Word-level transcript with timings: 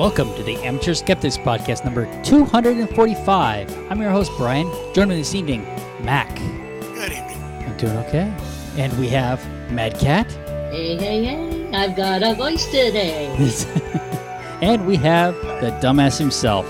Welcome 0.00 0.32
to 0.36 0.42
the 0.42 0.56
Amateur 0.64 0.94
Skeptics 0.94 1.36
Podcast 1.36 1.84
number 1.84 2.06
245. 2.22 3.90
I'm 3.90 4.00
your 4.00 4.10
host, 4.10 4.32
Brian. 4.38 4.66
Joining 4.94 5.10
me 5.10 5.16
this 5.16 5.34
evening, 5.34 5.62
Mac. 6.00 6.34
Good 6.94 7.12
evening. 7.12 7.36
I'm 7.66 7.76
doing 7.76 7.98
okay. 7.98 8.34
And 8.78 8.98
we 8.98 9.08
have 9.08 9.46
Mad 9.70 9.98
Cat. 9.98 10.32
Hey, 10.72 10.96
hey, 10.96 11.24
hey, 11.24 11.70
I've 11.74 11.94
got 11.96 12.22
a 12.22 12.32
voice 12.32 12.64
today. 12.64 13.26
and 14.62 14.86
we 14.86 14.96
have 14.96 15.34
the 15.60 15.78
dumbass 15.82 16.18
himself. 16.18 16.64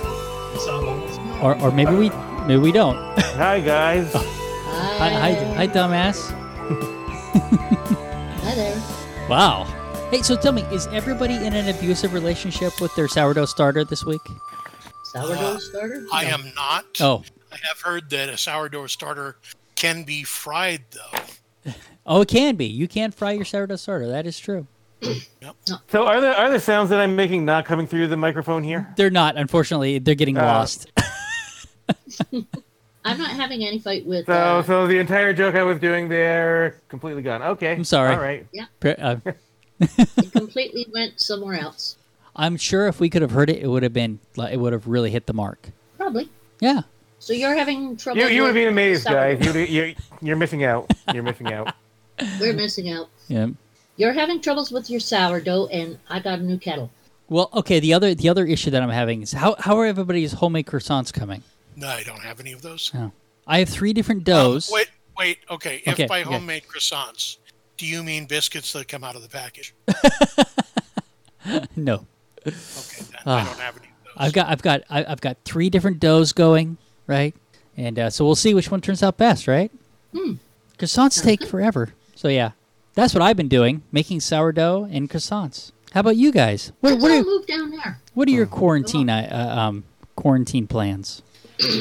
Or, 1.41 1.57
or 1.63 1.71
maybe 1.71 1.95
we 1.95 2.11
maybe 2.49 2.61
we 2.61 2.73
don't. 2.73 2.97
Hi 3.39 3.61
guys. 3.61 4.11
Oh. 4.13 4.19
Hi, 4.99 5.09
hi, 5.09 5.35
hi, 5.55 5.69
dumbass. 5.69 6.33
Hi 8.43 8.55
there. 8.57 9.29
Wow. 9.29 9.69
Hey, 10.11 10.23
so 10.23 10.35
tell 10.37 10.51
me, 10.53 10.63
is 10.73 10.89
everybody 10.89 11.35
in 11.35 11.55
an 11.55 11.69
abusive 11.69 12.13
relationship 12.13 12.81
with 12.81 12.95
their 12.97 13.07
sourdough 13.07 13.45
starter 13.45 13.85
this 13.85 14.05
week? 14.05 14.21
Sourdough 15.05 15.35
Uh, 15.35 15.59
starter? 15.59 16.05
I 16.13 16.25
am 16.25 16.53
not. 16.57 16.85
Oh, 17.01 17.23
I 17.53 17.57
have 17.69 17.81
heard 17.81 18.11
that 18.11 18.29
a 18.29 18.37
sourdough 18.37 18.89
starter 18.89 19.37
can 19.77 20.03
be 20.03 20.25
fried, 20.25 20.83
though. 20.91 21.73
oh, 22.07 22.23
it 22.23 22.29
can 22.29 22.57
be. 22.57 22.67
You 22.67 22.89
can 22.89 23.13
fry 23.13 23.33
your 23.33 23.45
sourdough 23.45 23.77
starter. 23.77 24.09
That 24.09 24.27
is 24.27 24.39
true. 24.39 24.67
Yep. 25.01 25.15
So 25.89 26.07
are 26.07 26.21
the 26.21 26.37
are 26.39 26.51
the 26.51 26.61
sounds 26.61 26.91
that 26.91 27.01
I'm 27.01 27.15
making 27.17 27.45
not 27.45 27.65
coming 27.65 27.87
through 27.87 28.09
the 28.09 28.17
microphone 28.17 28.63
here? 28.65 28.93
They're 28.97 29.11
not. 29.11 29.37
Unfortunately, 29.37 29.99
they're 30.01 30.15
getting 30.17 30.37
Uh, 30.37 30.43
lost. 30.43 30.91
I'm 33.05 33.17
not 33.19 33.31
having 33.31 33.65
any 33.65 33.79
fight 33.79 34.05
with. 34.05 34.27
So 34.27 34.33
uh, 34.33 34.63
so 34.65 34.87
the 34.87 34.99
entire 34.99 35.33
joke 35.33 35.55
I 35.55 35.63
was 35.63 35.79
doing 35.79 36.09
there 36.09 36.77
completely 36.89 37.23
gone. 37.23 37.43
Okay. 37.43 37.73
I'm 37.73 37.85
sorry. 37.85 38.15
All 38.15 38.21
right. 38.21 38.47
Pre- 38.81 38.95
uh, 38.97 39.17
it 39.81 40.33
completely 40.33 40.87
went 40.93 41.21
somewhere 41.21 41.59
else. 41.59 41.97
I'm 42.37 42.57
sure 42.57 42.87
if 42.87 43.01
we 43.01 43.11
could 43.11 43.23
have 43.23 43.33
heard 43.33 43.51
it, 43.51 43.63
it 43.63 43.67
would 43.67 43.83
have 43.83 43.93
been. 43.93 44.19
like, 44.37 44.53
It 44.53 44.57
would 44.59 44.73
have 44.73 44.87
really 44.87 45.11
hit 45.11 45.27
the 45.27 45.33
mark. 45.33 45.71
Probably. 45.97 46.29
Yeah. 46.61 46.83
So 47.19 47.33
you're 47.33 47.55
having 47.55 47.97
trouble. 47.97 48.21
You 48.21 48.29
you 48.29 48.43
would 48.43 48.49
have 48.49 48.55
been 48.55 48.69
amazed, 48.69 49.03
sourdough. 49.03 49.37
guys. 49.37 49.55
You 49.55 49.61
you're, 49.63 49.93
you're 50.23 50.37
missing 50.37 50.65
out. 50.65 50.91
You're 51.13 51.23
missing 51.23 51.53
out. 51.53 51.75
We're 52.41 52.55
missing 52.55 52.91
out. 52.91 53.09
Yeah. 53.29 53.49
You're 53.97 54.13
having 54.15 54.41
troubles 54.41 54.71
with 54.73 54.89
your 54.89 55.01
sourdough, 55.01 55.67
and 55.67 55.99
I 56.09 56.21
got 56.21 56.39
a 56.39 56.43
new 56.43 56.57
kettle. 56.59 56.91
Well, 57.29 57.51
okay. 57.53 57.79
The 57.81 57.93
other 57.93 58.15
the 58.15 58.29
other 58.31 58.47
issue 58.47 58.71
that 58.71 58.83
I'm 58.83 58.89
having 58.91 59.21
is 59.23 59.33
how 59.33 59.55
how 59.59 59.77
are 59.79 59.85
everybody's 59.87 60.33
homemade 60.33 60.67
croissants 60.67 61.13
coming? 61.13 61.43
No, 61.77 61.89
I 61.89 62.03
don't 62.03 62.21
have 62.23 62.41
any 62.41 62.53
of 62.53 62.63
those. 62.63 62.91
Oh. 62.95 63.13
I 63.47 63.59
have 63.59 63.69
three 63.69 63.93
different 63.93 64.25
doughs. 64.25 64.71
Um, 64.71 64.75
wait, 64.77 64.89
wait. 65.19 65.39
Okay. 65.51 65.83
If 65.85 65.95
Okay, 65.95 66.07
by 66.07 66.23
okay. 66.23 66.31
homemade 66.33 66.63
croissants, 66.67 67.37
do 67.81 67.87
you 67.87 68.03
mean 68.03 68.27
biscuits 68.27 68.75
that 68.75 68.89
come 68.89 69.03
out 69.03 69.17
of 69.17 69.23
the 69.23 69.29
package? 69.31 69.73
no, 71.77 72.07
Okay, 72.47 72.55
then 73.11 73.19
Ah. 73.27 73.41
I 73.41 73.45
don't 73.45 73.59
have 73.59 73.77
any 73.79 73.87
of 73.87 74.05
those. 74.05 74.13
I've 74.19 74.33
got 74.35 74.49
I've 74.49 74.63
got 74.63 74.83
I- 74.91 75.05
I've 75.07 75.21
got 75.23 75.39
three 75.47 75.71
different 75.71 75.99
doughs 75.99 76.33
going, 76.35 76.77
right? 77.07 77.35
And 77.77 77.99
uh, 77.99 78.11
so 78.11 78.25
we'll 78.27 78.35
see 78.35 78.53
which 78.53 78.71
one 78.71 78.83
turns 78.83 79.03
out 79.03 79.17
best, 79.17 79.49
right? 79.49 79.71
Hmm. 80.15 80.35
Croissants 80.79 81.23
take 81.23 81.47
forever, 81.47 81.95
so 82.15 82.29
yeah, 82.29 82.51
that's 82.95 83.15
what 83.15 83.23
I've 83.23 83.37
been 83.39 83.49
doing, 83.49 83.83
making 83.93 84.21
sourdough 84.21 84.89
and 84.91 85.09
croissants. 85.09 85.73
How 85.93 86.01
about 86.01 86.17
you 86.17 86.33
guys? 86.33 86.73
What, 86.81 86.93
Let's 86.93 87.03
what 87.03 87.13
are 87.13 87.23
move 87.23 87.47
down 87.47 87.71
there. 87.71 87.99
what 88.13 88.29
are 88.29 88.33
your 88.33 88.47
quarantine 88.47 89.09
uh, 89.09 89.55
um 89.59 89.85
quarantine 90.17 90.67
plans? 90.67 91.23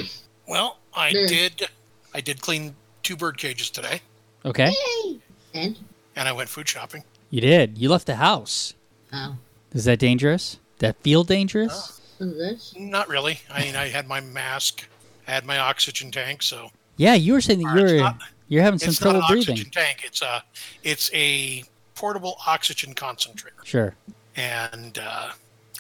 Well, 0.48 0.80
I 0.96 1.12
did. 1.12 1.68
I 2.12 2.22
did 2.22 2.42
clean 2.42 2.76
two 3.04 3.16
bird 3.16 3.38
cages 3.38 3.70
today, 3.70 4.02
Okay, 4.44 4.72
Yay! 5.04 5.20
And 5.54 5.78
and 6.20 6.28
I 6.28 6.32
went 6.34 6.50
food 6.50 6.68
shopping. 6.70 7.04
you 7.32 7.42
did. 7.42 7.78
You 7.78 7.90
left 7.90 8.06
the 8.06 8.16
house. 8.18 8.74
oh, 9.14 9.38
Is 9.74 9.86
that 9.86 9.98
dangerous? 10.00 10.60
That 10.80 10.98
feel 11.02 11.24
dangerous? 11.24 12.00
what's 12.20 12.38
this? 12.38 12.74
Not 12.78 13.08
really. 13.08 13.40
I 13.52 13.62
mean, 13.64 13.76
I 13.76 13.88
had 13.88 14.08
my 14.08 14.20
mask, 14.20 14.86
I 15.28 15.32
had 15.32 15.46
my 15.46 15.58
oxygen 15.58 16.12
tank, 16.12 16.44
so 16.44 16.70
Yeah, 16.98 17.14
you 17.16 17.34
were 17.34 17.42
saying 17.42 17.60
that 17.64 17.76
you're 17.76 17.98
not- 18.02 18.20
you're 18.50 18.64
having 18.64 18.80
some 18.80 18.94
trouble 18.94 18.94
breathing. 18.94 18.98
it's 18.98 19.02
not 19.02 19.10
trouble 19.10 19.22
an 19.22 19.34
breathing. 19.34 19.54
oxygen 19.54 19.72
tank. 19.72 20.04
It's 20.06 20.22
a 20.22 20.44
it's 20.84 21.10
a 21.14 21.64
portable 21.96 22.36
oxygen 22.48 22.94
concentrator. 22.94 23.56
Sure. 23.64 23.96
and 24.36 24.98
uh, 25.00 25.30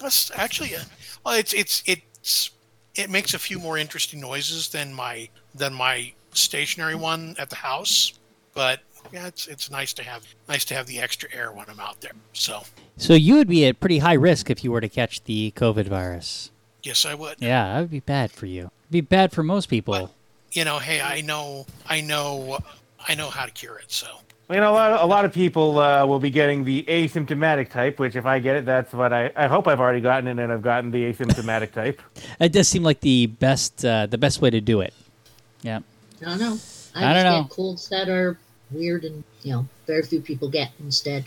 that's 0.02 0.32
actually 0.36 0.74
a, 0.76 0.82
well, 1.26 1.34
it's 1.36 1.54
it's 1.54 1.82
it's 1.86 2.52
it 2.96 3.10
makes 3.10 3.34
a 3.34 3.40
few 3.40 3.58
more 3.60 3.78
interesting 3.78 4.20
noises 4.22 4.70
than 4.70 4.94
my 4.94 5.28
than 5.56 5.74
my 5.74 6.14
stationary 6.34 6.96
one 6.96 7.36
at 7.40 7.50
the 7.50 7.56
house, 7.56 8.14
but 8.54 8.82
yeah, 9.12 9.28
it's 9.28 9.48
it's 9.48 9.70
nice 9.72 9.94
to 9.94 10.04
have 10.04 10.24
nice 10.48 10.66
to 10.66 10.76
have 10.76 10.88
the 10.88 11.00
extra 11.00 11.30
air 11.34 11.52
when 11.52 11.66
I'm 11.70 11.80
out 11.80 12.02
there. 12.02 12.12
So 12.34 12.62
So 12.98 13.14
you 13.14 13.36
would 13.36 13.48
be 13.48 13.66
at 13.66 13.80
pretty 13.80 14.00
high 14.00 14.14
risk 14.14 14.50
if 14.50 14.64
you 14.64 14.72
were 14.72 14.82
to 14.82 14.90
catch 14.90 15.24
the 15.24 15.52
COVID 15.56 15.88
virus. 15.88 16.52
yes, 16.84 17.06
I 17.06 17.14
would. 17.16 17.36
Yeah, 17.40 17.74
that 17.74 17.80
would 17.82 17.92
be 17.92 18.00
bad 18.02 18.32
for 18.32 18.46
you. 18.46 18.72
It'd 18.84 18.92
be 18.92 19.02
bad 19.02 19.32
for 19.32 19.44
most 19.44 19.68
people. 19.70 19.94
But- 19.94 20.12
You 20.52 20.66
know, 20.66 20.80
hey, 20.80 21.00
I 21.02 21.22
know 21.22 21.66
I 21.88 22.02
know 22.02 22.60
I 23.08 23.16
know 23.16 23.30
how 23.30 23.46
to 23.46 23.52
cure 23.52 23.78
it. 23.80 23.92
So 23.92 24.08
You 24.50 24.56
know, 24.60 24.72
a 24.72 24.74
lot 24.74 24.92
of, 24.94 25.02
a 25.02 25.06
lot 25.06 25.26
of 25.26 25.32
people 25.34 25.78
uh, 25.80 26.04
will 26.08 26.20
be 26.20 26.32
getting 26.32 26.64
the 26.64 26.84
asymptomatic 26.88 27.70
type, 27.70 28.00
which 28.00 28.16
if 28.16 28.26
I 28.26 28.40
get 28.40 28.56
it, 28.56 28.66
that's 28.66 28.92
what 28.94 29.14
I 29.14 29.32
I 29.36 29.46
hope 29.48 29.68
I've 29.68 29.80
already 29.80 30.02
gotten 30.02 30.28
it, 30.28 30.42
and 30.42 30.52
I've 30.52 30.64
gotten 30.64 30.90
the 30.92 31.14
asymptomatic 31.14 31.72
type. 31.72 32.02
It 32.40 32.52
does 32.52 32.68
seem 32.68 32.82
like 32.84 33.00
the 33.02 33.28
best 33.28 33.86
uh, 33.86 34.08
the 34.08 34.18
best 34.18 34.42
way 34.42 34.50
to 34.50 34.60
do 34.62 34.82
it. 34.82 34.94
Yeah. 35.62 35.80
I 36.22 36.26
don't 36.26 36.40
know. 36.40 36.58
I, 36.96 37.06
I 37.06 37.14
don't 37.14 37.24
know. 37.24 37.42
get 37.44 37.52
colds 37.52 37.88
that 37.90 38.10
are 38.10 38.38
weird 38.72 39.04
and 39.06 39.24
you 39.44 39.54
know 39.54 39.68
very 39.88 40.04
few 40.04 40.22
people 40.22 40.50
get 40.50 40.72
instead. 40.80 41.26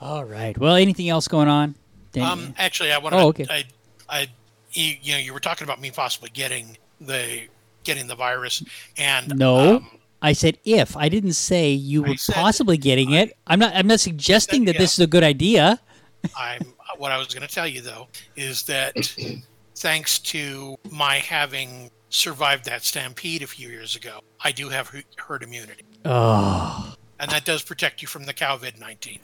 All 0.00 0.24
right. 0.24 0.56
Well, 0.56 0.76
anything 0.76 1.08
else 1.08 1.28
going 1.28 1.48
on? 1.48 1.74
Dan- 2.12 2.24
um, 2.24 2.54
actually, 2.58 2.92
I 2.92 2.98
want 2.98 3.14
to. 3.14 3.20
Oh, 3.20 3.28
okay. 3.28 3.46
I, 3.50 3.64
I, 4.08 4.28
you, 4.72 4.94
you 5.02 5.12
know, 5.12 5.18
you 5.18 5.32
were 5.34 5.40
talking 5.40 5.64
about 5.64 5.80
me 5.80 5.90
possibly 5.90 6.30
getting 6.30 6.76
the 7.00 7.42
getting 7.84 8.06
the 8.06 8.14
virus, 8.14 8.62
and 8.96 9.36
no. 9.38 9.76
um, 9.76 9.90
I 10.22 10.32
said 10.32 10.58
if. 10.64 10.96
I 10.96 11.08
didn't 11.08 11.34
say 11.34 11.70
you 11.70 12.04
I 12.04 12.10
were 12.10 12.16
said- 12.16 12.34
possibly 12.34 12.76
getting 12.76 13.12
it. 13.12 13.36
I'm 13.46 13.58
not 13.58 13.74
I'm 13.74 13.86
not 13.86 14.00
suggesting 14.00 14.64
that 14.66 14.78
this 14.78 14.94
is 14.94 15.00
a 15.00 15.06
good 15.06 15.22
idea. 15.22 15.78
I'm 16.36 16.62
what 16.98 17.12
I 17.12 17.18
was 17.18 17.28
going 17.28 17.46
to 17.46 17.52
tell 17.52 17.66
you 17.66 17.80
though 17.80 18.08
is 18.36 18.62
that 18.64 18.94
thanks 19.76 20.18
to 20.18 20.76
my 20.90 21.16
having 21.16 21.90
survived 22.10 22.66
that 22.66 22.82
stampede 22.84 23.42
a 23.42 23.46
few 23.46 23.68
years 23.70 23.96
ago, 23.96 24.20
I 24.44 24.52
do 24.52 24.68
have 24.68 24.92
herd 25.16 25.42
immunity, 25.42 25.84
Oh. 26.04 26.94
and 27.18 27.30
that 27.30 27.44
does 27.46 27.62
protect 27.62 28.02
you 28.02 28.08
from 28.08 28.24
the 28.24 28.34
COVID 28.34 28.78
nineteen. 28.78 29.20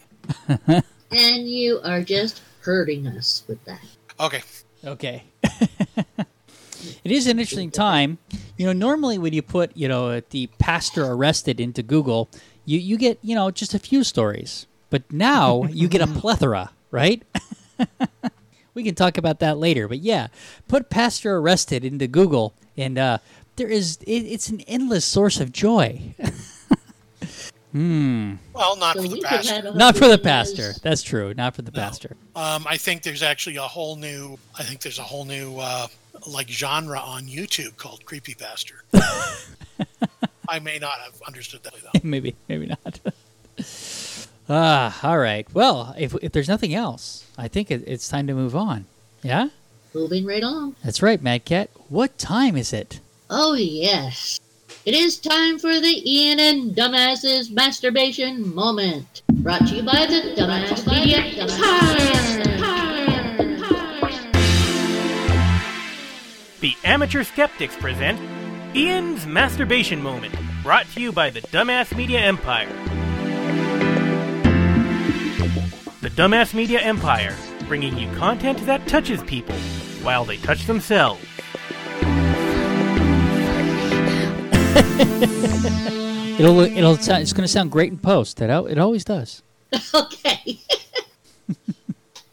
And 1.13 1.49
you 1.49 1.79
are 1.85 2.03
just 2.03 2.43
hurting 2.63 3.07
us 3.07 3.45
with 3.47 3.65
that. 3.67 3.79
Okay, 4.19 4.43
Okay. 4.85 5.23
it 5.45 7.13
is 7.13 7.27
an 7.29 7.39
interesting 7.39 7.71
time. 7.71 8.19
You 8.57 8.67
know, 8.67 8.73
normally 8.73 9.19
when 9.19 9.33
you 9.33 9.41
put, 9.43 9.77
you 9.77 9.87
know, 9.87 10.19
the 10.31 10.49
pastor 10.59 11.05
arrested 11.05 11.61
into 11.61 11.83
Google, 11.83 12.29
you, 12.65 12.79
you 12.79 12.97
get, 12.99 13.19
you 13.23 13.35
know, 13.37 13.51
just 13.53 13.73
a 13.75 13.79
few 13.79 14.03
stories. 14.03 14.67
But 14.91 15.03
now 15.13 15.65
you 15.65 15.87
get 15.89 16.01
a 16.01 16.07
plethora, 16.21 16.71
right? 16.91 17.23
We 18.77 18.85
can 18.85 18.95
talk 18.95 19.19
about 19.19 19.41
that 19.41 19.59
later. 19.59 19.89
But 19.89 20.01
yeah, 20.01 20.29
put 20.69 20.91
pastor 20.91 21.39
arrested 21.39 21.85
into 21.85 22.07
Google, 22.07 22.55
and 22.77 22.97
uh, 22.99 23.19
there 23.57 23.69
is, 23.69 23.97
it, 24.03 24.11
it's 24.11 24.49
an 24.51 24.61
endless 24.69 25.05
source 25.05 25.41
of 25.41 25.51
joy. 25.51 26.15
hmm. 27.73 28.35
well, 28.53 28.77
not 28.77 28.95
So 28.97 29.03
for 29.03 29.09
the 29.09 29.15
we 29.15 29.21
could 29.23 29.29
have 29.31 29.45
pastor. 29.45 29.73
Not 29.75 29.97
for 29.97 30.07
the 30.07 30.19
pastor. 30.19 30.75
That's 30.83 31.03
true. 31.03 31.33
Not 31.35 31.57
for 31.57 31.63
the 31.63 31.73
No. 31.73 31.81
pastor. 31.81 32.17
Um, 32.37 32.67
I 32.69 32.77
think 32.77 33.03
there's 33.03 33.23
actually 33.23 33.57
a 33.57 33.63
whole 33.63 33.97
new. 33.97 34.39
I 34.57 34.63
think 34.63 34.83
there's 34.83 34.99
a 34.99 35.03
whole 35.05 35.25
new 35.25 35.59
uh, 35.59 35.89
like 36.27 36.49
genre 36.49 37.01
on 37.01 37.25
YouTube 37.25 37.77
called 37.79 38.05
creepy 38.05 38.35
pastor. 38.35 38.85
I 40.49 40.61
may 40.61 40.79
not 40.79 40.99
have 41.01 41.21
understood 41.27 41.63
that 41.65 41.75
though. 41.83 42.01
maybe, 42.03 42.37
maybe 42.49 42.67
not. 42.67 43.01
Ah, 44.49 44.99
all 45.03 45.19
right. 45.19 45.47
Well, 45.55 45.95
if, 45.99 46.15
if 46.23 46.33
there's 46.33 46.49
nothing 46.49 46.75
else, 46.75 47.27
I 47.39 47.49
think 47.49 47.71
it, 47.71 47.85
it's 47.87 48.09
time 48.09 48.27
to 48.29 48.35
move 48.35 48.55
on. 48.57 48.85
Yeah, 49.23 49.49
Moving 49.95 50.27
right 50.27 50.43
on. 50.45 50.77
that's 50.85 51.03
right, 51.03 51.21
Mad 51.23 51.45
Cat. 51.45 51.71
What 51.89 52.19
time 52.19 52.57
is 52.57 52.73
it? 52.73 53.01
Oh, 53.31 53.55
yes. 53.55 54.39
It 54.85 54.95
is 54.95 55.19
time 55.19 55.59
for 55.59 55.81
the 55.81 56.03
Ian 56.11 56.39
and 56.39 56.77
Dumbasses 56.77 57.51
masturbation 57.51 58.55
moment. 58.55 59.23
Brought 59.33 59.67
to 59.69 59.75
you 59.77 59.83
by 59.83 60.07
the 60.07 60.35
Dumbass 60.37 60.87
Media 60.87 61.17
Empire. 61.19 62.03
The 66.61 66.75
Amateur 66.85 67.23
Skeptics 67.25 67.77
present 67.77 68.19
Ian's 68.75 69.27
Masturbation 69.27 70.03
Moment, 70.03 70.35
brought 70.63 70.87
to 70.95 71.01
you 71.01 71.13
by 71.13 71.31
the 71.31 71.41
Dumbass 71.43 71.97
Media 71.97 72.21
Empire. 72.21 72.69
Dumbass 76.17 76.55
Media 76.55 76.81
Empire, 76.81 77.37
bringing 77.69 77.97
you 77.99 78.11
content 78.17 78.65
that 78.67 78.87
touches 78.89 79.23
people 79.25 79.55
while 80.03 80.25
they 80.25 80.39
touch 80.39 80.65
themselves. 80.67 81.23
It'll 86.39 86.61
it'll 86.61 86.97
sound, 86.99 87.23
it's 87.23 87.33
going 87.33 87.45
to 87.47 87.49
sound 87.49 87.71
great 87.71 87.91
in 87.91 87.99
post. 87.99 88.41
It 88.43 88.51
al- 88.51 88.67
it 88.67 88.77
always 88.79 89.05
does. 89.05 89.43
okay. 89.95 90.59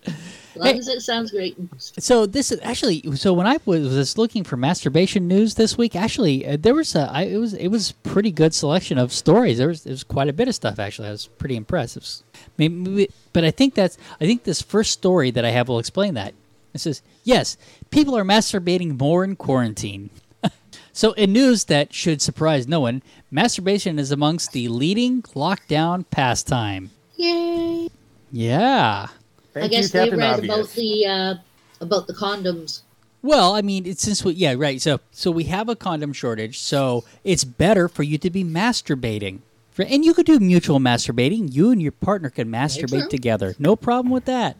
As 0.05 0.55
long 0.57 0.67
Hey. 0.67 0.77
as 0.77 0.87
it 0.89 1.01
sounds 1.01 1.31
great. 1.31 1.55
So 1.77 2.25
this 2.25 2.51
is 2.51 2.59
actually 2.63 3.01
so 3.15 3.31
when 3.33 3.47
I 3.47 3.59
was, 3.65 3.87
was 3.95 4.17
looking 4.17 4.43
for 4.43 4.57
masturbation 4.57 5.27
news 5.29 5.55
this 5.55 5.77
week, 5.77 5.95
actually 5.95 6.45
uh, 6.45 6.57
there 6.59 6.73
was 6.73 6.95
a 6.95 7.09
I, 7.11 7.23
it 7.23 7.37
was 7.37 7.53
it 7.53 7.69
was 7.69 7.93
pretty 8.03 8.31
good 8.31 8.53
selection 8.53 8.97
of 8.97 9.13
stories. 9.13 9.57
There 9.57 9.69
was 9.69 9.83
there 9.85 9.91
was 9.91 10.03
quite 10.03 10.27
a 10.27 10.33
bit 10.33 10.49
of 10.49 10.55
stuff 10.55 10.79
actually. 10.79 11.07
I 11.07 11.11
was 11.11 11.27
pretty 11.27 11.55
impressed. 11.55 11.95
It 11.97 12.03
was- 12.03 12.23
maybe, 12.57 12.73
maybe- 12.75 13.11
but 13.33 13.43
I 13.43 13.51
think 13.51 13.73
that's 13.73 13.97
I 14.21 14.25
think 14.25 14.43
this 14.43 14.61
first 14.61 14.91
story 14.91 15.31
that 15.31 15.45
I 15.45 15.49
have 15.51 15.67
will 15.67 15.79
explain 15.79 16.13
that. 16.15 16.33
It 16.73 16.79
says 16.81 17.01
yes, 17.23 17.57
people 17.89 18.17
are 18.17 18.23
masturbating 18.23 18.99
more 18.99 19.23
in 19.23 19.35
quarantine. 19.35 20.09
so 20.93 21.13
in 21.13 21.33
news 21.33 21.65
that 21.65 21.93
should 21.93 22.21
surprise 22.21 22.67
no 22.67 22.79
one, 22.79 23.01
masturbation 23.31 23.99
is 23.99 24.11
amongst 24.11 24.51
the 24.51 24.67
leading 24.67 25.21
lockdown 25.23 26.05
pastime. 26.09 26.89
Yay! 27.15 27.89
Yeah. 28.31 29.07
Thank 29.53 29.65
I 29.65 29.67
guess 29.67 29.83
you, 29.83 29.89
they 29.89 29.99
Captain 30.09 30.19
read 30.19 30.33
Obvious. 30.33 30.55
about 30.55 30.69
the 30.75 31.05
uh, 31.05 31.35
about 31.81 32.07
the 32.07 32.13
condoms. 32.13 32.81
Well, 33.21 33.53
I 33.55 33.61
mean, 33.61 33.85
it's 33.85 34.01
since 34.01 34.25
we 34.25 34.33
yeah 34.33 34.55
right. 34.57 34.81
So 34.81 34.99
so 35.11 35.29
we 35.31 35.43
have 35.45 35.69
a 35.69 35.75
condom 35.75 36.11
shortage, 36.11 36.59
so 36.59 37.03
it's 37.23 37.43
better 37.43 37.87
for 37.87 38.03
you 38.03 38.17
to 38.17 38.29
be 38.29 38.43
masturbating. 38.43 39.39
For, 39.73 39.83
and 39.83 40.05
you 40.05 40.13
could 40.13 40.25
do 40.25 40.39
mutual 40.39 40.79
masturbating. 40.79 41.53
You 41.53 41.71
and 41.71 41.81
your 41.81 41.91
partner 41.91 42.29
can 42.29 42.49
masturbate 42.49 43.09
together. 43.09 43.55
No 43.59 43.75
problem 43.75 44.11
with 44.11 44.25
that. 44.25 44.57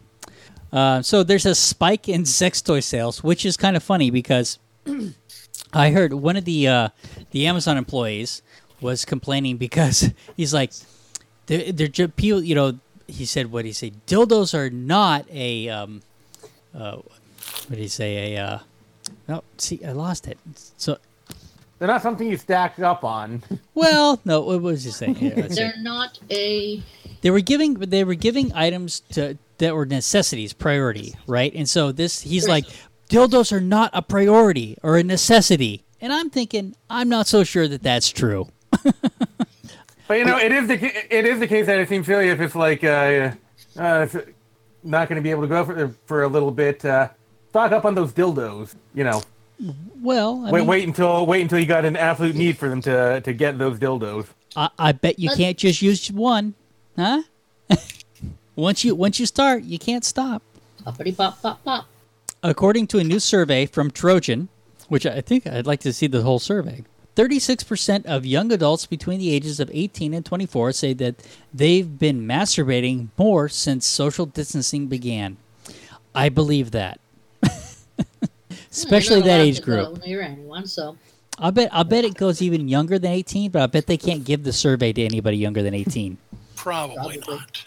Uh, 0.71 1.03
so 1.03 1.21
there's 1.21 1.45
a 1.45 1.53
spike 1.53 2.09
in 2.09 2.25
sex 2.25 2.61
toy 2.61 2.79
sales, 2.79 3.23
which 3.23 3.45
is 3.45 3.55
kind 3.55 3.77
of 3.77 3.83
funny 3.83 4.09
because 4.09 4.57
I 5.73 5.91
heard 5.91 6.13
one 6.13 6.35
of 6.35 6.45
the 6.45 6.67
uh, 6.67 6.89
the 7.29 7.45
Amazon 7.45 7.77
employees 7.77 8.41
was 8.81 9.05
complaining 9.05 9.57
because 9.57 10.11
he's 10.37 10.53
like, 10.53 10.71
they're, 11.45 11.71
they're 11.71 12.07
people. 12.07 12.43
You 12.43 12.55
know, 12.55 12.79
he 13.07 13.25
said 13.25 13.51
what 13.51 13.65
he 13.65 13.71
said. 13.71 14.05
Dildos 14.07 14.55
are 14.55 14.71
not 14.71 15.29
a 15.29 15.69
um, 15.69 16.01
uh, 16.73 16.95
what 16.95 17.69
did 17.69 17.79
he 17.79 17.87
say? 17.87 18.35
A 18.35 18.43
uh, 18.43 18.59
no, 19.27 19.43
see, 19.57 19.83
I 19.85 19.91
lost 19.91 20.27
it. 20.27 20.37
So, 20.77 20.97
They're 21.83 21.91
not 21.91 22.01
something 22.01 22.29
you 22.29 22.37
stacked 22.37 22.79
up 22.79 23.03
on. 23.03 23.43
well, 23.73 24.17
no, 24.23 24.39
what 24.39 24.61
was 24.61 24.85
you 24.85 24.93
saying? 24.93 25.15
Here, 25.15 25.33
let's 25.35 25.55
see. 25.55 25.63
They're 25.63 25.73
not 25.79 26.17
a 26.29 26.81
they 27.19 27.29
were 27.29 27.41
giving 27.41 27.73
they 27.73 28.05
were 28.05 28.13
giving 28.13 28.53
items 28.53 29.01
to 29.11 29.37
that 29.57 29.75
were 29.75 29.85
necessities 29.85 30.53
priority, 30.53 31.13
right? 31.27 31.53
And 31.53 31.67
so 31.67 31.91
this 31.91 32.21
he's 32.21 32.47
like, 32.47 32.63
dildos 33.09 33.51
are 33.51 33.59
not 33.59 33.91
a 33.91 34.01
priority 34.01 34.77
or 34.81 34.95
a 34.95 35.03
necessity, 35.03 35.83
and 35.99 36.13
I'm 36.13 36.29
thinking 36.29 36.73
I'm 36.89 37.09
not 37.09 37.27
so 37.27 37.43
sure 37.43 37.67
that 37.67 37.83
that's 37.83 38.07
true. 38.07 38.47
But 40.07 40.19
you 40.19 40.25
know, 40.25 40.37
it 40.37 40.53
is 40.53 40.69
the 40.69 40.75
it 41.13 41.25
is 41.25 41.41
the 41.41 41.47
case 41.47 41.65
that 41.65 41.79
it 41.79 41.89
seems 41.89 42.05
silly 42.05 42.29
if 42.29 42.39
it's 42.39 42.55
like 42.55 42.85
uh, 42.85 43.31
uh, 43.77 44.07
it's 44.07 44.15
not 44.83 45.09
going 45.09 45.17
to 45.17 45.21
be 45.21 45.31
able 45.31 45.41
to 45.41 45.49
go 45.49 45.65
for 45.65 45.93
for 46.05 46.23
a 46.23 46.27
little 46.29 46.51
bit. 46.51 46.85
Uh, 46.85 47.09
stock 47.49 47.73
up 47.73 47.83
on 47.83 47.93
those 47.93 48.13
dildos. 48.13 48.73
You 48.93 49.03
know, 49.03 49.21
Well, 50.01 50.45
I 50.45 50.51
wait 50.51 50.59
mean, 50.59 50.67
wait 50.67 50.87
until 50.87 51.25
wait 51.25 51.41
until 51.41 51.59
you 51.59 51.65
got 51.65 51.85
an 51.85 51.95
absolute 51.95 52.35
need 52.35 52.57
for 52.57 52.69
them 52.69 52.81
to 52.81 53.21
to 53.21 53.33
get 53.33 53.57
those 53.57 53.79
dildos. 53.79 54.27
I, 54.55 54.69
I 54.77 54.91
bet 54.91 55.19
you 55.19 55.29
can't 55.29 55.57
just 55.57 55.81
use 55.81 56.11
one, 56.11 56.53
huh? 56.95 57.23
once 58.55 58.83
you 58.83 58.95
once 58.95 59.19
you 59.19 59.25
start, 59.25 59.63
you 59.63 59.79
can't 59.79 60.03
stop. 60.03 60.43
poppity 60.85 61.15
pop 61.15 61.41
pop 61.41 61.63
pop. 61.63 61.85
According 62.41 62.87
to 62.87 62.99
a 62.99 63.03
new 63.03 63.19
survey 63.19 63.65
from 63.65 63.89
Trojan, 63.89 64.49
which 64.89 65.05
I 65.05 65.21
think 65.21 65.47
I'd 65.47 65.65
like 65.65 65.79
to 65.81 65.93
see 65.93 66.07
the 66.07 66.23
whole 66.23 66.39
survey, 66.39 66.83
36% 67.15 68.05
of 68.05 68.25
young 68.25 68.51
adults 68.51 68.85
between 68.85 69.19
the 69.19 69.33
ages 69.33 69.59
of 69.59 69.69
18 69.71 70.13
and 70.13 70.25
24 70.25 70.71
say 70.71 70.93
that 70.93 71.15
they've 71.53 71.97
been 71.99 72.27
masturbating 72.27 73.09
more 73.17 73.47
since 73.47 73.85
social 73.85 74.25
distancing 74.25 74.87
began. 74.87 75.37
I 76.15 76.29
believe 76.29 76.71
that. 76.71 76.99
Especially 78.73 79.17
You're 79.17 79.27
that 79.27 79.39
age 79.41 79.57
to 79.57 79.61
go 79.61 79.93
group. 79.93 80.03
anyone, 80.05 80.65
so 80.67 80.97
I 81.37 81.51
bet 81.51 81.69
I 81.71 81.83
bet 81.83 82.05
it 82.05 82.15
goes 82.15 82.41
even 82.41 82.67
younger 82.67 82.97
than 82.99 83.11
18, 83.11 83.51
but 83.51 83.61
I 83.61 83.67
bet 83.67 83.85
they 83.87 83.97
can't 83.97 84.23
give 84.25 84.43
the 84.43 84.51
survey 84.53 84.91
to 84.93 85.03
anybody 85.05 85.37
younger 85.37 85.61
than 85.61 85.73
18. 85.75 86.17
Probably 86.55 86.95
Probably. 87.19 87.35
not. 87.35 87.65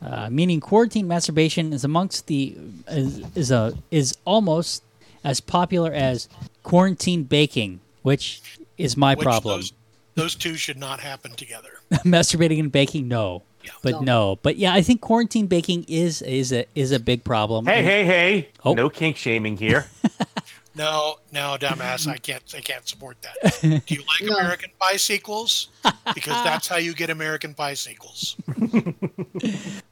Uh, 0.00 0.28
meaning 0.30 0.60
quarantine 0.60 1.08
masturbation 1.08 1.72
is 1.72 1.84
amongst 1.84 2.26
the 2.28 2.56
is 2.88 3.22
is 3.34 3.50
a 3.50 3.74
is 3.90 4.14
almost 4.24 4.82
as 5.24 5.40
popular 5.40 5.92
as 5.92 6.28
quarantine 6.62 7.24
baking, 7.24 7.80
which 8.02 8.58
is 8.78 8.96
my 8.96 9.14
Which 9.14 9.24
problem. 9.24 9.58
Those, 9.58 9.72
those 10.14 10.34
two 10.36 10.54
should 10.56 10.76
not 10.78 11.00
happen 11.00 11.32
together. 11.32 11.70
Masturbating 12.04 12.60
and 12.60 12.70
baking, 12.70 13.08
no. 13.08 13.42
Yeah. 13.64 13.70
But 13.82 13.92
No. 13.92 14.00
no, 14.00 14.38
but 14.42 14.56
yeah, 14.58 14.74
I 14.74 14.82
think 14.82 15.00
quarantine 15.00 15.46
baking 15.46 15.86
is 15.88 16.20
is 16.22 16.52
a 16.52 16.66
is 16.74 16.92
a 16.92 17.00
big 17.00 17.24
problem. 17.24 17.64
Hey 17.66 17.82
hey 17.82 18.04
hey! 18.04 18.48
Oh. 18.64 18.74
No 18.74 18.90
kink 18.90 19.16
shaming 19.16 19.56
here. 19.56 19.86
No, 20.76 21.16
no, 21.32 21.56
dumbass, 21.60 22.08
I 22.08 22.16
can't. 22.16 22.42
I 22.56 22.60
can't 22.60 22.86
support 22.88 23.16
that. 23.22 23.58
Do 23.62 23.68
you 23.94 24.00
like 24.02 24.22
No. 24.22 24.36
American 24.38 24.70
Pie 24.80 24.96
sequels? 24.96 25.68
Because 26.14 26.42
that's 26.44 26.66
how 26.66 26.76
you 26.76 26.94
get 26.94 27.10
American 27.10 27.54
Pie 27.54 27.74
sequels. 27.74 28.36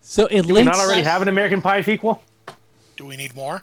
So 0.01 0.27
it 0.27 0.43
Do 0.43 0.49
we 0.49 0.53
links. 0.55 0.77
not 0.77 0.85
already 0.85 1.03
have 1.03 1.23
an 1.23 1.29
American 1.29 1.63
Pie 1.63 1.83
sequel? 1.83 2.23
Do 2.97 3.07
we 3.07 3.17
need 3.17 3.35
more? 3.37 3.63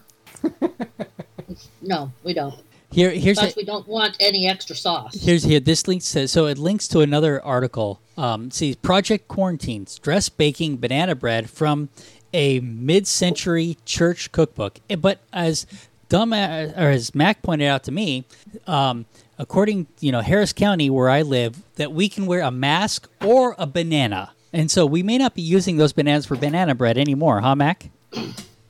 no, 1.81 2.12
we 2.24 2.33
don't. 2.33 2.56
Here, 2.92 3.12
here's 3.12 3.38
Plus, 3.38 3.54
a, 3.54 3.60
we 3.60 3.66
don't 3.66 3.88
want 3.88 4.18
any 4.19 4.48
extra 4.48 4.75
sauce. 4.75 5.13
Here's 5.21 5.44
here. 5.44 5.60
This 5.60 5.88
link 5.88 6.01
says 6.01 6.31
so. 6.31 6.48
It 6.48 6.57
links 6.57 6.88
to 6.89 7.01
another 7.01 7.44
article. 7.44 8.00
Um, 8.18 8.50
see, 8.50 8.75
Project 8.75 9.27
Quarantine: 9.27 9.86
Stress 9.86 10.27
Baking 10.30 10.77
Banana 10.77 11.13
Bread 11.16 11.50
from 11.50 11.89
a 12.33 12.60
mid-century 12.62 13.77
church 13.86 14.31
cookbook. 14.31 14.80
Eh, 14.89 14.95
But 14.95 15.19
as 15.33 15.66
dumb 16.10 16.34
as, 16.34 16.72
or 16.74 16.90
as 16.90 17.16
Mac 17.16 17.42
pointed 17.42 17.68
out 17.68 17.84
to 17.86 17.92
me, 17.92 18.26
um, 18.68 19.06
according 19.38 19.88
you 20.00 20.12
know 20.12 20.22
Harris 20.22 20.52
County, 20.52 20.90
where 20.90 21.10
I 21.10 21.22
live, 21.22 21.62
that 21.76 21.92
we 21.94 22.10
can 22.10 22.26
wear 22.26 22.42
a 22.42 22.52
mask 22.52 23.10
or 23.24 23.56
a 23.58 23.66
banana, 23.66 24.32
and 24.52 24.70
so 24.70 24.86
we 24.86 25.04
may 25.04 25.18
not 25.18 25.36
be 25.36 25.42
using 25.42 25.78
those 25.78 25.94
bananas 25.94 26.26
for 26.26 26.36
banana 26.36 26.76
bread 26.76 26.98
anymore, 26.98 27.40
huh, 27.42 27.56
Mac? 27.56 27.90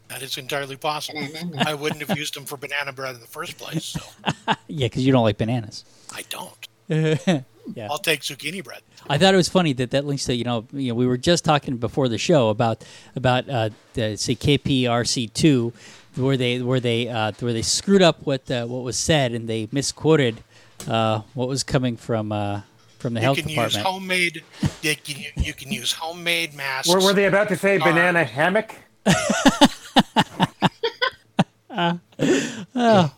That 0.09 0.21
is 0.21 0.37
entirely 0.37 0.75
possible. 0.75 1.25
I 1.57 1.73
wouldn't 1.73 2.01
have 2.05 2.17
used 2.17 2.35
them 2.35 2.45
for 2.45 2.57
banana 2.57 2.91
bread 2.91 3.15
in 3.15 3.21
the 3.21 3.27
first 3.27 3.57
place, 3.57 3.85
so 3.85 4.01
Yeah, 4.67 4.87
because 4.87 5.05
you 5.05 5.11
don't 5.11 5.23
like 5.23 5.37
bananas. 5.37 5.85
I 6.13 6.23
don't. 6.29 7.45
Yeah. 7.75 7.87
I'll 7.91 7.99
take 7.99 8.21
zucchini 8.21 8.63
bread. 8.63 8.81
I 9.07 9.17
thought 9.19 9.33
it 9.33 9.37
was 9.37 9.49
funny 9.49 9.73
that 9.73 9.91
that 9.91 10.05
links 10.05 10.25
to 10.25 10.33
you 10.35 10.43
know 10.43 10.65
you 10.73 10.89
know 10.89 10.95
we 10.95 11.05
were 11.05 11.17
just 11.17 11.45
talking 11.45 11.77
before 11.77 12.09
the 12.09 12.17
show 12.17 12.49
about 12.49 12.83
about 13.15 13.47
uh, 13.47 13.69
the 13.93 14.15
say 14.17 14.35
KPRC 14.35 15.31
two 15.33 15.71
where 16.19 16.37
they 16.37 16.61
where 16.61 16.79
they 16.79 17.07
uh, 17.07 17.31
where 17.39 17.53
they 17.53 17.61
screwed 17.61 18.01
up 18.01 18.25
what 18.25 18.49
uh, 18.51 18.65
what 18.65 18.83
was 18.83 18.97
said 18.97 19.31
and 19.31 19.47
they 19.47 19.67
misquoted 19.71 20.41
uh, 20.87 21.21
what 21.33 21.47
was 21.47 21.63
coming 21.63 21.97
from 21.97 22.31
uh, 22.31 22.61
from 22.97 23.13
the 23.13 23.19
You 23.19 23.23
health 23.23 23.37
can 23.37 23.47
use 23.49 23.55
department. 23.55 23.85
homemade. 23.85 24.43
You 24.81 24.95
can, 24.95 25.43
you 25.43 25.53
can 25.53 25.71
use 25.71 25.91
homemade 25.93 26.53
masks. 26.53 26.89
Were, 26.89 27.01
were 27.01 27.13
they 27.13 27.25
about 27.25 27.47
to 27.49 27.57
say 27.57 27.77
banana 27.77 28.23
hammock? 28.23 28.75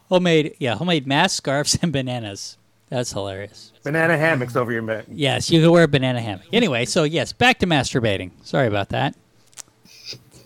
homemade 0.10 0.56
yeah 0.60 0.76
homemade 0.76 1.08
masks, 1.08 1.38
scarves, 1.38 1.78
and 1.82 1.92
bananas. 1.92 2.58
That's 2.90 3.14
hilarious. 3.14 3.72
Banana 3.84 4.18
hammocks 4.18 4.56
over 4.58 4.72
your 4.72 4.82
back. 4.82 5.06
Yes, 5.08 5.50
you 5.50 5.62
can 5.62 5.72
wear 5.72 5.84
a 5.84 5.88
banana 5.88 6.20
hammock. 6.20 6.46
Anyway, 6.52 6.84
so 6.86 7.04
yes, 7.06 7.32
back 7.32 7.60
to 7.60 7.66
masturbating. 7.66 8.32
Sorry 8.44 8.68
about 8.68 8.90
that. 8.90 9.16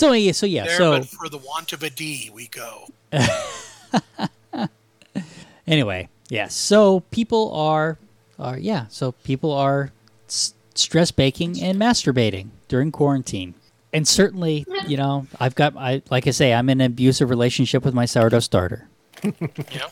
so 0.00 0.12
yeah, 0.12 0.32
so 0.32 0.46
yeah, 0.46 0.64
There, 0.64 0.76
so 0.78 0.98
but 0.98 1.08
for 1.08 1.28
the 1.28 1.38
want 1.38 1.72
of 1.72 1.82
a 1.82 1.90
D, 1.90 2.30
we 2.32 2.48
go. 2.48 2.88
anyway, 5.66 6.08
yes. 6.28 6.54
So 6.54 7.00
people 7.10 7.52
are, 7.54 7.98
are 8.38 8.58
yeah. 8.58 8.86
So 8.88 9.12
people 9.12 9.52
are 9.52 9.92
s- 10.28 10.54
stress 10.74 11.10
baking 11.10 11.62
and 11.62 11.78
masturbating 11.78 12.48
during 12.68 12.92
quarantine, 12.92 13.54
and 13.92 14.06
certainly, 14.06 14.64
you 14.86 14.96
know, 14.96 15.26
I've 15.38 15.54
got, 15.54 15.76
I 15.76 16.02
like 16.10 16.26
I 16.26 16.30
say, 16.30 16.52
I'm 16.54 16.68
in 16.70 16.80
an 16.80 16.86
abusive 16.86 17.30
relationship 17.30 17.84
with 17.84 17.94
my 17.94 18.06
sourdough 18.06 18.40
starter. 18.40 18.88
Yeah. 19.72 19.88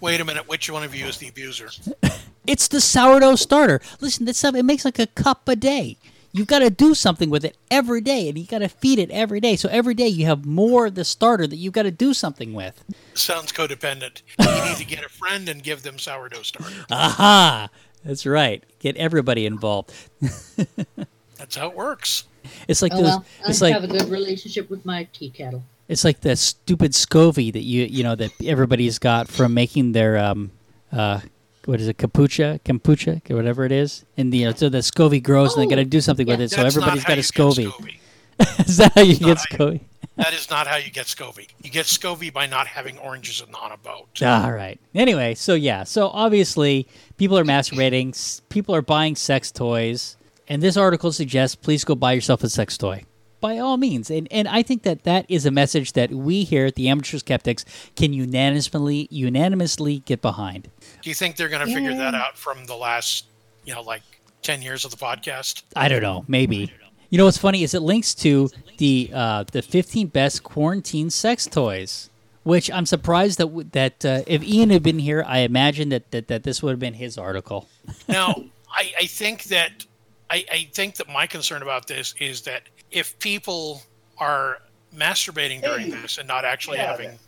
Wait 0.00 0.20
a 0.20 0.24
minute. 0.24 0.48
Which 0.48 0.68
one 0.68 0.82
of 0.82 0.94
you 0.94 1.06
is 1.06 1.18
the 1.18 1.28
abuser? 1.28 1.70
It's 2.46 2.68
the 2.68 2.80
sourdough 2.80 3.36
starter. 3.36 3.80
Listen, 4.00 4.24
this 4.24 4.38
stuff 4.38 4.54
it 4.56 4.64
makes 4.64 4.84
like 4.84 4.98
a 4.98 5.06
cup 5.06 5.46
a 5.46 5.54
day. 5.54 5.98
You've 6.32 6.46
got 6.46 6.60
to 6.60 6.70
do 6.70 6.94
something 6.94 7.28
with 7.28 7.44
it 7.44 7.56
every 7.70 8.00
day, 8.00 8.28
and 8.28 8.38
you 8.38 8.46
got 8.46 8.60
to 8.60 8.68
feed 8.68 8.98
it 9.00 9.10
every 9.10 9.40
day. 9.40 9.56
So 9.56 9.68
every 9.68 9.94
day 9.94 10.06
you 10.06 10.26
have 10.26 10.44
more 10.46 10.86
of 10.86 10.94
the 10.94 11.04
starter 11.04 11.46
that 11.46 11.56
you've 11.56 11.72
got 11.72 11.82
to 11.82 11.90
do 11.90 12.14
something 12.14 12.54
with. 12.54 12.84
Sounds 13.14 13.52
codependent. 13.52 14.22
You 14.38 14.64
need 14.68 14.76
to 14.76 14.84
get 14.84 15.04
a 15.04 15.08
friend 15.08 15.48
and 15.48 15.62
give 15.62 15.82
them 15.82 15.98
sourdough 15.98 16.42
starter. 16.42 16.84
Aha! 16.90 17.68
That's 18.04 18.24
right. 18.26 18.62
Get 18.78 18.96
everybody 18.96 19.44
involved. 19.44 19.92
That's 21.36 21.56
how 21.56 21.68
it 21.68 21.74
works. 21.76 22.24
It's 22.68 22.80
like 22.82 22.92
Oh 22.92 22.96
those. 22.96 23.04
well, 23.04 23.24
I 23.44 23.50
it's 23.50 23.60
like 23.60 23.72
have 23.74 23.84
a 23.84 23.88
good 23.88 24.08
relationship 24.08 24.70
with 24.70 24.84
my 24.86 25.08
tea 25.12 25.30
kettle. 25.30 25.62
It's 25.88 26.04
like 26.04 26.20
the 26.20 26.36
stupid 26.36 26.92
SCOVY 26.92 27.52
that 27.52 27.62
you 27.62 27.84
you 27.84 28.02
know 28.02 28.14
that 28.14 28.30
everybody's 28.44 28.98
got 28.98 29.28
from 29.28 29.52
making 29.54 29.92
their 29.92 30.16
um 30.18 30.50
uh 30.92 31.20
what 31.66 31.80
is 31.80 31.88
it 31.88 31.98
kombucha 31.98 32.60
kombucha 32.62 33.30
or 33.30 33.36
whatever 33.36 33.64
it 33.64 33.72
is 33.72 34.04
and 34.16 34.32
you 34.34 34.46
know 34.46 34.52
so 34.54 34.68
the 34.68 34.78
SCOBY 34.78 35.22
grows 35.22 35.54
and 35.54 35.62
they 35.62 35.68
got 35.68 35.76
to 35.76 35.82
Oh, 35.82 35.84
do 35.84 36.00
something 36.00 36.26
with 36.26 36.40
it 36.40 36.50
so 36.50 36.62
everybody's 36.64 37.04
got 37.04 37.18
a 37.18 37.22
SCOVY. 37.22 37.98
Is 38.66 38.78
that 38.78 38.92
how 38.94 39.02
you 39.02 39.18
get 39.18 39.36
SCOBY? 39.36 39.80
That 40.16 40.32
is 40.32 40.48
not 40.50 40.66
how 40.66 40.76
you 40.76 40.90
get 40.90 41.06
SCOBY. 41.06 41.48
You 41.62 41.70
get 41.70 41.84
SCOBY 41.86 42.32
by 42.32 42.46
not 42.46 42.66
having 42.66 42.96
oranges 42.98 43.42
on 43.54 43.72
a 43.72 43.76
boat. 43.76 44.22
All 44.22 44.52
right. 44.52 44.80
Anyway, 44.94 45.34
so 45.34 45.54
yeah, 45.54 45.84
so 45.84 46.08
obviously 46.08 46.86
people 47.18 47.38
are 47.38 47.44
masturbating, 47.44 48.40
people 48.48 48.74
are 48.74 48.82
buying 48.82 49.14
sex 49.16 49.50
toys, 49.50 50.16
and 50.48 50.62
this 50.62 50.76
article 50.76 51.12
suggests 51.12 51.54
please 51.54 51.84
go 51.84 51.94
buy 51.94 52.12
yourself 52.12 52.42
a 52.42 52.48
sex 52.48 52.78
toy. 52.78 53.04
By 53.40 53.56
all 53.58 53.78
means, 53.78 54.10
and 54.10 54.28
and 54.30 54.46
I 54.48 54.62
think 54.62 54.82
that 54.82 55.04
that 55.04 55.24
is 55.30 55.46
a 55.46 55.50
message 55.50 55.94
that 55.94 56.10
we 56.10 56.44
here 56.44 56.66
at 56.66 56.74
the 56.74 56.88
Amateur 56.90 57.16
Skeptics 57.16 57.64
can 57.96 58.12
unanimously 58.12 59.08
unanimously 59.10 60.00
get 60.00 60.20
behind. 60.20 60.68
Do 61.02 61.08
you 61.08 61.14
think 61.14 61.36
they're 61.36 61.48
going 61.48 61.66
to 61.66 61.72
figure 61.72 61.94
that 61.94 62.14
out 62.14 62.36
from 62.36 62.66
the 62.66 62.76
last, 62.76 63.26
you 63.64 63.74
know, 63.74 63.82
like 63.82 64.02
10 64.42 64.62
years 64.62 64.84
of 64.84 64.90
the 64.90 64.96
podcast? 64.96 65.62
I 65.76 65.88
don't 65.88 66.02
know, 66.02 66.24
maybe. 66.28 66.72
You 67.10 67.18
know 67.18 67.24
what's 67.24 67.38
funny 67.38 67.62
is 67.64 67.74
it 67.74 67.80
links 67.80 68.14
to 68.16 68.50
the 68.78 69.10
uh, 69.12 69.44
the 69.50 69.62
15 69.62 70.06
best 70.08 70.44
quarantine 70.44 71.10
sex 71.10 71.46
toys, 71.46 72.08
which 72.44 72.70
I'm 72.70 72.86
surprised 72.86 73.38
that 73.38 73.46
w- 73.46 73.68
that 73.72 74.04
uh, 74.04 74.22
if 74.28 74.44
Ian 74.44 74.70
had 74.70 74.84
been 74.84 75.00
here, 75.00 75.24
I 75.26 75.38
imagine 75.40 75.88
that 75.88 76.10
that, 76.12 76.28
that 76.28 76.44
this 76.44 76.62
would 76.62 76.70
have 76.70 76.78
been 76.78 76.94
his 76.94 77.18
article. 77.18 77.68
Now, 78.08 78.44
I, 78.70 78.92
I 79.00 79.06
think 79.06 79.44
that 79.44 79.84
I, 80.30 80.44
I 80.52 80.68
think 80.72 80.96
that 80.96 81.08
my 81.08 81.26
concern 81.26 81.62
about 81.62 81.88
this 81.88 82.14
is 82.20 82.42
that 82.42 82.62
if 82.92 83.18
people 83.18 83.82
are 84.18 84.58
masturbating 84.94 85.62
during 85.62 85.90
this 85.90 86.18
and 86.18 86.28
not 86.28 86.44
actually 86.44 86.78
having 86.78 87.18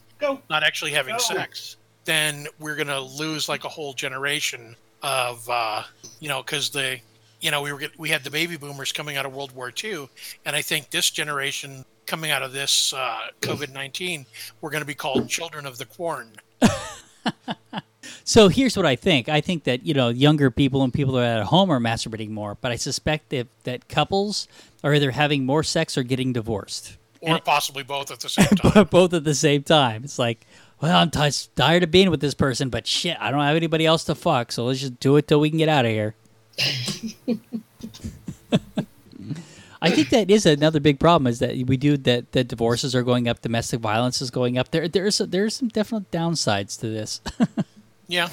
not 0.48 0.62
actually 0.62 0.92
having 0.92 1.18
sex, 1.18 1.76
then 2.04 2.46
we're 2.58 2.76
gonna 2.76 3.00
lose 3.00 3.48
like 3.48 3.64
a 3.64 3.68
whole 3.68 3.92
generation 3.94 4.76
of 5.02 5.48
uh, 5.50 5.82
you 6.20 6.28
know 6.28 6.42
because 6.42 6.70
the 6.70 6.98
you 7.40 7.50
know 7.50 7.62
we 7.62 7.72
were 7.72 7.82
we 7.98 8.08
had 8.08 8.24
the 8.24 8.30
baby 8.30 8.56
boomers 8.56 8.92
coming 8.92 9.16
out 9.16 9.26
of 9.26 9.34
World 9.34 9.52
War 9.54 9.72
II, 9.82 10.08
and 10.44 10.54
I 10.56 10.62
think 10.62 10.90
this 10.90 11.10
generation 11.10 11.84
coming 12.06 12.30
out 12.30 12.42
of 12.42 12.52
this 12.52 12.92
uh, 12.92 13.18
COVID 13.40 13.72
nineteen, 13.72 14.26
we're 14.60 14.70
going 14.70 14.82
to 14.82 14.86
be 14.86 14.94
called 14.94 15.28
children 15.28 15.66
of 15.66 15.78
the 15.78 15.86
corn. 15.86 16.32
So 18.24 18.48
here's 18.48 18.76
what 18.76 18.86
I 18.86 18.94
think. 18.94 19.28
I 19.28 19.40
think 19.40 19.64
that 19.64 19.84
you 19.84 19.94
know 19.94 20.08
younger 20.08 20.50
people 20.50 20.82
and 20.84 20.92
people 20.94 21.14
that 21.14 21.38
are 21.38 21.40
at 21.40 21.46
home 21.46 21.70
are 21.70 21.80
masturbating 21.80 22.30
more, 22.30 22.56
but 22.60 22.70
I 22.70 22.76
suspect 22.76 23.30
that 23.30 23.48
that 23.64 23.88
couples 23.88 24.46
are 24.84 24.94
either 24.94 25.10
having 25.10 25.44
more 25.44 25.62
sex 25.64 25.96
or 25.98 26.02
getting 26.04 26.32
divorced, 26.32 26.96
Or 27.20 27.40
possibly 27.40 27.82
both 27.82 28.10
at 28.12 28.20
the 28.20 28.28
same 28.28 28.46
time. 28.56 28.86
both 28.90 29.12
at 29.14 29.24
the 29.24 29.34
same 29.34 29.62
time. 29.64 30.04
It's 30.04 30.18
like, 30.20 30.46
well, 30.82 30.98
I'm 30.98 31.10
t- 31.10 31.30
tired 31.54 31.84
of 31.84 31.92
being 31.92 32.10
with 32.10 32.20
this 32.20 32.34
person, 32.34 32.68
but 32.68 32.88
shit, 32.88 33.16
I 33.20 33.30
don't 33.30 33.40
have 33.40 33.54
anybody 33.54 33.86
else 33.86 34.02
to 34.04 34.16
fuck, 34.16 34.50
so 34.50 34.64
let's 34.64 34.80
just 34.80 34.98
do 34.98 35.16
it 35.16 35.28
till 35.28 35.38
we 35.38 35.48
can 35.48 35.58
get 35.58 35.68
out 35.68 35.84
of 35.84 35.92
here. 35.92 36.16
I 39.80 39.90
think 39.90 40.10
that 40.10 40.28
is 40.28 40.44
another 40.44 40.80
big 40.80 40.98
problem 40.98 41.28
is 41.28 41.38
that 41.38 41.56
we 41.66 41.76
do 41.76 41.96
that 41.98 42.32
that 42.32 42.48
divorces 42.48 42.94
are 42.94 43.02
going 43.02 43.28
up, 43.28 43.42
domestic 43.42 43.80
violence 43.80 44.20
is 44.20 44.30
going 44.30 44.58
up. 44.58 44.70
There 44.70 44.88
there's 44.88 45.18
there's 45.18 45.54
some 45.54 45.68
definite 45.68 46.10
downsides 46.10 46.78
to 46.80 46.88
this. 46.88 47.20
yeah. 48.08 48.28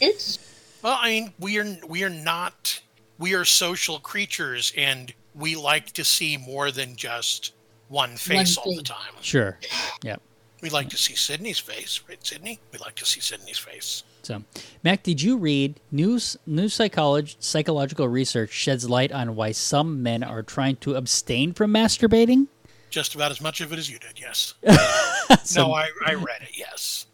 It's 0.00 0.38
Well, 0.82 0.98
I 1.00 1.08
mean, 1.08 1.32
we 1.38 1.58
are 1.58 1.78
we 1.86 2.02
are 2.02 2.10
not 2.10 2.80
we 3.18 3.34
are 3.34 3.44
social 3.44 3.98
creatures, 3.98 4.72
and 4.76 5.12
we 5.34 5.54
like 5.54 5.92
to 5.92 6.04
see 6.04 6.36
more 6.36 6.70
than 6.70 6.96
just 6.96 7.52
one 7.88 8.16
face 8.16 8.56
all 8.56 8.74
the 8.74 8.82
time. 8.82 9.14
sure. 9.20 9.58
Yeah. 10.02 10.16
We 10.62 10.70
like 10.70 10.88
to 10.90 10.96
see 10.96 11.14
Sydney's 11.14 11.58
face, 11.58 12.00
right, 12.08 12.24
Sydney? 12.24 12.60
We 12.72 12.78
like 12.78 12.94
to 12.96 13.06
see 13.06 13.20
Sydney's 13.20 13.58
face. 13.58 14.02
So, 14.22 14.44
Mac, 14.84 15.02
did 15.02 15.22
you 15.22 15.36
read 15.38 15.80
news? 15.90 16.36
New 16.46 16.68
psychology, 16.68 17.36
psychological 17.40 18.06
research 18.08 18.50
sheds 18.50 18.88
light 18.88 19.12
on 19.12 19.34
why 19.36 19.52
some 19.52 20.02
men 20.02 20.22
are 20.22 20.42
trying 20.42 20.76
to 20.76 20.94
abstain 20.96 21.52
from 21.54 21.72
masturbating. 21.72 22.48
Just 22.90 23.14
about 23.14 23.30
as 23.30 23.40
much 23.40 23.60
of 23.60 23.72
it 23.72 23.78
as 23.78 23.88
you 23.88 23.98
did, 23.98 24.20
yes. 24.20 24.54
So- 25.44 25.68
no, 25.68 25.72
I, 25.74 25.88
I 26.04 26.14
read 26.14 26.42
it, 26.42 26.56
yes. 26.58 27.06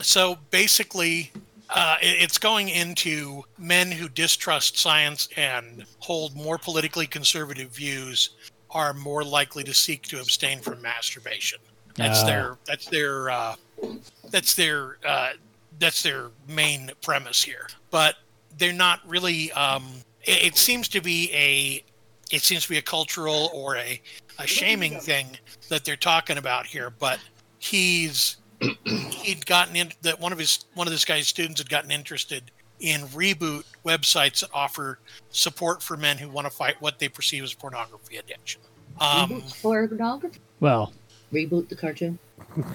So 0.00 0.36
basically, 0.50 1.30
uh, 1.70 1.96
it, 2.02 2.22
it's 2.22 2.38
going 2.38 2.68
into 2.68 3.44
men 3.56 3.90
who 3.90 4.08
distrust 4.08 4.76
science 4.78 5.28
and 5.36 5.84
hold 6.00 6.34
more 6.36 6.58
politically 6.58 7.06
conservative 7.06 7.70
views 7.70 8.30
are 8.70 8.92
more 8.92 9.22
likely 9.24 9.62
to 9.64 9.72
seek 9.72 10.02
to 10.02 10.20
abstain 10.20 10.58
from 10.60 10.82
masturbation. 10.82 11.58
That's 11.94 12.22
Ah. 12.22 12.26
their 12.26 12.58
that's 12.66 12.86
their 12.86 13.30
uh, 13.30 13.54
that's 14.30 14.54
their 14.54 14.96
uh, 15.06 15.30
that's 15.78 16.02
their 16.02 16.30
main 16.48 16.90
premise 17.02 17.42
here. 17.42 17.68
But 17.90 18.16
they're 18.58 18.72
not 18.72 19.00
really. 19.06 19.52
Um, 19.52 19.84
it, 20.24 20.46
it 20.46 20.56
seems 20.56 20.88
to 20.88 21.00
be 21.00 21.30
a 21.32 21.84
it 22.34 22.42
seems 22.42 22.62
to 22.64 22.68
be 22.70 22.78
a 22.78 22.82
cultural 22.82 23.50
or 23.52 23.76
a, 23.76 24.00
a 24.38 24.46
shaming 24.46 24.98
thing 25.00 25.26
that 25.68 25.84
they're 25.84 25.96
talking 25.96 26.38
about 26.38 26.66
here. 26.66 26.90
But 26.90 27.18
he's 27.58 28.36
he'd 28.84 29.44
gotten 29.46 29.76
in 29.76 29.92
that 30.02 30.18
one 30.20 30.32
of 30.32 30.38
his 30.38 30.64
one 30.74 30.86
of 30.86 30.92
this 30.92 31.04
guy's 31.04 31.28
students 31.28 31.60
had 31.60 31.68
gotten 31.68 31.90
interested 31.90 32.50
in 32.80 33.02
reboot 33.08 33.64
websites 33.84 34.40
that 34.40 34.50
offer 34.52 34.98
support 35.30 35.82
for 35.82 35.96
men 35.96 36.18
who 36.18 36.28
want 36.28 36.46
to 36.46 36.50
fight 36.50 36.74
what 36.80 36.98
they 36.98 37.08
perceive 37.08 37.44
as 37.44 37.54
pornography 37.54 38.16
addiction. 38.16 38.60
Um, 39.00 39.42
pornography. 39.62 40.40
Well, 40.60 40.92
Reboot 41.32 41.68
the 41.68 41.76
cartoon 41.76 42.18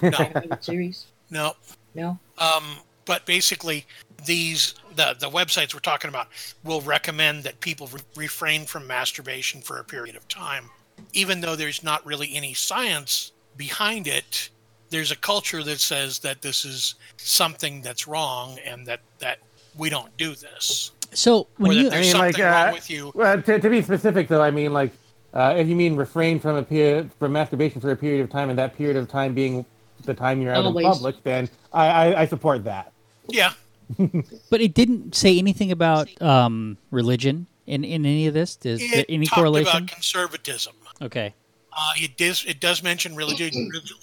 no, 0.01 0.57
series. 0.59 1.05
no. 1.29 1.53
No. 1.95 2.19
Um, 2.37 2.77
but 3.05 3.25
basically, 3.25 3.85
these 4.25 4.75
the 4.95 5.15
the 5.19 5.29
websites 5.29 5.73
we're 5.73 5.79
talking 5.79 6.09
about 6.09 6.27
will 6.63 6.81
recommend 6.81 7.43
that 7.43 7.59
people 7.59 7.87
re- 7.87 8.01
refrain 8.15 8.65
from 8.65 8.85
masturbation 8.85 9.61
for 9.61 9.79
a 9.79 9.83
period 9.83 10.15
of 10.15 10.27
time, 10.27 10.69
even 11.13 11.41
though 11.41 11.55
there's 11.55 11.83
not 11.83 12.05
really 12.05 12.35
any 12.35 12.53
science 12.53 13.31
behind 13.55 14.07
it. 14.07 14.49
There's 14.89 15.11
a 15.11 15.15
culture 15.15 15.63
that 15.63 15.79
says 15.79 16.19
that 16.19 16.41
this 16.43 16.65
is 16.65 16.95
something 17.17 17.81
that's 17.81 18.07
wrong 18.07 18.59
and 18.63 18.85
that 18.85 18.99
that 19.17 19.39
we 19.75 19.89
don't 19.89 20.15
do 20.17 20.35
this, 20.35 20.91
so 21.13 21.39
or 21.39 21.47
when 21.57 21.71
that 21.71 21.77
you 21.77 21.89
there's 21.89 22.13
I 22.13 22.13
mean, 22.13 22.21
like, 22.21 22.35
something 22.35 22.45
wrong 22.45 22.69
uh, 22.69 22.73
with 22.73 22.89
you. 22.89 23.11
Well, 23.15 23.41
to, 23.41 23.59
to 23.59 23.69
be 23.69 23.81
specific, 23.81 24.27
though, 24.27 24.43
I 24.43 24.51
mean, 24.51 24.71
like, 24.71 24.91
uh, 25.33 25.53
if 25.57 25.67
you 25.67 25.75
mean 25.75 25.95
refrain 25.95 26.39
from 26.39 26.55
a 26.55 26.63
period 26.63 27.11
from 27.19 27.33
masturbation 27.33 27.81
for 27.81 27.91
a 27.91 27.95
period 27.95 28.21
of 28.23 28.29
time, 28.29 28.49
and 28.49 28.57
that 28.57 28.75
period 28.77 28.97
of 28.97 29.07
time 29.07 29.33
being 29.33 29.65
the 30.05 30.13
time 30.13 30.41
you're 30.41 30.53
out 30.53 30.65
Always. 30.65 30.85
in 30.85 30.91
public, 30.91 31.23
then 31.23 31.49
I, 31.73 31.87
I, 31.87 32.21
I 32.21 32.25
support 32.25 32.63
that. 32.63 32.91
Yeah, 33.27 33.53
but 34.49 34.61
it 34.61 34.73
didn't 34.73 35.15
say 35.15 35.37
anything 35.37 35.71
about 35.71 36.09
um, 36.21 36.77
religion 36.91 37.47
in, 37.65 37.83
in 37.83 38.05
any 38.05 38.27
of 38.27 38.33
this. 38.33 38.57
Is 38.63 38.79
there 38.79 38.99
it 39.01 39.05
any 39.09 39.25
talked 39.25 39.35
correlation? 39.35 39.77
about 39.77 39.89
conservatism. 39.89 40.73
Okay. 41.01 41.33
Uh, 41.77 41.91
it 41.97 42.17
does 42.17 42.43
it 42.45 42.59
does 42.59 42.81
mention 42.81 43.15
religi- 43.15 43.53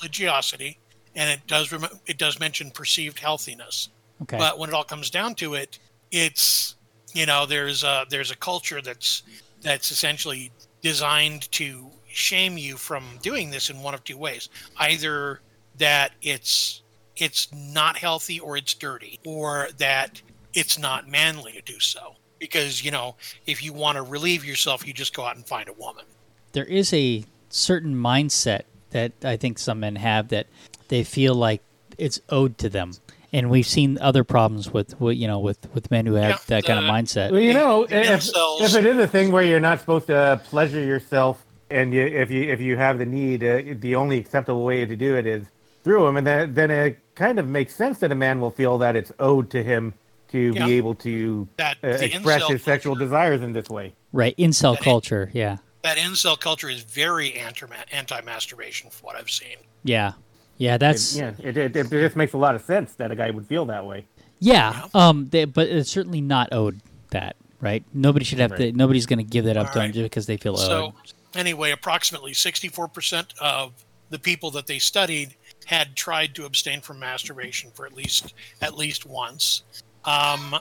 religiosity, 0.01 0.79
and 1.17 1.31
it 1.31 1.47
does 1.47 1.73
rem- 1.73 1.99
it 2.07 2.19
does 2.19 2.39
mention 2.39 2.71
perceived 2.71 3.19
healthiness. 3.19 3.89
Okay. 4.23 4.39
But 4.39 4.59
when 4.59 4.69
it 4.69 4.75
all 4.75 4.85
comes 4.85 5.11
down 5.11 5.35
to 5.37 5.55
it, 5.55 5.79
it's 6.13 6.77
you 7.15 7.27
know 7.27 7.47
there's 7.47 7.83
a 7.83 8.07
there's 8.09 8.31
a 8.31 8.37
culture 8.37 8.81
that's 8.81 9.23
that's 9.63 9.91
essentially 9.91 10.53
designed 10.85 11.51
to 11.51 11.91
shame 12.07 12.57
you 12.57 12.77
from 12.77 13.03
doing 13.23 13.51
this 13.51 13.71
in 13.71 13.83
one 13.83 13.95
of 13.95 14.05
two 14.05 14.17
ways: 14.17 14.49
either 14.79 15.41
that 15.79 16.13
it's 16.23 16.83
it's 17.17 17.49
not 17.53 17.97
healthy 17.97 18.39
or 18.39 18.57
it's 18.57 18.75
dirty, 18.75 19.19
or 19.27 19.69
that 19.79 20.23
it's 20.53 20.79
not 20.79 21.09
manly 21.09 21.53
to 21.53 21.63
do 21.63 21.81
so. 21.81 22.15
Because 22.39 22.85
you 22.85 22.93
know, 22.93 23.17
if 23.47 23.65
you 23.65 23.73
want 23.73 23.97
to 23.97 24.03
relieve 24.03 24.45
yourself, 24.45 24.87
you 24.87 24.93
just 24.93 25.15
go 25.15 25.25
out 25.25 25.35
and 25.35 25.45
find 25.45 25.69
a 25.69 25.73
woman. 25.73 26.05
there 26.53 26.65
is 26.65 26.93
a 26.93 27.25
certain 27.49 27.95
mindset 27.95 28.63
that 28.91 29.13
I 29.25 29.37
think 29.37 29.59
some 29.59 29.81
men 29.81 29.97
have 29.97 30.29
that 30.29 30.47
they 30.89 31.03
feel 31.03 31.35
like 31.35 31.63
it's 31.99 32.21
owed 32.29 32.59
to 32.59 32.69
them. 32.69 32.93
And 33.35 33.51
we've 33.51 33.67
seen 33.67 33.99
other 34.01 34.23
problems 34.23 34.73
with, 34.73 34.99
with 35.01 35.17
you 35.19 35.27
know, 35.27 35.41
with, 35.41 35.59
with 35.75 35.91
men 35.91 36.07
who 36.07 36.15
have 36.15 36.31
Yeah, 36.31 36.37
that 36.47 36.65
kind 36.65 36.79
of 36.79 36.85
mindset. 36.85 37.33
Well, 37.33 37.41
you 37.41 37.53
know, 37.53 37.83
if, 37.83 38.29
if 38.31 38.75
it 38.77 38.87
is 38.87 38.97
a 38.99 39.09
thing 39.09 39.33
where 39.33 39.43
you're 39.43 39.59
not 39.61 39.81
supposed 39.81 40.07
to 40.07 40.41
pleasure 40.45 40.81
yourself, 40.81 41.45
and 41.69 41.93
you, 41.93 42.03
if 42.07 42.31
you 42.31 42.45
if 42.45 42.61
you 42.61 42.77
have 42.77 42.99
the 42.99 43.07
need, 43.07 43.43
uh, 43.43 43.61
the 43.81 43.97
only 43.97 44.19
acceptable 44.19 44.63
way 44.65 44.87
to 44.87 44.95
do 44.95 45.17
it 45.17 45.27
is 45.27 45.45
through 45.83 46.07
him, 46.07 46.17
and 46.17 46.25
then 46.27 46.55
then 46.55 46.71
it 46.71 47.01
kind 47.17 47.39
of 47.41 47.49
makes 47.49 47.75
sense 47.75 47.99
that 47.99 48.13
a 48.13 48.15
man 48.15 48.41
will 48.41 48.51
feel 48.53 48.79
that 48.79 48.95
it's 48.95 49.11
owed 49.19 49.51
to 49.51 49.63
him 49.65 49.95
to 50.29 50.53
Yeah. 50.55 50.67
be 50.67 50.73
able 50.75 50.95
to 50.97 51.49
That 51.57 51.79
uh, 51.83 51.89
express 51.89 52.47
his 52.47 52.63
sexual 52.63 52.95
culture- 52.95 53.05
desires 53.07 53.43
in 53.43 53.53
this 53.53 53.69
way. 53.69 53.95
Right. 54.13 54.37
Incel 54.37 54.75
That 54.75 54.81
it- 54.81 54.85
culture. 54.85 55.31
Yeah. 55.35 55.57
that 55.83 55.97
incel 55.99 56.39
culture 56.39 56.69
is 56.69 56.83
very 56.85 57.35
anti 57.35 57.67
anti-masturbation 57.93 58.91
from 58.91 59.07
what 59.07 59.17
I've 59.17 59.31
seen. 59.31 59.57
Yeah. 59.83 60.13
Yeah. 60.59 60.77
That's, 60.79 61.17
It, 61.17 61.19
yeah, 61.19 61.33
it, 61.49 61.57
it, 61.57 61.77
it 61.77 61.91
just 61.91 62.17
makes 62.17 62.33
a 62.33 62.39
lot 62.39 62.55
of 62.55 62.63
sense 62.63 62.95
that 62.95 63.11
a 63.11 63.17
guy 63.17 63.31
would 63.31 63.47
feel 63.47 63.65
that 63.67 63.85
way. 63.85 64.07
Yeah, 64.41 64.89
um, 64.93 65.27
they, 65.31 65.47
but 65.47 65.69
it's 65.69 65.91
certainly 65.91 66.21
not 66.21 66.53
owed 66.53 66.81
that, 67.11 67.37
right? 67.61 67.83
Nobody 67.95 68.25
should 68.25 68.41
have 68.41 68.57
to. 68.57 68.73
Nobody's 68.73 69.07
going 69.07 69.19
to 69.19 69.25
give 69.25 69.47
that 69.47 69.57
up 69.57 69.69
to 69.69 69.75
them 69.75 69.83
Alright. 69.83 69.95
just 69.95 70.05
because 70.05 70.27
they 70.27 70.37
feel 70.37 70.57
So 70.57 70.87
owed. 70.87 70.93
anyway, 71.35 71.71
approximately 71.71 72.33
64% 72.33 73.39
of 73.41 73.73
the 74.11 74.19
people 74.19 74.51
that 74.51 74.67
they 74.67 74.79
studied 74.79 75.35
had 75.65 75.97
tried 75.97 76.35
to 76.35 76.45
abstain 76.45 76.81
from 76.83 76.99
masturbation 76.99 77.71
for 77.71 77.87
at 77.87 77.95
least 77.95 78.35
at 78.61 78.77
least 78.77 79.07
once. 79.07 79.63
Um, 80.05 80.57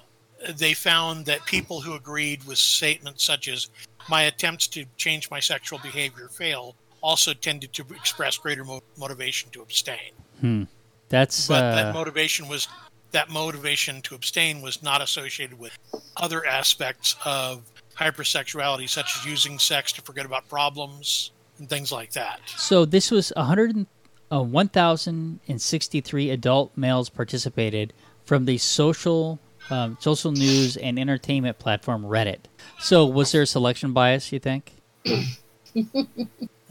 they 0.57 0.73
found 0.73 1.25
that 1.25 1.45
people 1.45 1.81
who 1.81 1.93
agreed 1.95 2.43
with 2.45 2.57
statements 2.57 3.25
such 3.25 3.49
as 3.49 3.69
"my 4.07 4.23
attempts 4.23 4.67
to 4.67 4.85
change 4.95 5.29
my 5.29 5.41
sexual 5.41 5.79
behavior 5.79 6.29
fail" 6.29 6.75
also 7.03 7.33
tended 7.33 7.73
to 7.73 7.85
express 7.93 8.37
greater 8.37 8.63
mo- 8.63 8.81
motivation 8.97 9.51
to 9.51 9.61
abstain. 9.61 10.67
That's 11.09 11.47
But 11.47 11.63
uh, 11.63 11.75
that 11.75 11.93
motivation 11.93 12.47
was 12.47 12.67
that 13.11 13.29
motivation 13.29 14.01
to 14.01 14.15
abstain 14.15 14.61
was 14.61 14.81
not 14.81 15.01
associated 15.01 15.59
with 15.59 15.77
other 16.17 16.43
aspects 16.45 17.15
of 17.23 17.61
hypersexuality, 17.95 18.89
such 18.89 19.15
as 19.15 19.25
using 19.25 19.59
sex 19.59 19.91
to 19.91 20.01
forget 20.01 20.25
about 20.25 20.49
problems 20.49 21.31
and 21.59 21.69
things 21.69 21.91
like 21.91 22.11
that. 22.13 22.39
So 22.57 22.85
this 22.85 23.11
was 23.11 23.31
100, 23.35 23.85
uh, 24.31 24.41
1,063 24.41 26.29
adult 26.31 26.75
males 26.75 27.09
participated 27.09 27.93
from 28.25 28.45
the 28.45 28.57
social 28.57 29.39
um, 29.69 29.97
social 30.01 30.31
news 30.31 30.75
and 30.75 30.99
entertainment 30.99 31.59
platform 31.59 32.03
Reddit. 32.03 32.39
So 32.79 33.05
was 33.05 33.31
there 33.31 33.43
a 33.43 33.47
selection 33.47 33.93
bias? 33.93 34.31
You 34.31 34.39
think? 34.39 34.73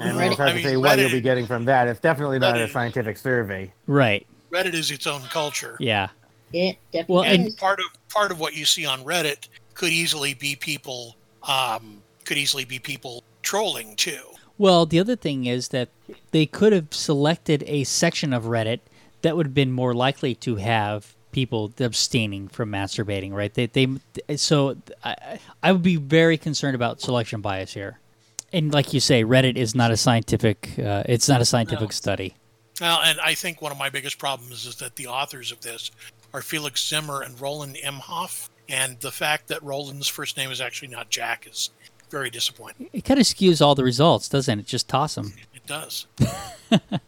And 0.03 0.19
Reddit- 0.19 0.27
it's 0.29 0.37
hard 0.37 0.51
I 0.51 0.53
to 0.57 0.63
say 0.63 0.77
what 0.77 0.99
you'll 0.99 1.11
be 1.11 1.21
getting 1.21 1.47
from 1.47 1.65
that. 1.67 1.89
It's 1.89 2.01
definitely 2.01 2.39
not 2.39 2.57
a 2.57 2.69
scientific 2.69 3.17
survey. 3.17 3.73
Right. 3.87 4.27
Reddit 4.51 4.75
is 4.75 4.91
its 4.91 5.07
own 5.07 5.23
culture. 5.23 5.77
Yeah. 5.81 6.09
It 6.53 6.77
definitely 6.93 7.15
Well, 7.15 7.25
and- 7.25 7.47
is. 7.49 7.55
part 7.55 7.81
of 7.81 7.87
part 8.09 8.31
of 8.31 8.39
what 8.39 8.55
you 8.55 8.65
see 8.67 8.85
on 8.85 9.03
Reddit 9.05 9.49
could 9.75 9.89
easily 9.91 10.35
be 10.35 10.55
people 10.57 11.17
um, 11.49 12.03
could 12.25 12.37
easily 12.37 12.65
be 12.65 12.79
people 12.79 13.25
trolling 13.43 13.97
too. 13.97 14.21
Well, 14.59 14.87
the 14.87 15.01
other 15.01 15.17
thing 15.17 15.47
is 15.47 15.69
that 15.69 15.89
they 16.31 16.47
could 16.47 16.73
have 16.73 16.93
selected 16.93 17.65
a 17.67 17.85
section 17.85 18.33
of 18.33 18.45
Reddit 18.45 18.81
that 19.23 19.37
would 19.37 19.47
have 19.47 19.55
been 19.55 19.73
more 19.73 19.95
likely 19.95 20.35
to 20.37 20.57
have 20.57 21.15
people 21.33 21.73
abstaining 21.81 22.47
from 22.49 22.71
masturbating, 22.71 23.33
right? 23.33 23.53
They, 23.55 23.67
they 23.67 24.37
so 24.37 24.77
I, 25.03 25.39
I 25.63 25.73
would 25.73 25.83
be 25.83 25.97
very 25.97 26.37
concerned 26.37 26.75
about 26.75 27.01
selection 27.01 27.41
bias 27.41 27.73
here. 27.73 27.99
And 28.53 28.73
like 28.73 28.93
you 28.93 29.01
say, 29.01 29.25
Reddit 29.25 29.57
is 29.57 29.75
not 29.75 29.91
a 29.91 29.97
scientific. 29.97 30.79
Uh, 30.79 31.03
it's 31.07 31.29
not 31.29 31.41
a 31.41 31.45
scientific 31.45 31.81
No. 31.89 31.91
study. 31.91 32.35
Well, 32.81 33.01
and 33.03 33.21
I 33.21 33.35
think 33.35 33.63
one 33.63 33.73
of 33.73 33.79
my 33.79 33.91
biggest 33.91 34.19
problems 34.19 34.67
is 34.67 34.77
that 34.77 34.97
the 34.97 35.07
authors 35.07 35.53
of 35.53 35.61
this 35.61 35.91
are 36.35 36.43
Felix 36.43 36.87
Zimmer 36.87 37.23
and 37.23 37.39
Roland 37.41 37.77
Imhoff, 37.85 38.49
and 38.69 38.99
the 39.01 39.11
fact 39.13 39.49
that 39.49 39.63
Roland's 39.63 40.09
first 40.09 40.37
name 40.37 40.51
is 40.51 40.61
actually 40.61 40.89
not 40.89 41.09
Jack 41.11 41.47
is 41.51 41.71
very 42.11 42.31
disappointing. 42.31 42.89
It 42.93 43.05
kind 43.05 43.21
of 43.21 43.27
skews 43.27 43.61
all 43.65 43.75
the 43.75 43.85
results, 43.85 44.29
doesn't 44.29 44.59
it? 44.59 44.67
Just 44.67 44.89
toss 44.89 45.15
them. 45.15 45.33
It 45.55 45.67
does. 45.67 46.07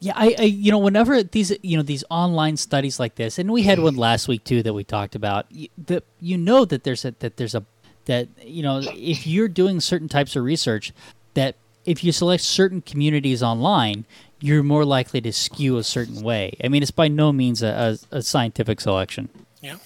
Yeah, 0.00 0.12
I, 0.14 0.36
I, 0.38 0.42
you 0.42 0.70
know, 0.70 0.78
whenever 0.78 1.24
these, 1.24 1.52
you 1.60 1.76
know, 1.76 1.82
these 1.82 2.04
online 2.08 2.56
studies 2.56 3.00
like 3.00 3.16
this, 3.16 3.36
and 3.36 3.50
we 3.50 3.62
had 3.64 3.80
one 3.80 3.96
last 3.96 4.28
week 4.28 4.44
too 4.44 4.62
that 4.62 4.72
we 4.72 4.84
talked 4.84 5.16
about. 5.16 5.46
y- 5.52 5.70
That 5.76 6.04
you 6.20 6.38
know 6.38 6.64
that 6.66 6.84
there's 6.84 7.04
a 7.04 7.16
that 7.18 7.36
there's 7.36 7.56
a 7.56 7.64
that 8.08 8.28
you 8.44 8.62
know 8.62 8.80
if 8.84 9.26
you're 9.26 9.48
doing 9.48 9.80
certain 9.80 10.08
types 10.08 10.34
of 10.36 10.42
research, 10.42 10.92
that 11.34 11.54
if 11.86 12.02
you 12.02 12.10
select 12.12 12.42
certain 12.42 12.82
communities 12.82 13.42
online, 13.42 14.04
you're 14.40 14.62
more 14.62 14.84
likely 14.84 15.20
to 15.22 15.32
skew 15.32 15.78
a 15.78 15.84
certain 15.84 16.20
way. 16.22 16.54
I 16.62 16.68
mean, 16.68 16.82
it's 16.82 16.90
by 16.90 17.08
no 17.08 17.32
means 17.32 17.62
a, 17.62 17.98
a, 18.12 18.16
a 18.18 18.22
scientific 18.22 18.80
selection, 18.80 19.28
Yeah, 19.62 19.76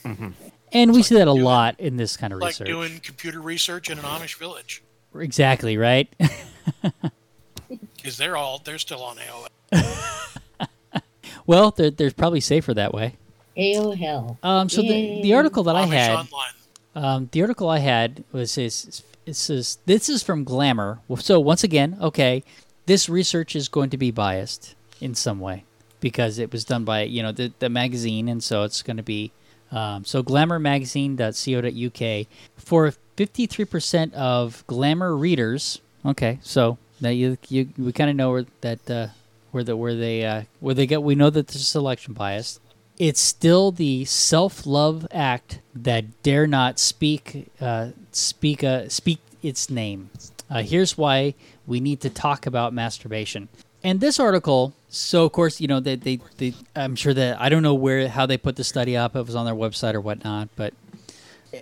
and 0.73 0.93
we 0.93 1.03
see 1.03 1.15
that 1.17 1.23
a 1.29 1.33
doing- 1.33 1.43
lot 1.45 1.79
in 1.79 1.97
this 1.99 2.17
kind 2.17 2.33
of 2.33 2.39
like 2.41 2.49
research. 2.51 2.67
doing 2.69 3.01
computer 3.01 3.41
research 3.41 3.91
in 3.91 3.99
an 3.99 4.05
Amish 4.05 4.37
village 4.37 4.83
Exactly 5.15 5.77
right. 5.77 6.09
because 7.97 8.17
they're 8.17 8.37
all 8.37 8.61
they're 8.65 8.79
still 8.79 9.03
on 9.03 9.17
AOL. 9.19 9.91
well, 11.47 11.71
they're, 11.71 11.91
they're 11.91 12.11
probably 12.11 12.41
safer 12.41 12.75
that 12.75 12.95
way. 12.95 13.17
Oh 13.59 13.93
hell. 13.95 14.39
Um, 14.43 14.69
so 14.69 14.81
the, 14.83 15.21
the 15.23 15.35
article 15.35 15.63
that 15.65 15.77
I 15.77 15.85
had. 15.87 16.11
online. 16.13 16.27
Um, 16.95 17.29
the 17.33 17.43
article 17.43 17.69
I 17.69 17.79
had 17.79 18.23
was 18.33 18.57
is 18.59 19.03
it 19.25 19.35
says 19.35 19.79
this 19.87 20.09
is 20.09 20.23
from 20.23 20.45
Glamour. 20.45 21.01
So 21.19 21.41
once 21.41 21.65
again, 21.65 21.97
okay, 22.01 22.45
this 22.87 23.09
research 23.09 23.57
is 23.57 23.69
going 23.69 23.91
to 23.91 23.97
be 23.97 24.11
biased 24.11 24.75
in 25.01 25.15
some 25.15 25.39
way 25.41 25.65
because 26.01 26.39
it 26.39 26.53
was 26.53 26.65
done 26.65 26.85
by 26.85 27.03
you 27.03 27.23
know 27.23 27.33
the 27.33 27.53
the 27.59 27.69
magazine, 27.69 28.29
and 28.29 28.43
so 28.43 28.63
it's 28.65 28.83
going 28.83 28.97
to 28.99 29.03
be 29.03 29.33
um, 29.71 30.05
so 30.05 30.23
glamourmagazine.co.uk 30.23 32.27
for 32.57 32.93
fifty 33.17 33.47
three 33.47 33.65
percent 33.65 34.13
of 34.15 34.65
Glamour 34.67 35.17
readers. 35.17 35.81
Okay, 36.05 36.41
so 36.43 36.79
now 37.01 37.11
you 37.11 37.39
you 37.49 37.69
we 37.79 37.93
kind 37.93 38.11
of 38.11 38.17
know 38.17 38.33
where 38.33 38.45
that 38.61 38.91
uh, 38.91 39.07
where 39.53 39.65
the 39.65 39.77
where 39.77 39.95
they 39.95 40.25
uh, 40.25 40.43
where 40.61 40.75
they 40.75 40.87
get 40.87 41.03
we 41.03 41.15
know 41.15 41.31
that 41.31 41.49
there's 41.49 41.67
selection 41.67 42.13
bias 42.13 42.61
it's 43.03 43.21
still 43.21 43.73
the 43.73 44.05
self-love 44.05 45.09
act 45.11 45.59
that 45.75 46.23
dare 46.23 46.47
not 46.47 46.79
speak 46.79 47.51
uh, 47.61 47.89
speak 48.13 48.63
uh, 48.63 48.89
speak 48.89 49.19
its 49.43 49.69
name. 49.69 50.09
Uh, 50.49 50.63
here's 50.63 50.97
why 50.97 51.35
we 51.67 51.81
need 51.81 52.01
to 52.01 52.09
talk 52.09 52.47
about 52.47 52.73
masturbation. 52.73 53.49
And 53.83 53.99
this 53.99 54.21
article, 54.21 54.73
so 54.89 55.25
of 55.25 55.33
course, 55.33 55.61
you 55.61 55.67
know, 55.67 55.81
they, 55.81 55.97
they, 55.97 56.21
they 56.37 56.55
I'm 56.77 56.95
sure 56.95 57.13
that 57.13 57.41
I 57.41 57.49
don't 57.49 57.65
know 57.65 57.75
where 57.75 58.07
how 58.07 58.25
they 58.25 58.39
put 58.39 58.55
the 58.55 58.63
study 58.63 58.97
up. 58.97 59.17
It 59.17 59.27
was 59.27 59.35
on 59.35 59.47
their 59.47 59.55
website 59.57 59.95
or 59.95 60.01
whatnot, 60.01 60.51
but 60.55 60.73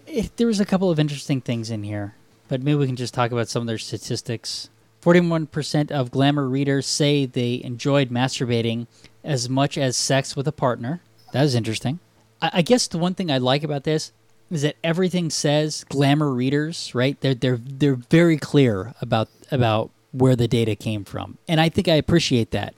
it, 0.06 0.36
there 0.36 0.46
was 0.46 0.60
a 0.60 0.66
couple 0.66 0.90
of 0.90 1.00
interesting 1.00 1.40
things 1.40 1.70
in 1.70 1.84
here. 1.84 2.16
But 2.48 2.60
maybe 2.60 2.76
we 2.76 2.86
can 2.86 2.96
just 2.96 3.14
talk 3.14 3.32
about 3.32 3.48
some 3.48 3.62
of 3.62 3.66
their 3.66 3.78
statistics. 3.78 4.68
41% 5.00 5.90
of 5.90 6.10
Glamour 6.10 6.46
readers 6.46 6.86
say 6.86 7.24
they 7.24 7.62
enjoyed 7.64 8.10
masturbating 8.10 8.88
as 9.24 9.48
much 9.48 9.78
as 9.78 9.96
sex 9.96 10.36
with 10.36 10.46
a 10.46 10.52
partner. 10.52 11.00
That 11.32 11.44
is 11.44 11.54
interesting. 11.54 11.98
I, 12.42 12.50
I 12.54 12.62
guess 12.62 12.86
the 12.86 12.98
one 12.98 13.14
thing 13.14 13.30
I 13.30 13.38
like 13.38 13.62
about 13.62 13.84
this 13.84 14.12
is 14.50 14.62
that 14.62 14.76
everything 14.82 15.30
says 15.30 15.84
Glamour 15.88 16.30
readers, 16.30 16.94
right? 16.94 17.20
They're 17.20 17.34
they're 17.34 17.60
they're 17.62 17.94
very 18.10 18.36
clear 18.36 18.94
about 19.00 19.28
about 19.50 19.90
where 20.12 20.34
the 20.34 20.48
data 20.48 20.74
came 20.74 21.04
from, 21.04 21.38
and 21.46 21.60
I 21.60 21.68
think 21.68 21.86
I 21.88 21.94
appreciate 21.94 22.50
that. 22.50 22.74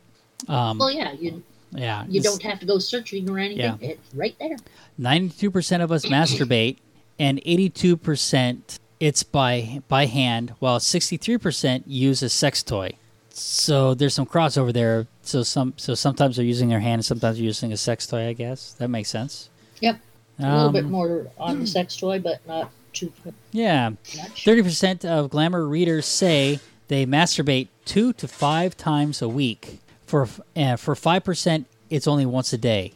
Um, 0.49 0.79
Well, 0.79 0.91
yeah, 0.91 1.13
you 1.13 1.43
yeah, 1.71 2.05
you 2.09 2.21
don't 2.21 2.43
have 2.43 2.61
to 2.61 2.67
go 2.67 2.79
searching 2.79 3.29
or 3.31 3.39
anything. 3.39 3.59
Yeah. 3.59 3.77
It's 3.81 4.15
right 4.15 4.37
there. 4.39 4.57
92% 5.01 5.83
of 5.83 5.91
us 5.91 6.05
masturbate 6.05 6.77
and 7.19 7.41
82% 7.43 8.79
it's 9.01 9.23
by 9.23 9.81
by 9.89 10.07
hand 10.07 10.55
while 10.59 10.79
63% 10.79 11.83
use 11.87 12.23
a 12.23 12.29
sex 12.29 12.63
toy 12.63 12.93
so 13.35 13.95
there's 13.95 14.15
some 14.15 14.27
crossover 14.27 14.73
there. 14.73 15.07
So 15.23 15.43
some 15.43 15.75
so 15.77 15.95
sometimes 15.95 16.37
they're 16.37 16.45
using 16.45 16.69
their 16.69 16.81
hand 16.81 17.05
sometimes 17.05 17.37
they're 17.37 17.45
using 17.45 17.73
a 17.73 17.77
sex 17.77 18.07
toy 18.07 18.29
i 18.29 18.33
guess. 18.33 18.73
That 18.75 18.89
makes 18.89 19.09
sense. 19.09 19.49
Yep. 19.81 19.99
A 20.39 20.43
little 20.57 20.73
bit 20.73 20.85
Um, 20.85 20.91
more 20.91 21.27
on 21.39 21.61
the 21.61 21.67
sex 21.67 21.97
toy, 21.97 22.19
but 22.19 22.47
not 22.47 22.71
too 22.93 23.13
yeah. 23.53 23.91
30% 24.05 25.05
of 25.05 25.31
glamour 25.31 25.67
readers 25.67 26.05
say 26.05 26.61
they 26.89 27.07
masturbate 27.07 27.69
two 27.85 28.13
to 28.15 28.29
five 28.29 28.77
times 28.77 29.23
a 29.23 29.29
week. 29.29 29.81
For 30.07 30.29
uh, 30.57 30.77
for 30.77 30.95
5% 30.95 31.65
it's 31.91 32.07
only 32.07 32.27
once 32.27 32.53
a 32.53 32.59
day. 32.59 32.93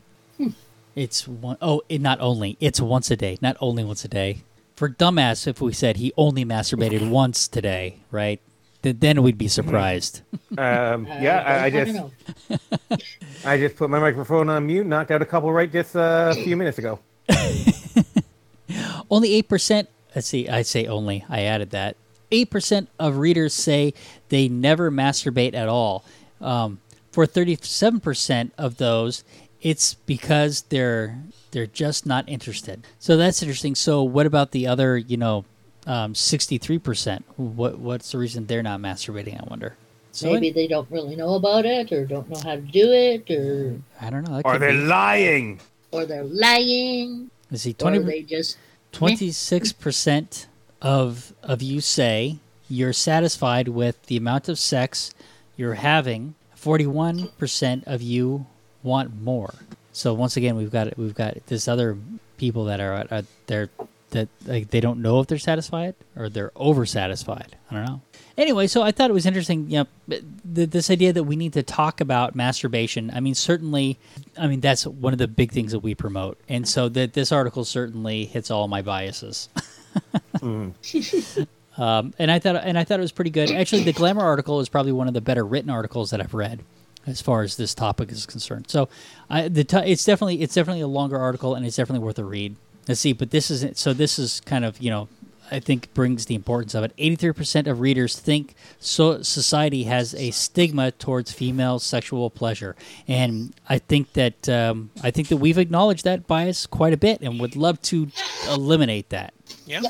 It's 0.94 1.28
one 1.28 1.58
oh 1.60 1.82
it 1.88 2.00
not 2.00 2.20
only 2.20 2.56
it's 2.60 2.80
once 2.80 3.10
a 3.10 3.16
day 3.16 3.38
not 3.40 3.56
only 3.60 3.84
once 3.84 4.04
a 4.04 4.08
day. 4.08 4.38
For 4.74 4.88
dumbass 4.88 5.46
if 5.46 5.60
we 5.60 5.72
said 5.72 5.96
he 5.98 6.12
only 6.16 6.44
masturbated 6.44 7.08
once 7.22 7.48
today 7.48 7.96
right 8.10 8.40
then 8.92 9.22
we'd 9.22 9.38
be 9.38 9.48
surprised 9.48 10.22
Um, 10.58 11.06
yeah, 11.06 11.42
I, 11.44 11.64
I 11.66 11.70
just. 11.70 12.00
I 13.44 13.58
just 13.58 13.76
put 13.76 13.90
my 13.90 13.98
microphone 13.98 14.48
on 14.48 14.66
mute, 14.66 14.86
knocked 14.86 15.10
out 15.10 15.20
a 15.20 15.26
couple 15.26 15.52
right 15.52 15.70
just 15.70 15.94
uh, 15.94 16.32
a 16.34 16.42
few 16.42 16.56
minutes 16.56 16.78
ago. 16.78 16.98
only 19.10 19.42
8% 19.42 19.86
let's 20.14 20.26
see 20.26 20.48
i 20.48 20.62
say 20.62 20.86
only 20.86 21.24
i 21.28 21.42
added 21.42 21.70
that 21.70 21.96
8% 22.32 22.88
of 22.98 23.18
readers 23.18 23.54
say 23.54 23.94
they 24.30 24.48
never 24.48 24.90
masturbate 24.90 25.54
at 25.54 25.68
all 25.68 26.04
um, 26.40 26.80
for 27.12 27.26
37% 27.26 28.50
of 28.58 28.78
those 28.78 29.24
it's 29.60 29.94
because 29.94 30.62
they're 30.62 31.18
they're 31.52 31.66
just 31.66 32.06
not 32.06 32.28
interested 32.28 32.84
so 32.98 33.16
that's 33.16 33.42
interesting 33.42 33.74
so 33.74 34.02
what 34.02 34.26
about 34.26 34.50
the 34.50 34.66
other 34.66 34.96
you 34.96 35.16
know 35.16 35.44
um, 35.86 36.14
63% 36.14 37.22
what 37.36 37.78
what's 37.78 38.12
the 38.12 38.18
reason 38.18 38.46
they're 38.46 38.62
not 38.62 38.80
masturbating 38.80 39.40
i 39.40 39.44
wonder 39.48 39.76
so 40.12 40.32
Maybe 40.32 40.50
they 40.50 40.66
don't 40.66 40.90
really 40.90 41.14
know 41.14 41.34
about 41.34 41.66
it, 41.66 41.92
or 41.92 42.06
don't 42.06 42.26
know 42.30 42.38
how 42.42 42.54
to 42.56 42.62
do 42.62 42.90
it, 42.90 43.30
or 43.30 43.78
i 44.00 44.08
don't 44.10 44.26
know 44.26 44.36
that 44.36 44.46
Or 44.46 44.58
they're 44.58 44.70
be. 44.72 44.78
lying. 44.78 45.60
or 45.92 46.06
they're 46.06 46.24
lying, 46.24 47.30
Is 47.50 47.64
he 47.64 47.70
see 47.72 47.76
or 47.84 47.90
20 47.90 47.98
they 48.04 48.22
just 48.22 48.56
Twenty-six 48.92 49.72
percent 49.72 50.46
of 50.80 51.34
of 51.42 51.60
you 51.60 51.80
say 51.82 52.38
you're 52.68 52.94
satisfied 52.94 53.68
with 53.68 54.00
the 54.06 54.16
amount 54.16 54.48
of 54.48 54.58
sex 54.58 55.12
you're 55.56 55.74
having. 55.74 56.34
Forty-one 56.54 57.28
percent 57.36 57.84
of 57.86 58.00
you 58.00 58.46
want 58.82 59.20
more. 59.20 59.54
So 59.92 60.14
once 60.14 60.36
again, 60.38 60.56
we've 60.56 60.70
got 60.70 60.96
we've 60.96 61.14
got 61.14 61.44
this 61.46 61.68
other 61.68 61.98
people 62.38 62.64
that 62.64 62.80
are 62.80 63.06
uh, 63.10 63.22
they're 63.48 63.68
that 64.10 64.28
like 64.46 64.70
they 64.70 64.80
don't 64.80 65.02
know 65.02 65.20
if 65.20 65.26
they're 65.26 65.38
satisfied 65.38 65.94
or 66.16 66.28
they're 66.28 66.52
oversatisfied. 66.56 67.48
I 67.70 67.74
don't 67.74 67.84
know. 67.84 68.00
Anyway, 68.38 68.66
so 68.66 68.82
I 68.82 68.92
thought 68.92 69.10
it 69.10 69.14
was 69.14 69.26
interesting. 69.26 69.70
You 69.70 69.78
know, 69.78 69.86
th- 70.54 70.70
this 70.70 70.90
idea 70.90 71.12
that 71.12 71.24
we 71.24 71.36
need 71.36 71.54
to 71.54 71.62
talk 71.62 72.00
about 72.00 72.34
masturbation. 72.34 73.10
I 73.14 73.20
mean, 73.20 73.34
certainly, 73.34 73.98
I 74.38 74.46
mean 74.46 74.60
that's 74.60 74.86
one 74.86 75.12
of 75.12 75.18
the 75.18 75.28
big 75.28 75.52
things 75.52 75.72
that 75.72 75.80
we 75.80 75.94
promote, 75.94 76.38
and 76.48 76.68
so 76.68 76.88
that 76.90 77.14
this 77.14 77.32
article 77.32 77.64
certainly 77.64 78.26
hits 78.26 78.50
all 78.50 78.68
my 78.68 78.82
biases. 78.82 79.48
Um, 81.78 82.14
and 82.18 82.30
I 82.30 82.38
thought 82.38 82.56
and 82.56 82.78
I 82.78 82.84
thought 82.84 82.98
it 82.98 83.02
was 83.02 83.12
pretty 83.12 83.30
good. 83.30 83.50
Actually, 83.50 83.84
the 83.84 83.92
Glamour 83.92 84.22
article 84.22 84.60
is 84.60 84.68
probably 84.68 84.92
one 84.92 85.08
of 85.08 85.14
the 85.14 85.20
better 85.20 85.44
written 85.44 85.70
articles 85.70 86.10
that 86.10 86.20
I've 86.20 86.34
read 86.34 86.60
as 87.06 87.20
far 87.20 87.42
as 87.42 87.56
this 87.56 87.74
topic 87.74 88.10
is 88.10 88.26
concerned. 88.26 88.68
So, 88.68 88.88
I, 89.30 89.48
the 89.48 89.62
t- 89.62 89.76
it's 89.78 90.04
definitely 90.04 90.40
it's 90.42 90.54
definitely 90.54 90.80
a 90.80 90.86
longer 90.86 91.18
article 91.18 91.54
and 91.54 91.66
it's 91.66 91.76
definitely 91.76 92.04
worth 92.04 92.18
a 92.18 92.24
read. 92.24 92.56
Let's 92.88 93.00
see, 93.00 93.12
but 93.12 93.30
this 93.30 93.50
is 93.50 93.78
so 93.78 93.92
this 93.92 94.18
is 94.18 94.40
kind 94.40 94.64
of 94.64 94.80
you 94.80 94.90
know 94.90 95.08
I 95.50 95.60
think 95.60 95.92
brings 95.94 96.26
the 96.26 96.34
importance 96.34 96.74
of 96.74 96.84
it. 96.84 96.92
Eighty 96.98 97.16
three 97.16 97.32
percent 97.32 97.66
of 97.66 97.80
readers 97.80 98.18
think 98.18 98.54
so 98.78 99.22
society 99.22 99.84
has 99.84 100.14
a 100.14 100.30
stigma 100.30 100.90
towards 100.92 101.32
female 101.32 101.78
sexual 101.78 102.30
pleasure, 102.30 102.76
and 103.06 103.54
I 103.68 103.78
think 103.78 104.12
that 104.14 104.48
um, 104.48 104.90
I 105.02 105.10
think 105.10 105.28
that 105.28 105.38
we've 105.38 105.58
acknowledged 105.58 106.04
that 106.04 106.26
bias 106.26 106.66
quite 106.66 106.92
a 106.92 106.96
bit, 106.96 107.20
and 107.22 107.40
would 107.40 107.56
love 107.56 107.80
to 107.82 108.08
eliminate 108.48 109.10
that. 109.10 109.34
Yeah. 109.66 109.82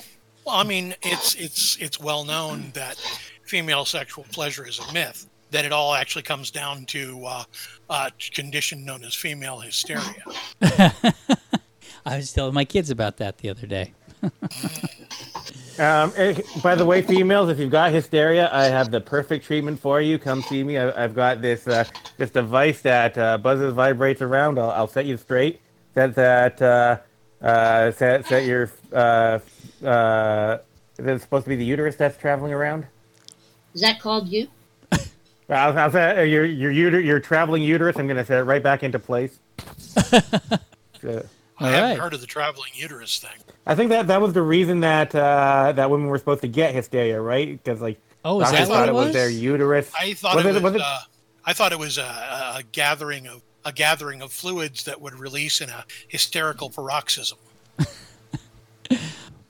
Well, 0.44 0.54
I 0.54 0.64
mean, 0.64 0.94
it's 1.02 1.34
it's 1.34 1.76
it's 1.80 1.98
well 2.00 2.24
known 2.24 2.70
that 2.74 2.96
female 3.44 3.84
sexual 3.84 4.24
pleasure 4.32 4.66
is 4.66 4.78
a 4.78 4.92
myth. 4.92 5.26
That 5.52 5.64
it 5.64 5.72
all 5.72 5.94
actually 5.94 6.22
comes 6.22 6.50
down 6.50 6.86
to 6.86 7.24
uh, 7.24 7.44
a 7.88 8.10
condition 8.32 8.84
known 8.84 9.04
as 9.04 9.14
female 9.14 9.60
hysteria. 9.60 10.24
I 12.06 12.16
was 12.16 12.32
telling 12.32 12.54
my 12.54 12.64
kids 12.64 12.90
about 12.90 13.16
that 13.18 13.38
the 13.38 13.50
other 13.50 13.66
day. 13.66 13.92
Um, 15.78 16.10
eh, 16.16 16.40
by 16.62 16.74
the 16.74 16.86
way, 16.86 17.02
females, 17.02 17.50
if 17.50 17.58
you've 17.58 17.70
got 17.70 17.92
hysteria, 17.92 18.48
I 18.50 18.64
have 18.64 18.90
the 18.90 19.00
perfect 19.00 19.44
treatment 19.44 19.78
for 19.78 20.00
you. 20.00 20.18
Come 20.18 20.40
see 20.40 20.64
me. 20.64 20.78
I, 20.78 21.04
I've 21.04 21.14
got 21.14 21.42
this 21.42 21.68
uh, 21.68 21.84
this 22.16 22.30
device 22.30 22.80
that 22.82 23.18
uh, 23.18 23.36
buzzes, 23.36 23.74
vibrates 23.74 24.22
around. 24.22 24.58
I'll, 24.58 24.70
I'll 24.70 24.86
set 24.88 25.04
you 25.04 25.18
straight. 25.18 25.60
Set 25.92 26.14
that. 26.14 26.62
Uh, 26.62 26.98
uh, 27.44 27.90
set 27.92 28.26
set 28.26 28.46
your. 28.46 28.72
Uh, 28.90 29.40
uh, 29.84 30.58
is 30.98 31.06
it 31.06 31.20
supposed 31.20 31.44
to 31.44 31.50
be 31.50 31.56
the 31.56 31.64
uterus 31.64 31.96
that's 31.96 32.16
traveling 32.16 32.54
around? 32.54 32.86
Is 33.74 33.82
that 33.82 34.00
called 34.00 34.28
you? 34.28 34.48
I'll, 35.50 35.78
I'll 35.78 35.90
set 35.90 36.18
uh, 36.18 36.22
your 36.22 36.46
your 36.46 36.72
uter- 36.72 37.04
your 37.04 37.20
traveling 37.20 37.62
uterus. 37.62 37.96
I'm 37.98 38.06
going 38.06 38.16
to 38.16 38.24
set 38.24 38.38
it 38.38 38.44
right 38.44 38.62
back 38.62 38.82
into 38.82 38.98
place. 38.98 39.38
So- 41.02 41.26
I 41.58 41.64
All 41.64 41.70
haven't 41.70 41.98
heard 42.00 42.12
of 42.14 42.20
the 42.20 42.26
traveling 42.26 42.70
uterus 42.74 43.18
thing. 43.18 43.38
I 43.66 43.74
think 43.74 43.88
that 43.90 44.08
that 44.08 44.20
was 44.20 44.32
the 44.34 44.42
reason 44.42 44.80
that 44.80 45.14
uh, 45.14 45.72
that 45.72 45.90
women 45.90 46.08
were 46.08 46.18
supposed 46.18 46.42
to 46.42 46.48
get 46.48 46.74
hysteria, 46.74 47.20
right? 47.20 47.62
Because 47.62 47.80
like 47.80 47.98
Oh, 48.24 48.40
is 48.40 48.50
doctors 48.50 48.68
that 48.68 48.74
thought 48.74 48.78
what 48.80 48.88
it 48.88 48.90
it 48.90 48.94
was 48.94 49.04
was? 49.06 49.14
their 49.14 49.28
uterus. 49.30 49.92
I 49.98 50.12
thought 50.14 50.36
Was 50.36 50.44
it, 50.44 50.48
it- 50.48 50.54
was. 50.54 50.62
was 50.62 50.74
it- 50.74 50.80
uh, 50.82 50.98
I 51.48 51.52
thought 51.52 51.70
it 51.72 51.78
was 51.78 51.96
a, 51.96 52.02
a 52.58 52.62
gathering 52.72 53.26
of 53.28 53.40
a 53.64 53.72
gathering 53.72 54.20
of 54.20 54.32
fluids 54.32 54.84
that 54.84 55.00
would 55.00 55.14
release 55.18 55.60
in 55.60 55.68
a 55.70 55.84
hysterical 56.08 56.70
paroxysm. 56.70 57.38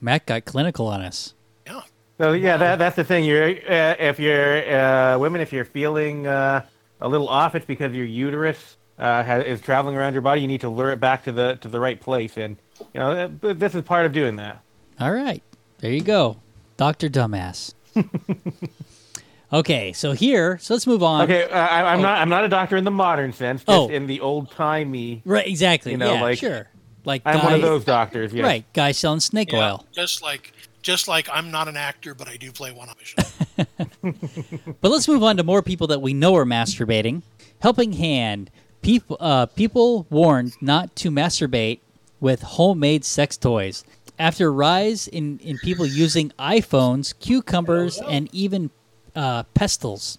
Matt 0.01 0.25
got 0.25 0.45
clinical 0.45 0.87
on 0.87 1.01
us. 1.01 1.33
Yeah. 1.65 1.81
So 2.19 2.31
yeah, 2.33 2.57
that, 2.57 2.79
that's 2.79 2.95
the 2.95 3.03
thing. 3.03 3.23
You're 3.25 3.49
uh, 3.49 3.95
if 3.99 4.19
you're 4.19 4.57
uh, 4.75 5.17
women, 5.19 5.41
if 5.41 5.51
you're 5.51 5.65
feeling 5.65 6.27
uh, 6.27 6.65
a 7.01 7.07
little 7.07 7.27
off, 7.29 7.55
it's 7.55 7.65
because 7.65 7.93
your 7.93 8.05
uterus 8.05 8.77
uh, 8.97 9.23
has, 9.23 9.45
is 9.45 9.61
traveling 9.61 9.95
around 9.95 10.13
your 10.13 10.21
body. 10.21 10.41
You 10.41 10.47
need 10.47 10.61
to 10.61 10.69
lure 10.69 10.91
it 10.91 10.99
back 10.99 11.23
to 11.25 11.31
the 11.31 11.55
to 11.61 11.67
the 11.67 11.79
right 11.79 11.99
place, 11.99 12.37
and 12.37 12.57
you 12.93 12.99
know 12.99 13.29
uh, 13.43 13.53
this 13.53 13.75
is 13.75 13.83
part 13.83 14.05
of 14.05 14.13
doing 14.13 14.35
that. 14.37 14.61
All 14.99 15.11
right. 15.11 15.43
There 15.79 15.91
you 15.91 16.01
go. 16.01 16.37
Dr. 16.77 17.09
Dumbass. 17.09 17.73
okay, 19.53 19.93
so 19.93 20.11
here, 20.11 20.57
so 20.59 20.73
let's 20.73 20.87
move 20.87 21.03
on. 21.03 21.23
Okay, 21.23 21.43
uh, 21.43 21.57
I, 21.57 21.93
I'm 21.93 22.01
not 22.01 22.19
I'm 22.19 22.29
not 22.29 22.43
a 22.43 22.49
doctor 22.49 22.77
in 22.77 22.83
the 22.83 22.91
modern 22.91 23.33
sense, 23.33 23.61
just 23.61 23.69
Oh. 23.69 23.89
in 23.89 24.07
the 24.07 24.21
old 24.21 24.51
timey. 24.51 25.21
Right, 25.25 25.47
exactly. 25.47 25.91
You 25.91 25.97
know, 25.97 26.13
yeah, 26.13 26.21
like, 26.21 26.39
sure. 26.39 26.67
Like 27.05 27.21
I'm 27.25 27.43
one 27.43 27.53
of 27.53 27.61
those 27.61 27.85
doctors. 27.85 28.33
Yes. 28.33 28.43
Right, 28.43 28.65
guy 28.73 28.91
selling 28.91 29.21
snake 29.21 29.51
Yeah, 29.51 29.71
oil. 29.71 29.85
Just 29.93 30.21
like 30.21 30.53
just 30.81 31.07
like 31.07 31.29
I'm 31.31 31.51
not 31.51 31.67
an 31.67 31.77
actor, 31.77 32.13
but 32.13 32.27
I 32.27 32.37
do 32.37 32.51
play 32.51 32.71
one 32.71 32.89
on 32.89 32.95
vision. 32.97 33.67
But 34.81 34.91
let's 34.91 35.07
move 35.07 35.23
on 35.23 35.37
to 35.37 35.43
more 35.43 35.61
people 35.61 35.87
that 35.87 36.01
we 36.01 36.13
know 36.13 36.35
are 36.35 36.45
masturbating. 36.45 37.23
Helping 37.59 37.93
Hand. 37.93 38.51
People, 38.81 39.17
uh, 39.19 39.45
people 39.47 40.05
warned 40.09 40.53
not 40.61 40.95
to 40.97 41.11
masturbate 41.11 41.79
with 42.19 42.41
homemade 42.41 43.03
sex 43.05 43.37
toys. 43.37 43.83
After 44.19 44.47
a 44.47 44.51
rise 44.51 45.07
in, 45.07 45.39
in 45.39 45.57
people 45.59 45.85
using 45.85 46.31
iPhones, 46.39 47.13
cucumbers, 47.19 47.99
and 48.09 48.29
even 48.33 48.71
uh, 49.15 49.43
pestles. 49.53 50.17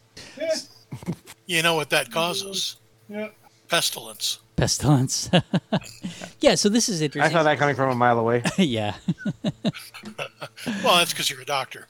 You 1.47 1.63
know 1.63 1.75
what 1.75 1.91
that 1.91 2.13
causes? 2.13 2.77
Pestilence. 3.69 4.39
Pestilence. 4.57 5.31
yeah, 6.41 6.55
so 6.55 6.69
this 6.69 6.89
is 6.89 7.01
interesting. 7.01 7.31
I 7.31 7.33
saw 7.33 7.43
that 7.43 7.59
coming 7.59 7.75
from 7.75 7.91
a 7.91 7.95
mile 7.95 8.19
away. 8.19 8.43
yeah. 8.59 8.95
Well, 10.85 10.97
that's 10.97 11.13
because 11.13 11.31
you're 11.31 11.41
a 11.41 11.47
doctor. 11.47 11.87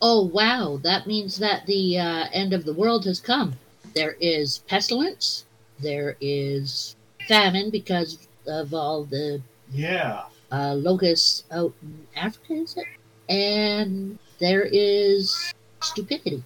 Oh 0.00 0.24
wow, 0.26 0.78
that 0.82 1.06
means 1.06 1.38
that 1.38 1.66
the 1.66 1.98
uh, 1.98 2.26
end 2.32 2.52
of 2.52 2.64
the 2.64 2.72
world 2.72 3.04
has 3.06 3.20
come. 3.20 3.54
There 3.96 4.16
is 4.20 4.58
pestilence. 4.68 5.46
There 5.80 6.18
is 6.20 6.96
famine 7.26 7.70
because 7.70 8.28
of 8.46 8.74
all 8.74 9.04
the 9.04 9.40
Yeah. 9.72 10.24
uh, 10.52 10.74
locusts 10.74 11.44
out 11.50 11.72
in 11.82 12.06
Africa, 12.14 12.52
is 12.52 12.76
it? 12.76 12.84
And 13.32 14.18
there 14.38 14.68
is 14.70 15.34
stupidity. 15.82 16.44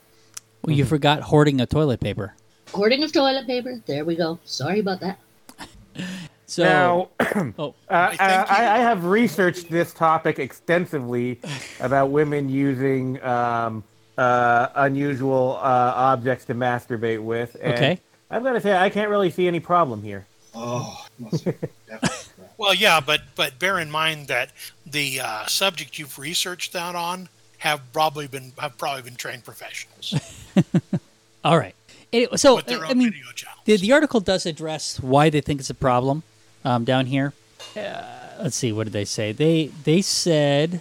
Well, 0.64 0.76
you 0.76 0.84
forgot 0.84 1.22
hoarding 1.22 1.60
of 1.60 1.68
toilet 1.68 1.98
paper. 1.98 2.34
Hoarding 2.72 3.02
of 3.02 3.12
toilet 3.12 3.48
paper. 3.48 3.82
There 3.84 4.04
we 4.04 4.14
go. 4.14 4.38
Sorry 4.44 4.78
about 4.78 5.00
that. 5.00 5.18
So, 6.46 6.64
now, 6.64 7.08
oh, 7.60 7.74
Uh, 7.88 7.92
I, 7.92 8.10
you- 8.12 8.18
I, 8.18 8.74
I 8.74 8.78
have 8.78 9.04
researched 9.04 9.70
this 9.70 9.92
topic 9.94 10.40
extensively 10.40 11.38
about 11.78 12.10
women 12.10 12.48
using 12.48 13.22
um, 13.22 13.84
uh, 14.20 14.68
unusual 14.74 15.56
uh, 15.62 15.92
objects 15.96 16.44
to 16.46 16.54
masturbate 16.54 17.22
with. 17.22 17.56
And 17.62 17.74
Okay. 17.74 18.00
I've 18.30 18.44
got 18.44 18.52
to 18.52 18.60
say, 18.60 18.76
I 18.76 18.90
can't 18.90 19.10
really 19.10 19.30
see 19.30 19.48
any 19.48 19.60
problem 19.60 20.02
here. 20.02 20.26
Oh, 20.54 21.06
must 21.18 21.44
be 21.44 21.52
definitely 21.88 22.08
crap. 22.36 22.50
Well, 22.58 22.74
yeah, 22.74 23.00
but 23.00 23.22
but 23.34 23.58
bear 23.58 23.78
in 23.78 23.90
mind 23.90 24.28
that 24.28 24.50
the 24.84 25.20
uh, 25.20 25.46
subject 25.46 25.98
you've 25.98 26.18
researched 26.18 26.72
that 26.74 26.94
on 26.94 27.28
have 27.58 27.80
probably 27.92 28.26
been 28.26 28.52
have 28.58 28.76
probably 28.76 29.02
been 29.02 29.16
trained 29.16 29.44
professionals 29.44 30.14
all 31.44 31.58
right. 31.58 31.74
Anyway, 32.12 32.36
so, 32.36 32.56
with 32.56 32.66
their 32.66 32.84
I 32.84 32.94
mean, 32.94 33.12
video. 33.12 33.24
The, 33.64 33.76
the 33.76 33.92
article 33.92 34.20
does 34.20 34.44
address 34.44 34.98
why 35.00 35.30
they 35.30 35.40
think 35.40 35.60
it's 35.60 35.70
a 35.70 35.74
problem 35.74 36.24
um, 36.64 36.84
down 36.84 37.06
here. 37.06 37.32
Uh, 37.76 38.02
let's 38.42 38.56
see, 38.56 38.72
what 38.72 38.84
did 38.84 38.92
they 38.92 39.04
say? 39.04 39.32
They 39.32 39.70
they 39.84 40.02
said 40.02 40.80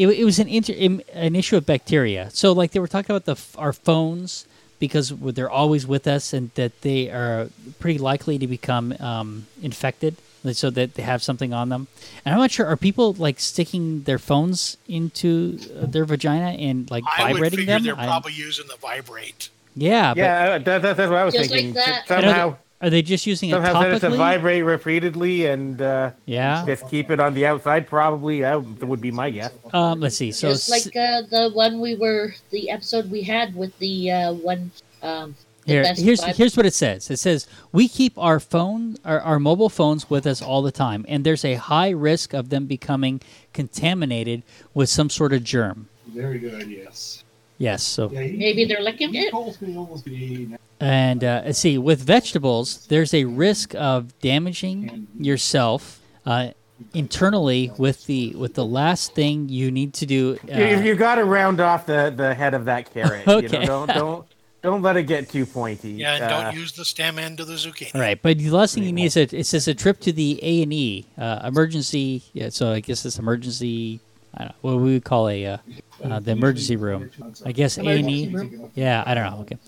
it, 0.00 0.06
it 0.20 0.24
was 0.24 0.38
an 0.38 0.48
inter, 0.48 0.72
an 1.14 1.34
issue 1.36 1.56
of 1.56 1.64
bacteria. 1.66 2.30
So 2.32 2.52
like 2.60 2.70
they 2.72 2.80
were 2.80 2.88
talking 2.94 3.14
about 3.14 3.26
the 3.26 3.36
our 3.58 3.72
phones 3.72 4.46
because 4.78 5.10
they're 5.36 5.50
always 5.62 5.86
with 5.86 6.06
us 6.06 6.32
and 6.32 6.50
that 6.54 6.72
they 6.80 7.10
are 7.10 7.48
pretty 7.80 7.98
likely 7.98 8.38
to 8.38 8.46
become 8.46 8.94
um, 9.00 9.46
infected. 9.62 10.16
So 10.52 10.70
that 10.70 10.94
they 10.94 11.02
have 11.02 11.22
something 11.22 11.52
on 11.52 11.68
them, 11.68 11.86
and 12.24 12.32
I'm 12.34 12.40
not 12.40 12.50
sure. 12.50 12.64
Are 12.64 12.74
people 12.88 13.12
like 13.12 13.38
sticking 13.38 14.04
their 14.04 14.18
phones 14.18 14.78
into 14.88 15.58
uh, 15.78 15.84
their 15.84 16.06
vagina 16.06 16.56
and 16.66 16.90
like 16.90 17.04
I 17.06 17.32
would 17.32 17.32
vibrating 17.34 17.58
figure 17.58 17.74
them? 17.74 17.82
they're 17.84 17.94
I'm- 17.94 18.08
probably 18.08 18.32
using 18.32 18.66
the 18.66 18.76
vibrate. 18.80 19.50
yeah, 19.76 20.14
yeah, 20.16 20.56
that, 20.56 20.64
that, 20.80 20.96
that's 20.96 21.10
what 21.10 21.18
I 21.18 21.24
was 21.26 21.34
Just 21.34 21.50
like 21.50 21.60
thinking. 21.60 21.74
that. 21.74 22.08
Somehow, 22.08 22.48
that- 22.52 22.58
are 22.80 22.88
they 22.90 23.02
just 23.02 23.26
using 23.26 23.50
it 23.50 23.54
topically? 23.54 23.64
somehow 23.66 23.82
set 23.82 23.92
it 23.92 24.00
to 24.10 24.16
vibrate 24.16 24.64
repeatedly 24.64 25.46
and 25.46 25.80
uh, 25.82 26.10
Yeah. 26.24 26.64
just 26.66 26.88
keep 26.88 27.10
it 27.10 27.20
on 27.20 27.34
the 27.34 27.46
outside. 27.46 27.86
Probably 27.86 28.40
that 28.40 28.62
would 28.62 29.00
be 29.00 29.10
my 29.10 29.30
guess. 29.30 29.52
Um, 29.72 30.00
let's 30.00 30.16
see. 30.16 30.32
So 30.32 30.48
Just 30.50 30.70
like 30.70 30.86
uh, 30.96 31.22
the 31.30 31.50
one 31.52 31.80
we 31.80 31.94
were, 31.96 32.34
the 32.50 32.70
episode 32.70 33.10
we 33.10 33.22
had 33.22 33.54
with 33.54 33.78
the 33.78 34.10
uh, 34.10 34.32
one. 34.32 34.70
Um, 35.02 35.34
the 35.66 35.72
here, 35.74 35.94
here's 35.94 36.20
vibe- 36.22 36.36
here's 36.36 36.56
what 36.56 36.64
it 36.64 36.72
says. 36.72 37.10
It 37.10 37.18
says 37.18 37.46
we 37.70 37.86
keep 37.86 38.16
our 38.16 38.40
phone, 38.40 38.96
our, 39.04 39.20
our 39.20 39.38
mobile 39.38 39.68
phones, 39.68 40.08
with 40.08 40.26
us 40.26 40.40
all 40.40 40.62
the 40.62 40.72
time, 40.72 41.04
and 41.06 41.22
there's 41.22 41.44
a 41.44 41.54
high 41.56 41.90
risk 41.90 42.32
of 42.32 42.48
them 42.48 42.64
becoming 42.66 43.20
contaminated 43.52 44.42
with 44.72 44.88
some 44.88 45.10
sort 45.10 45.32
of 45.34 45.44
germ. 45.44 45.88
Very 46.08 46.38
good 46.38 46.54
idea. 46.54 46.84
Yes. 46.84 47.19
Yes. 47.60 47.82
So 47.84 48.10
Yeah, 48.10 48.22
he, 48.22 48.36
Maybe 48.38 48.64
they're 48.64 48.80
licking 48.82 49.12
he 49.12 49.20
it. 49.26 49.30
calls 49.30 49.60
me 49.60 49.76
almost 49.76 50.04
the 50.06 50.56
and 50.80 51.22
uh, 51.22 51.42
let's 51.44 51.58
see, 51.58 51.76
with 51.76 52.00
vegetables, 52.00 52.86
there's 52.86 53.12
a 53.12 53.24
risk 53.26 53.74
of 53.74 54.18
damaging 54.20 55.06
yourself 55.20 56.00
uh, 56.24 56.48
internally 56.94 57.70
with 57.76 58.06
the 58.06 58.30
with 58.34 58.54
the 58.54 58.64
last 58.64 59.14
thing 59.14 59.50
you 59.50 59.70
need 59.70 59.92
to 59.94 60.06
do. 60.06 60.38
Uh, 60.50 60.56
you, 60.58 60.76
you 60.80 60.94
got 60.94 61.16
to 61.16 61.24
round 61.24 61.60
off 61.60 61.84
the, 61.84 62.12
the 62.16 62.32
head 62.34 62.54
of 62.54 62.64
that 62.64 62.92
carrot. 62.94 63.26
You 63.26 63.32
Okay. 63.34 63.58
know, 63.66 63.66
don't 63.66 63.86
don't 63.88 64.26
don't 64.62 64.82
let 64.82 64.96
it 64.96 65.02
get 65.04 65.28
too 65.28 65.44
pointy. 65.44 65.92
Yeah, 65.92 66.14
and 66.16 66.24
Uh, 66.24 66.42
don't 66.44 66.54
use 66.56 66.72
the 66.72 66.84
stem 66.84 67.18
end 67.18 67.40
of 67.40 67.46
the 67.46 67.54
zucchini. 67.54 67.94
Right, 67.94 68.20
but 68.20 68.38
the 68.38 68.48
last 68.50 68.74
thing 68.74 68.84
you 68.84 68.92
need 68.92 69.06
is 69.06 69.16
a, 69.18 69.22
it 69.36 69.44
says 69.46 69.68
a 69.68 69.74
trip 69.74 70.00
to 70.00 70.12
the 70.12 70.38
A 70.42 70.62
and 70.62 70.72
E 70.72 71.04
uh, 71.18 71.40
emergency. 71.44 72.22
Yeah, 72.32 72.48
so 72.48 72.72
I 72.72 72.80
guess 72.80 73.04
it's 73.04 73.18
emergency. 73.18 74.00
I 74.34 74.44
don't 74.44 74.48
know, 74.48 74.54
what 74.60 74.76
we 74.82 74.92
would 74.94 75.04
call 75.04 75.28
a 75.28 75.44
uh, 75.46 75.56
uh, 76.04 76.20
the 76.20 76.30
emergency 76.32 76.76
room. 76.76 77.10
I 77.44 77.52
guess 77.52 77.78
A 77.78 77.82
and 77.82 78.10
E. 78.10 78.34
Yeah, 78.74 79.02
I 79.04 79.14
don't 79.14 79.30
know. 79.30 79.40
Okay, 79.40 79.58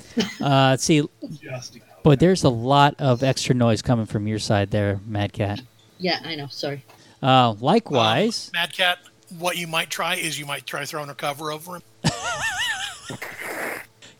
uh, 0.40 0.70
let's 0.70 0.84
see. 0.84 1.02
Just 1.40 1.78
But 2.02 2.20
there's 2.20 2.44
a 2.44 2.48
lot 2.48 2.94
of 2.98 3.22
extra 3.22 3.54
noise 3.54 3.82
coming 3.82 4.06
from 4.06 4.26
your 4.26 4.38
side 4.38 4.70
there, 4.70 5.00
Mad 5.06 5.32
Cat. 5.32 5.60
Yeah, 5.98 6.20
I 6.24 6.34
know. 6.36 6.46
Sorry. 6.48 6.84
Uh, 7.22 7.54
likewise, 7.60 8.50
Mad 8.52 8.72
Cat, 8.72 8.98
what 9.38 9.56
you 9.56 9.66
might 9.66 9.90
try 9.90 10.14
is 10.16 10.38
you 10.38 10.46
might 10.46 10.66
try 10.66 10.84
throwing 10.84 11.10
a 11.10 11.14
cover 11.14 11.50
over 11.52 11.76
him. 11.76 11.82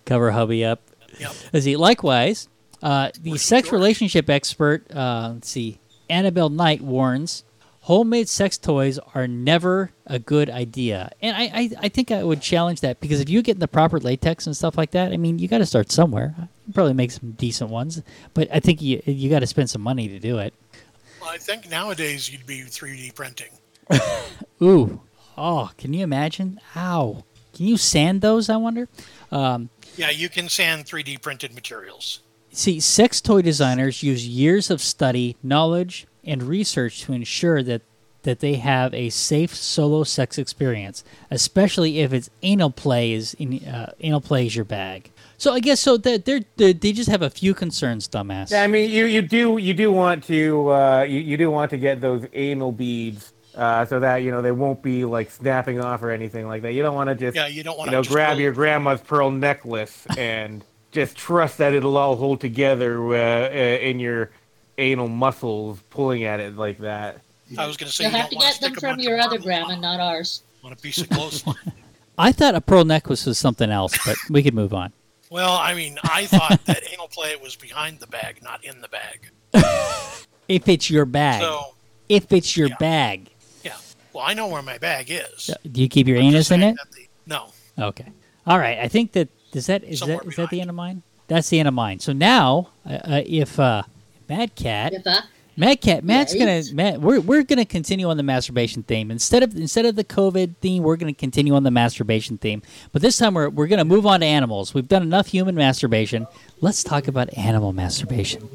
Cover 0.05 0.33
hubby 0.33 0.65
up. 0.65 0.83
Yep. 1.19 1.33
Let's 1.53 1.65
see. 1.65 1.77
Likewise, 1.77 2.49
uh, 2.83 3.11
the 3.21 3.39
sex 3.39 3.69
George. 3.69 3.73
relationship 3.73 4.29
expert, 4.29 4.85
uh, 4.95 5.31
let's 5.35 5.49
see, 5.49 5.79
Annabelle 6.11 6.51
Knight 6.51 6.81
warns 6.81 7.45
homemade 7.83 8.29
sex 8.29 8.59
toys 8.59 8.99
are 9.15 9.27
never 9.27 9.91
a 10.07 10.19
good 10.19 10.49
idea. 10.49 11.11
And 11.21 11.37
I, 11.37 11.43
I, 11.43 11.71
I 11.83 11.89
think 11.89 12.11
I 12.11 12.23
would 12.23 12.41
challenge 12.41 12.81
that 12.81 13.01
because 13.01 13.21
if 13.21 13.29
you 13.29 13.43
get 13.43 13.59
the 13.59 13.69
proper 13.69 13.99
latex 13.99 14.47
and 14.47 14.57
stuff 14.57 14.79
like 14.79 14.93
that, 14.93 15.13
I 15.13 15.17
mean, 15.17 15.39
you 15.39 15.49
got 15.49 15.59
to 15.59 15.67
start 15.67 15.91
somewhere. 15.91 16.35
You 16.67 16.73
probably 16.73 16.95
make 16.95 17.11
some 17.11 17.33
decent 17.33 17.71
ones, 17.71 18.03
but 18.35 18.49
I 18.53 18.61
think 18.61 18.81
you 18.81 19.03
you 19.05 19.29
got 19.29 19.41
to 19.41 19.47
spend 19.47 19.69
some 19.69 19.83
money 19.83 20.09
to 20.09 20.19
do 20.19 20.39
it. 20.39 20.55
Well, 21.21 21.31
I 21.31 21.39
think 21.39 21.69
nowadays 21.71 22.33
you'd 22.33 22.47
be 22.47 22.63
3D 22.63 23.15
printing. 23.15 23.51
Ooh, 24.63 25.01
oh, 25.37 25.71
can 25.77 25.93
you 25.93 26.05
imagine? 26.05 26.61
Ow, 26.77 27.25
can 27.53 27.67
you 27.67 27.77
sand 27.77 28.21
those? 28.21 28.49
I 28.49 28.57
wonder. 28.57 28.89
Um, 29.33 29.71
Yeah, 29.97 30.11
you 30.11 30.29
can 30.29 30.49
sand 30.49 30.87
3D 30.87 31.21
printed 31.21 31.55
materials. 31.55 32.21
See, 32.53 32.81
sex 32.81 33.21
toy 33.21 33.43
designers 33.43 34.03
use 34.03 34.27
years 34.27 34.71
of 34.71 34.81
study, 34.81 35.37
knowledge, 35.43 36.07
and 36.25 36.43
research 36.43 37.03
to 37.03 37.13
ensure 37.13 37.63
that 37.63 37.83
that 38.23 38.39
they 38.39 38.55
have 38.55 38.95
a 38.95 39.11
safe 39.11 39.55
solo 39.55 40.05
sex 40.05 40.39
experience, 40.39 41.03
especially 41.31 41.99
if 42.01 42.13
it's 42.13 42.31
anal 42.43 42.71
play 42.71 43.13
is 43.13 43.35
in 43.35 43.65
uh, 43.67 43.93
anal 44.01 44.21
play 44.21 44.47
is 44.47 44.55
your 44.55 44.65
bag. 44.65 45.11
So 45.39 45.53
I 45.53 45.61
guess 45.61 45.81
so 45.81 45.97
that 45.97 46.25
they're, 46.25 46.43
they 46.57 46.73
they 46.73 46.93
just 46.93 47.11
have 47.11 47.23
a 47.23 47.31
few 47.31 47.53
concerns, 47.55 48.09
dumbass. 48.09 48.51
Yeah, 48.53 48.63
I 48.63 48.69
mean, 48.69 48.91
you, 48.91 49.07
you 49.07 49.23
do 49.23 49.59
you 49.59 49.75
do 49.75 49.91
want 49.91 50.25
to 50.25 50.73
uh, 50.73 51.03
you, 51.03 51.21
you 51.21 51.37
do 51.37 51.51
want 51.51 51.71
to 51.71 51.79
get 51.79 52.01
those 52.01 52.25
anal 52.33 52.71
beads 52.71 53.33
uh, 53.57 53.85
so 53.85 54.01
that 54.01 54.19
you 54.19 54.31
know 54.31 54.41
they 54.43 54.53
won't 54.53 54.83
be 54.83 55.05
like 55.05 55.31
snapping 55.31 55.81
off 55.81 56.03
or 56.03 56.11
anything 56.11 56.47
like 56.47 56.63
that. 56.63 56.73
You 56.73 56.83
don't 56.83 56.95
want 56.95 57.09
to 57.09 57.15
just 57.15 57.37
Yeah, 57.37 57.49
you 57.49 57.63
don't 57.63 57.75
you 57.75 57.79
want 57.81 57.91
know 57.91 58.03
to 58.03 58.09
grab 58.09 58.39
your 58.39 58.53
grandma's 58.53 59.01
pearl 59.01 59.31
necklace 59.31 60.07
and 60.17 60.65
just 60.93 61.17
trust 61.17 61.59
that 61.59 61.75
it'll 61.75 61.97
all 61.97 62.17
hold 62.17 62.41
together 62.41 63.03
uh, 63.09 63.17
uh, 63.17 63.49
in 63.49 63.99
your 63.99 64.31
anal 64.79 65.09
muscles 65.09 65.81
pulling 65.91 66.25
at 66.25 66.41
it 66.41 66.57
like 66.57 66.79
that. 66.79 67.21
I 67.59 67.67
was 67.67 67.77
going 67.77 67.89
to 67.89 67.95
say 67.95 68.05
You'll 68.05 68.13
you 68.13 68.19
have 68.19 68.31
to 68.31 68.37
get 68.37 68.61
them 68.61 68.75
from 68.75 68.99
your 69.01 69.19
other 69.21 69.39
grandma, 69.39 69.73
on- 69.75 69.81
not 69.81 70.01
ours. 70.01 70.43
on 70.65 70.73
a 70.73 70.77
piece 70.77 70.99
of 70.99 71.09
clothesline. 71.11 71.57
I 72.19 72.33
thought 72.33 72.55
a 72.55 72.61
pearl 72.61 72.85
necklace 72.85 73.27
was 73.27 73.39
something 73.39 73.71
else, 73.71 73.97
but 74.07 74.17
we 74.31 74.43
could 74.43 74.55
move 74.55 74.73
on. 74.75 74.93
well, 75.31 75.53
I 75.57 75.75
mean, 75.75 75.99
I 76.05 76.27
thought 76.27 76.65
that 76.67 76.83
anal 76.93 77.09
play 77.09 77.37
was 77.37 77.57
behind 77.57 77.99
the 78.01 78.07
bag, 78.07 78.43
not 78.43 78.65
in 78.65 78.81
the 78.81 78.89
bag. 78.89 79.31
If 80.49 80.69
it's 80.69 80.91
your 80.91 81.05
bag, 81.07 81.41
So, 81.41 81.75
if 82.09 82.33
it's 82.33 82.57
your 82.57 82.69
Yeah. 82.69 82.77
bag, 82.81 83.31
yeah. 83.65 83.77
Well, 84.13 84.25
I 84.27 84.35
know 84.35 84.49
where 84.49 84.61
my 84.61 84.77
bag 84.77 85.07
is. 85.11 85.51
do 85.71 85.81
you 85.81 85.89
keep 85.89 86.07
your 86.09 86.19
I'm 86.19 86.25
anus 86.25 86.51
in 86.51 86.63
it? 86.63 86.77
the- 86.93 87.07
no. 87.27 87.47
Okay. 87.79 88.07
All 88.47 88.59
right. 88.59 88.79
I 88.79 88.89
think 88.89 89.13
that 89.13 89.29
is 89.55 89.67
that 89.67 89.85
is 89.85 90.01
Somewhere 90.01 90.19
that 90.19 90.29
is 90.29 90.37
that 90.37 90.51
the 90.51 90.61
end 90.61 90.69
of 90.69 90.77
mine? 90.77 91.03
That's 91.29 91.49
the 91.49 91.59
end 91.61 91.69
of 91.69 91.75
mine. 91.75 92.01
So 92.01 92.13
now, 92.13 92.69
uh, 92.85 92.93
uh, 92.93 93.23
if 93.25 93.59
uh, 93.61 93.85
Mad 94.29 94.55
Cat, 94.55 94.95
uh, 95.07 95.21
Mad 95.57 95.81
Cat, 95.81 96.03
Matt's 96.05 96.35
Yes. 96.35 96.69
gonna, 96.71 96.77
Matt, 96.77 97.01
we're 97.01 97.21
we're 97.21 97.43
gonna 97.43 97.65
continue 97.65 98.09
on 98.09 98.17
the 98.17 98.23
masturbation 98.23 98.83
theme 98.83 99.11
instead 99.11 99.43
of 99.43 99.55
instead 99.57 99.85
of 99.85 99.97
the 99.97 100.05
COVID 100.05 100.57
theme, 100.61 100.83
we're 100.83 100.97
gonna 100.97 101.13
continue 101.13 101.55
on 101.55 101.63
the 101.63 101.71
masturbation 101.71 102.39
theme. 102.39 102.63
But 102.93 103.03
this 103.03 103.19
time 103.19 103.35
we're 103.35 103.51
we're 103.51 103.67
gonna 103.67 103.85
move 103.85 104.07
on 104.07 104.21
to 104.21 104.27
animals. 104.27 104.73
We've 104.75 104.89
done 104.89 105.03
enough 105.03 105.27
human 105.27 105.55
masturbation. 105.55 106.27
Let's 106.61 106.83
talk 106.83 107.07
about 107.09 107.37
animal 107.37 107.73
masturbation. 107.73 108.49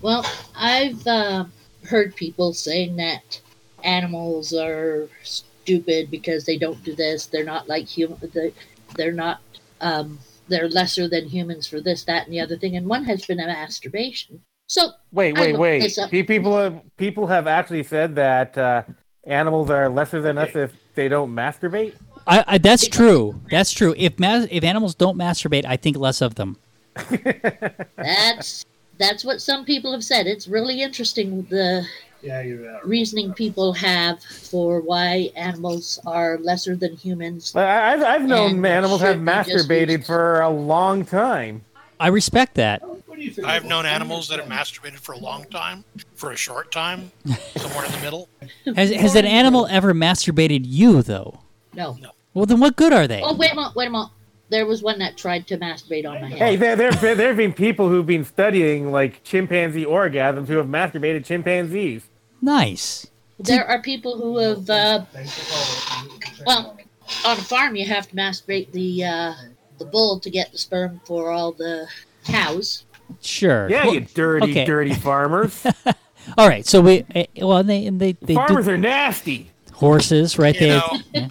well, 0.00 0.24
I've 0.56 1.06
uh, 1.06 1.44
heard 1.84 2.14
people 2.16 2.52
saying 2.54 2.96
that 2.96 3.40
animals 3.84 4.52
are 4.54 5.08
stupid 5.22 6.10
because 6.10 6.44
they 6.44 6.56
don't 6.56 6.82
do 6.84 6.94
this. 6.94 7.26
They're 7.26 7.44
not 7.44 7.68
like 7.68 7.86
human. 7.86 8.18
They, 8.32 8.52
they're 8.96 9.12
not. 9.12 9.40
Um, 9.80 10.18
they're 10.48 10.68
lesser 10.68 11.08
than 11.08 11.28
humans 11.28 11.66
for 11.66 11.80
this, 11.80 12.04
that, 12.04 12.24
and 12.24 12.32
the 12.32 12.40
other 12.40 12.56
thing. 12.56 12.76
And 12.76 12.86
one 12.86 13.04
has 13.04 13.24
been 13.26 13.40
a 13.40 13.46
masturbation. 13.46 14.42
So 14.68 14.90
Wait, 15.12 15.38
wait, 15.38 15.56
wait. 15.56 15.80
this 15.80 15.98
up. 15.98 16.10
Pe- 16.10 16.22
People 16.24 16.56
have 16.56 16.82
people 16.96 17.26
have 17.28 17.46
actually 17.46 17.84
said 17.84 18.16
that 18.16 18.58
uh, 18.58 18.82
animals 19.24 19.70
are 19.70 19.88
lesser 19.88 20.20
than 20.20 20.38
us 20.38 20.54
if 20.54 20.72
they 20.94 21.08
don't 21.08 21.32
masturbate. 21.32 21.94
I, 22.26 22.44
I 22.46 22.58
that's 22.58 22.88
true. 22.88 23.40
That's 23.50 23.70
true. 23.70 23.94
If 23.96 24.18
mas- 24.18 24.48
if 24.50 24.64
animals 24.64 24.94
don't 24.96 25.16
masturbate, 25.16 25.64
I 25.64 25.76
think 25.76 25.96
less 25.96 26.20
of 26.20 26.34
them. 26.34 26.56
that's 27.96 28.64
that's 28.98 29.24
what 29.24 29.40
some 29.40 29.64
people 29.64 29.92
have 29.92 30.02
said. 30.04 30.26
It's 30.26 30.48
really 30.48 30.82
interesting 30.82 31.42
the 31.50 31.86
Yeah, 32.26 32.40
you're 32.42 32.72
right. 32.72 32.84
reasoning 32.86 33.32
people 33.34 33.72
have 33.74 34.20
for 34.22 34.80
why 34.80 35.30
animals 35.36 36.00
are 36.06 36.38
lesser 36.38 36.74
than 36.74 36.96
humans. 36.96 37.54
I- 37.54 37.92
I've 37.92 38.02
I've 38.02 38.24
known 38.24 38.56
And 38.56 38.66
animals 38.66 39.00
have 39.00 39.14
should 39.16 39.24
be 39.24 39.32
just 39.32 39.48
masturbated 39.68 40.04
for 40.04 40.40
a 40.40 40.50
long 40.50 41.04
time. 41.04 41.62
I 42.00 42.08
respect 42.08 42.54
that. 42.56 42.82
What 43.06 43.16
do 43.16 43.22
you 43.22 43.30
think? 43.30 43.46
I've 43.46 43.64
known 43.64 43.86
animals 43.86 44.28
that 44.28 44.38
have 44.40 44.48
masturbated 44.48 44.98
for 44.98 45.12
a 45.12 45.18
long 45.18 45.44
time, 45.44 45.84
for 46.14 46.32
a 46.32 46.36
short 46.36 46.70
time, 46.72 47.10
somewhere 47.56 47.84
in 47.86 47.92
the 47.92 48.00
middle. 48.00 48.28
Has 48.74 48.90
has 48.90 49.14
an 49.14 49.24
animal 49.24 49.66
ever 49.70 49.94
masturbated 49.94 50.62
you 50.64 51.02
though? 51.02 51.40
No. 51.74 51.96
Well, 52.34 52.44
then 52.44 52.60
what 52.60 52.76
good 52.76 52.92
are 52.92 53.06
they? 53.06 53.22
Oh 53.22 53.34
wait 53.34 53.52
a 53.52 53.54
moment, 53.54 53.76
wait 53.76 53.86
a 53.86 53.90
moment. 53.90 54.12
There 54.48 54.66
was 54.66 54.82
one 54.82 54.98
that 54.98 55.16
tried 55.16 55.46
to 55.48 55.58
masturbate 55.58 56.06
on 56.06 56.20
my 56.20 56.28
head. 56.28 56.38
Hey, 56.38 56.56
there 56.56 56.76
there 56.76 56.92
there 56.92 57.28
have 57.28 57.36
been 57.36 57.52
people 57.54 57.88
who've 57.88 58.06
been 58.06 58.24
studying 58.24 58.92
like 58.92 59.22
chimpanzee 59.24 59.84
orgasms 59.86 60.48
who 60.48 60.56
have 60.58 60.66
masturbated 60.66 61.24
chimpanzees. 61.24 62.02
Nice. 62.42 63.06
There 63.38 63.66
are 63.66 63.80
people 63.82 64.16
who 64.16 64.38
have 64.38 64.68
uh, 64.70 65.04
Thanks 65.12 65.32
for 65.38 65.90
calling. 65.90 66.20
well 66.46 66.78
on 67.24 67.36
a 67.38 67.40
farm 67.42 67.76
you 67.76 67.86
have 67.86 68.08
to 68.08 68.16
masturbate 68.16 68.70
the 68.72 69.04
uh, 69.04 69.34
the 69.78 69.84
bull 69.84 70.18
to 70.20 70.30
get 70.30 70.52
the 70.52 70.58
sperm 70.58 71.00
for 71.04 71.30
all 71.30 71.52
the 71.52 71.86
cows. 72.24 72.84
Sure. 73.20 73.68
Yeah, 73.70 73.84
Well, 73.84 73.94
you 73.94 74.00
dirty, 74.00 74.50
okay. 74.50 74.64
dirty 74.64 74.94
farmers. 75.08 75.64
All 76.36 76.48
right. 76.48 76.66
So 76.66 76.80
we 76.80 77.04
eh, 77.14 77.26
well 77.40 77.62
they 77.62 77.86
and 77.86 78.00
they 78.00 78.12
they 78.12 78.34
farmers 78.34 78.64
do 78.66 78.72
are 78.72 78.78
nasty. 78.78 79.50
horses 79.72 80.38
right 80.38 80.54
You 80.60 80.66
there. 80.66 80.82
know, 81.14 81.28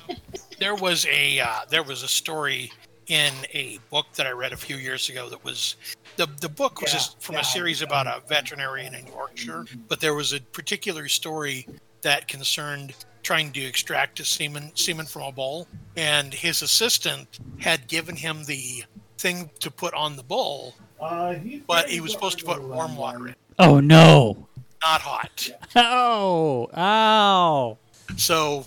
there 0.60 0.76
was 0.76 1.06
a 1.08 1.40
uh, 1.40 1.62
there 1.70 1.84
was 1.84 2.04
a 2.04 2.08
story 2.08 2.72
in 3.08 3.34
a 3.54 3.80
book 3.90 4.06
that 4.16 4.26
I 4.26 4.32
read 4.32 4.54
a 4.54 4.58
few 4.58 4.78
years 4.78 5.10
ago 5.10 5.28
that 5.30 5.44
was 5.44 5.76
the 6.18 6.28
the 6.42 6.50
book 6.50 6.82
was 6.82 6.92
Yeah, 6.92 7.00
just 7.00 7.22
from 7.22 7.36
yeah, 7.36 7.42
a 7.42 7.44
series 7.44 7.82
about 7.82 8.08
a 8.08 8.22
veterinarian 8.28 8.94
in 8.96 9.08
Yorkshire, 9.08 9.66
but 9.88 10.00
there 10.00 10.14
was 10.14 10.34
a 10.34 10.40
particular 10.40 11.08
story 11.08 11.68
that 12.02 12.28
concerned 12.28 12.94
trying 13.24 13.52
to 13.54 13.62
extract 13.62 14.20
a 14.20 14.26
semen 14.26 14.72
semen 14.76 15.06
from 15.06 15.24
a 15.24 15.32
bull, 15.32 15.68
and 15.98 16.34
his 16.34 16.62
assistant 16.62 17.40
had 17.60 17.88
given 17.88 18.16
him 18.16 18.44
the 18.46 18.84
thing 19.18 19.50
to 19.60 19.72
put 19.72 19.94
on 19.94 20.16
the 20.16 20.24
bull, 20.24 20.76
Uh, 21.02 21.36
but 21.68 21.90
he 21.90 22.00
was 22.02 22.12
supposed 22.12 22.38
to 22.40 22.46
put 22.46 22.62
warm 22.62 22.96
water 22.96 23.28
in, 23.30 23.36
Oh 23.60 23.80
no. 23.80 24.48
not 24.84 25.02
hot. 25.02 25.50
Oh. 25.76 26.70
Ow. 26.78 27.78
So 28.18 28.66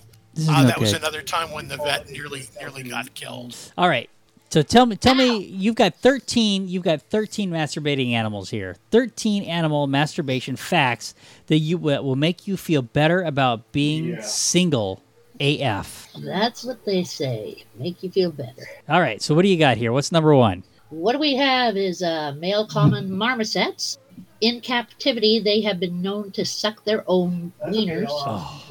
uh, 0.49 0.63
no 0.63 0.67
that 0.69 0.81
was 0.81 0.93
another 0.93 1.23
time 1.23 1.51
when 1.53 1.69
the 1.69 1.77
vet 1.77 2.09
nearly 2.11 2.49
nearly 2.61 2.83
got 2.83 3.13
killed. 3.15 3.55
All 3.79 3.89
right. 3.89 4.11
So 4.51 4.63
tell 4.63 4.87
me, 4.87 4.97
tell 4.97 5.15
me, 5.15 5.45
you've 5.45 5.75
got 5.75 5.95
thirteen, 5.97 6.69
you've 6.69 6.83
got 6.83 7.03
thirteen 7.03 7.51
masturbating 7.51 8.13
animals 8.13 8.49
here. 8.51 8.77
Thirteen 8.91 9.43
animal 9.45 9.87
masturbation 9.87 10.57
facts 10.57 11.15
that 11.49 11.59
you 11.59 11.77
that 11.91 12.03
will 12.03 12.17
make 12.17 12.47
you 12.47 12.57
feel 12.57 12.81
better 12.83 13.23
about 13.23 13.73
being 13.73 14.09
Yeah. 14.09 14.21
single. 14.23 15.03
AF. 15.41 16.09
That's 16.19 16.65
what 16.65 16.85
they 16.85 17.05
say. 17.05 17.63
Make 17.79 18.03
you 18.03 18.11
feel 18.11 18.33
better. 18.33 18.67
All 18.89 19.01
right. 19.01 19.23
So 19.23 19.37
what 19.37 19.43
do 19.43 19.49
you 19.49 19.57
got 19.57 19.77
here? 19.77 19.93
What's 19.93 20.11
number 20.11 20.35
one? 20.35 20.65
What 20.91 21.13
do 21.13 21.21
we 21.21 21.37
have 21.37 21.77
is 21.77 22.03
uh, 22.03 22.35
male 22.39 22.67
common 22.67 23.09
marmosets. 23.25 23.99
In 24.41 24.61
captivity, 24.61 25.39
they 25.39 25.61
have 25.61 25.79
been 25.79 26.03
known 26.03 26.33
to 26.33 26.45
suck 26.45 26.85
their 26.85 27.05
own 27.07 27.53
wieners 27.69 28.09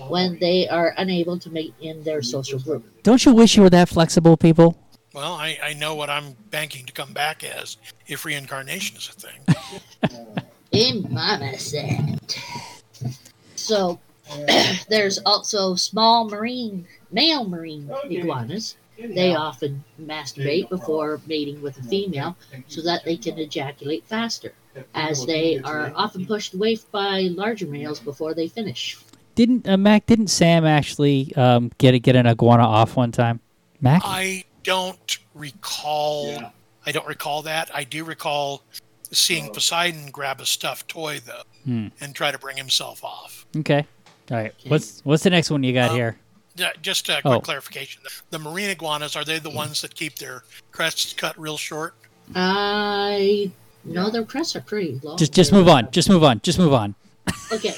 when 0.09 0.37
they 0.39 0.67
are 0.67 0.93
unable 0.97 1.39
to 1.39 1.49
mate 1.49 1.73
in 1.79 2.03
their 2.03 2.21
social 2.21 2.59
group. 2.59 2.85
Don't 3.03 3.23
you 3.25 3.33
wish 3.33 3.55
you 3.55 3.63
were 3.63 3.69
that 3.69 3.87
flexible, 3.87 4.35
people? 4.35 4.77
Well, 5.17 5.33
I, 5.33 5.57
I 5.63 5.73
know 5.73 5.95
what 5.95 6.11
I'm 6.11 6.35
banking 6.51 6.85
to 6.85 6.93
come 6.93 7.11
back 7.11 7.43
as 7.43 7.77
if 8.05 8.23
reincarnation 8.23 8.97
is 8.97 9.09
a 9.09 9.13
thing. 9.13 10.37
A 10.73 11.01
marmoset. 11.09 12.37
So, 13.55 13.99
there's 14.89 15.17
also 15.25 15.73
small 15.73 16.29
marine, 16.29 16.85
male 17.11 17.49
marine 17.49 17.89
iguanas. 18.03 18.75
They 18.99 19.33
often 19.33 19.83
masturbate 19.99 20.69
before 20.69 21.19
mating 21.25 21.63
with 21.63 21.79
a 21.79 21.83
female 21.83 22.37
so 22.67 22.83
that 22.83 23.03
they 23.03 23.17
can 23.17 23.39
ejaculate 23.39 24.05
faster, 24.05 24.53
as 24.93 25.25
they 25.25 25.57
are 25.63 25.91
often 25.95 26.27
pushed 26.27 26.53
away 26.53 26.77
by 26.91 27.21
larger 27.21 27.65
males 27.65 27.99
before 27.99 28.35
they 28.35 28.49
finish. 28.49 28.99
Didn't 29.33 29.67
uh, 29.67 29.77
Mac? 29.77 30.05
Didn't 30.05 30.27
Sam 30.27 30.63
actually 30.63 31.33
um, 31.35 31.71
get 31.79 31.95
a, 31.95 31.99
get 31.99 32.15
an 32.15 32.27
iguana 32.27 32.67
off 32.67 32.95
one 32.95 33.11
time? 33.11 33.39
Mac? 33.81 34.03
I 34.05 34.43
don't 34.67 35.17
recall. 35.33 36.27
Yeah. 36.27 36.49
I 36.85 36.91
don't 36.91 37.07
recall 37.07 37.41
that. 37.43 37.71
I 37.73 37.83
do 37.85 38.03
recall 38.03 38.61
seeing 39.11 39.49
Poseidon 39.53 40.11
grab 40.11 40.41
a 40.41 40.45
stuffed 40.45 40.89
toy 40.89 41.19
though 41.25 41.43
Hmm. 41.63 41.87
and 42.01 42.13
try 42.13 42.31
to 42.31 42.37
bring 42.37 42.57
himself 42.57 43.03
off. 43.03 43.45
Okay. 43.55 43.85
All 44.29 44.37
right. 44.37 44.53
What's 44.67 44.99
what's 45.05 45.23
the 45.23 45.29
next 45.29 45.49
one 45.49 45.63
you 45.63 45.73
got 45.73 45.91
Um, 45.91 45.95
here? 45.95 46.17
Just 46.81 47.07
a 47.07 47.21
quick 47.21 47.25
Oh. 47.35 47.39
clarification. 47.39 48.01
The 48.31 48.39
marine 48.39 48.69
iguanas 48.69 49.15
are 49.15 49.23
they 49.23 49.39
the 49.39 49.49
ones 49.49 49.81
that 49.81 49.95
keep 49.95 50.17
their 50.17 50.43
crests 50.71 51.13
cut 51.13 51.39
real 51.39 51.57
short? 51.57 51.95
I 52.35 53.51
know 53.85 54.09
their 54.09 54.25
crests 54.25 54.55
are 54.57 54.61
pretty 54.61 54.99
long. 55.03 55.17
Just 55.17 55.33
just 55.33 55.51
move 55.53 55.69
on. 55.69 55.89
Just 55.91 56.09
move 56.09 56.23
on. 56.25 56.41
Just 56.41 56.59
move 56.59 56.73
on. 56.73 56.95
Okay. 57.53 57.73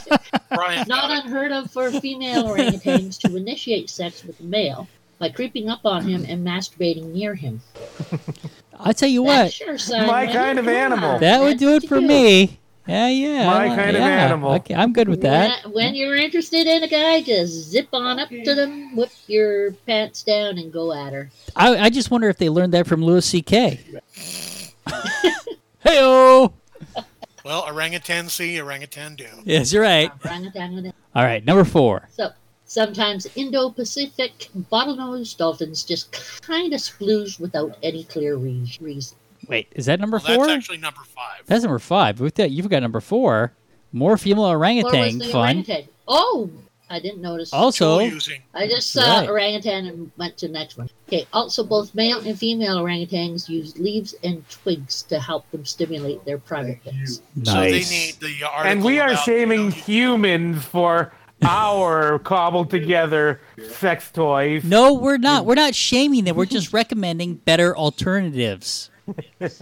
Brian, 0.54 0.86
Not 0.88 1.10
unheard 1.24 1.52
of 1.52 1.70
for 1.70 1.90
female 1.90 2.44
orangutans 2.44 3.18
to 3.20 3.36
initiate 3.36 3.90
sex 3.90 4.24
with 4.24 4.38
a 4.40 4.44
male 4.44 4.88
by 5.20 5.28
creeping 5.28 5.68
up 5.68 5.82
on 5.84 6.02
him 6.02 6.24
and 6.26 6.44
masturbating 6.44 7.12
near 7.12 7.34
him. 7.36 7.60
I'll 8.80 8.94
tell 8.94 9.08
you 9.08 9.22
what. 9.22 9.52
sure 9.52 9.76
sounds 9.78 10.06
My 10.06 10.24
like 10.24 10.32
kind 10.32 10.58
of 10.58 10.66
animal. 10.66 11.18
That 11.18 11.42
would 11.42 11.58
do 11.58 11.74
it 11.74 11.86
for 11.86 11.98
you 11.98 12.08
me. 12.08 12.58
Yeah, 12.88 13.08
yeah. 13.08 13.46
My 13.46 13.66
I 13.66 13.68
like- 13.68 13.78
kind 13.78 13.96
of 13.96 14.02
animal. 14.02 14.52
Okay, 14.54 14.74
I'm 14.74 14.92
good 14.94 15.08
with 15.08 15.20
that. 15.20 15.64
When, 15.66 15.74
when 15.74 15.94
you're 15.94 16.16
interested 16.16 16.66
in 16.66 16.82
a 16.82 16.88
guy, 16.88 17.20
just 17.20 17.52
zip 17.70 17.88
on 17.92 18.18
up 18.18 18.30
to 18.30 18.54
them, 18.54 18.96
whip 18.96 19.10
your 19.26 19.72
pants 19.86 20.22
down, 20.24 20.56
and 20.56 20.72
go 20.72 20.92
at 20.92 21.12
her. 21.12 21.30
I, 21.54 21.76
I 21.76 21.90
just 21.90 22.10
wonder 22.10 22.28
if 22.30 22.38
they 22.38 22.48
learned 22.48 22.72
that 22.72 22.86
from 22.86 23.04
Louis 23.04 23.24
C.K. 23.24 23.80
Heyo. 25.84 26.52
Well, 27.44 27.64
orangutan 27.66 28.28
see, 28.28 28.60
orangutan 28.60 29.14
do. 29.16 29.26
Yes, 29.44 29.72
you're 29.72 29.82
right. 29.82 30.10
Orangutan. 30.24 30.92
All 31.14 31.24
right, 31.24 31.44
number 31.44 31.64
four. 31.64 32.08
So 32.12 32.30
sometimes 32.74 33.26
Indo-Pacific 33.34 34.48
bottlenose 34.70 35.36
dolphins 35.36 35.82
just 35.82 36.12
kind 36.40 36.72
of 36.72 36.80
splooge 36.80 37.40
without 37.40 37.76
any 37.82 38.04
clear 38.04 38.36
re- 38.36 38.70
reason. 38.80 39.16
Wait, 39.48 39.66
is 39.74 39.86
that 39.86 39.98
number 39.98 40.20
Well, 40.24 40.36
four? 40.36 40.46
that's 40.46 40.56
actually 40.58 40.78
number 40.78 41.00
five. 41.04 41.42
That's 41.46 41.64
number 41.64 41.80
five. 41.80 42.20
With 42.20 42.36
that, 42.36 42.52
you've 42.52 42.68
got 42.68 42.82
number 42.82 43.00
four. 43.00 43.52
More 43.92 44.16
female 44.16 44.44
Or 44.44 44.56
orangutan 44.56 45.18
the 45.18 45.24
fun. 45.26 45.40
orangutan? 45.40 45.88
Oh, 46.06 46.48
I 46.88 47.00
didn't 47.00 47.20
notice. 47.22 47.52
Also, 47.52 47.98
I 47.98 48.66
just 48.68 48.92
saw 48.92 49.18
Right. 49.20 49.28
orangutan 49.28 49.86
and 49.86 50.12
went 50.16 50.36
to 50.38 50.46
the 50.46 50.52
next 50.52 50.78
one. 50.78 50.88
Okay. 51.08 51.26
Also, 51.32 51.64
both 51.64 51.92
male 51.94 52.18
and 52.20 52.38
female 52.38 52.78
orangutans 52.78 53.48
use 53.48 53.76
leaves 53.78 54.14
and 54.22 54.48
twigs 54.48 55.02
to 55.04 55.18
help 55.18 55.50
them 55.50 55.64
stimulate 55.64 56.24
their 56.24 56.38
private 56.38 56.82
bits. 56.84 57.20
So 57.44 57.54
they 57.60 57.72
nice. 57.78 57.90
need 57.90 58.14
the 58.20 58.44
article. 58.44 58.70
And 58.70 58.84
we 58.84 59.00
are 59.00 59.16
shaming 59.16 59.72
humans 59.72 60.64
for 60.64 61.12
our 61.42 62.18
cobbled 62.20 62.70
together 62.70 63.40
sex 63.70 64.10
toys. 64.10 64.64
no, 64.64 64.94
we're 64.94 65.18
not. 65.18 65.46
We're 65.46 65.54
not 65.54 65.74
shaming 65.74 66.24
them. 66.24 66.36
We're 66.36 66.46
just 66.46 66.72
recommending 66.72 67.36
better 67.36 67.76
alternatives. 67.76 68.90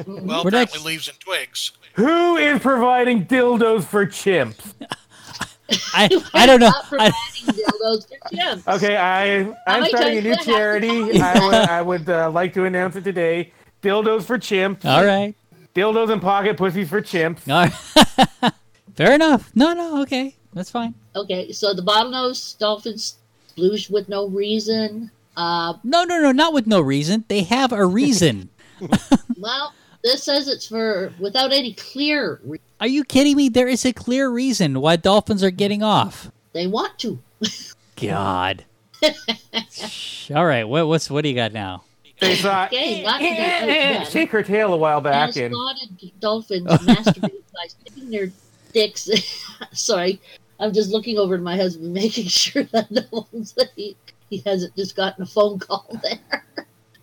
well, 0.06 0.44
we're 0.44 0.50
not- 0.50 0.84
leaves 0.84 1.08
and 1.08 1.18
twigs. 1.20 1.72
Who 1.94 2.36
is 2.36 2.60
providing 2.60 3.26
dildos 3.26 3.84
for 3.84 4.06
chimps? 4.06 4.74
I 5.92 6.08
I 6.32 6.46
don't 6.46 6.60
know. 6.60 6.66
Not 6.66 6.84
I, 6.84 6.88
providing 6.88 7.12
dildos 7.44 8.08
for 8.08 8.34
chimps. 8.36 8.76
Okay, 8.76 8.96
I 8.96 9.40
I'm 9.66 9.80
many 9.80 9.88
starting 9.88 10.18
a 10.18 10.22
new 10.22 10.22
do 10.22 10.30
I 10.30 10.34
have 10.36 10.38
to 10.38 10.44
charity. 10.44 11.20
I 11.20 11.44
would 11.44 11.54
I 11.54 11.82
would 11.82 12.08
uh, 12.08 12.30
like 12.30 12.54
to 12.54 12.64
announce 12.64 12.96
it 12.96 13.04
today. 13.04 13.52
Dildos 13.82 14.24
for 14.24 14.38
chimps. 14.38 14.84
all 14.84 15.04
right. 15.04 15.34
Dildos 15.74 16.10
and 16.10 16.22
pocket 16.22 16.56
pussies 16.56 16.88
for 16.88 17.02
chimps. 17.02 17.48
All 17.48 17.68
right. 18.42 18.52
Fair 18.96 19.12
enough. 19.14 19.50
No, 19.54 19.74
no. 19.74 20.02
Okay, 20.02 20.36
that's 20.52 20.70
fine. 20.70 20.94
Okay, 21.14 21.52
so 21.52 21.74
the 21.74 21.82
bottlenose 21.82 22.58
dolphins 22.58 23.18
splooge 23.56 23.90
with 23.90 24.08
no 24.08 24.28
reason. 24.28 25.10
Uh, 25.36 25.74
No, 25.84 26.04
no, 26.04 26.20
no. 26.20 26.32
Not 26.32 26.52
with 26.52 26.66
no 26.66 26.80
reason. 26.80 27.24
They 27.28 27.42
have 27.44 27.72
a 27.72 27.84
reason. 27.86 28.50
well, 29.38 29.72
this 30.02 30.24
says 30.24 30.48
it's 30.48 30.66
for 30.66 31.12
without 31.18 31.52
any 31.52 31.74
clear 31.74 32.40
reason. 32.42 32.64
Are 32.80 32.86
you 32.86 33.04
kidding 33.04 33.36
me? 33.36 33.48
There 33.48 33.68
is 33.68 33.84
a 33.84 33.92
clear 33.92 34.28
reason 34.30 34.80
why 34.80 34.96
dolphins 34.96 35.42
are 35.42 35.50
getting 35.50 35.82
off. 35.82 36.30
They 36.52 36.66
want 36.66 36.98
to. 37.00 37.18
God. 37.96 38.64
Shh. 39.70 40.30
All 40.30 40.46
right. 40.46 40.64
What 40.64 40.86
what's 40.88 41.10
what 41.10 41.22
do 41.22 41.28
you 41.28 41.34
got 41.34 41.52
now? 41.52 41.84
They 42.20 42.36
thought 42.36 42.68
Okay, 42.68 43.04
not 43.04 43.18
to 43.18 44.00
be 44.04 44.10
shake 44.10 44.30
her 44.30 44.42
tail 44.42 44.74
a 44.74 44.76
while 44.76 45.00
back 45.00 45.36
and 45.36 45.54
and 45.54 45.54
spotted 45.54 46.20
dolphins 46.20 46.66
masturbate 46.66 47.42
by 47.54 47.66
sticking 47.68 48.10
their 48.10 48.32
dicks. 48.72 49.08
Sorry, 49.72 50.20
I'm 50.60 50.72
just 50.72 50.90
looking 50.90 51.18
over 51.18 51.36
to 51.36 51.42
my 51.42 51.56
husband, 51.56 51.92
making 51.94 52.26
sure 52.26 52.64
that 52.64 52.90
knows 52.90 53.52
that 53.56 53.70
he, 53.76 53.96
he 54.30 54.38
hasn't 54.44 54.76
just 54.76 54.96
gotten 54.96 55.22
a 55.22 55.26
phone 55.26 55.58
call 55.58 55.86
there. 56.02 56.44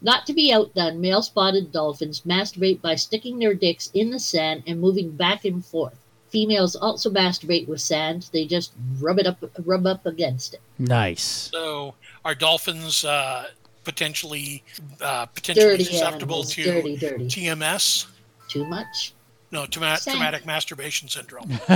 Not 0.01 0.25
to 0.27 0.33
be 0.33 0.53
outdone, 0.53 1.01
male 1.01 1.21
spotted 1.21 1.71
dolphins 1.71 2.21
masturbate 2.21 2.81
by 2.81 2.95
sticking 2.95 3.39
their 3.39 3.55
dicks 3.55 3.89
in 3.93 4.11
the 4.11 4.19
sand 4.19 4.63
and 4.67 4.79
moving 4.79 5.11
back 5.11 5.45
and 5.45 5.65
forth. 5.65 5.95
Females 6.29 6.75
also 6.75 7.09
masturbate 7.09 7.67
with 7.67 7.81
sand. 7.81 8.29
They 8.31 8.45
just 8.45 8.73
rub 8.99 9.17
it 9.19 9.25
up, 9.25 9.37
rub 9.63 9.87
up 9.87 10.05
against 10.05 10.53
it. 10.53 10.61
Nice. 10.77 11.49
So 11.51 11.95
are 12.23 12.35
dolphins 12.35 13.03
uh, 13.03 13.45
potentially 13.83 14.63
uh, 15.01 15.25
potentially 15.27 15.77
Dirty 15.77 15.83
susceptible 15.85 16.35
animals, 16.35 16.53
to 16.53 16.63
dirty, 16.63 16.97
dirty. 16.97 17.25
TMS? 17.25 18.05
Too 18.49 18.65
much. 18.65 19.14
No, 19.51 19.65
trauma- 19.65 19.97
traumatic 20.01 20.45
masturbation 20.45 21.07
syndrome. 21.07 21.59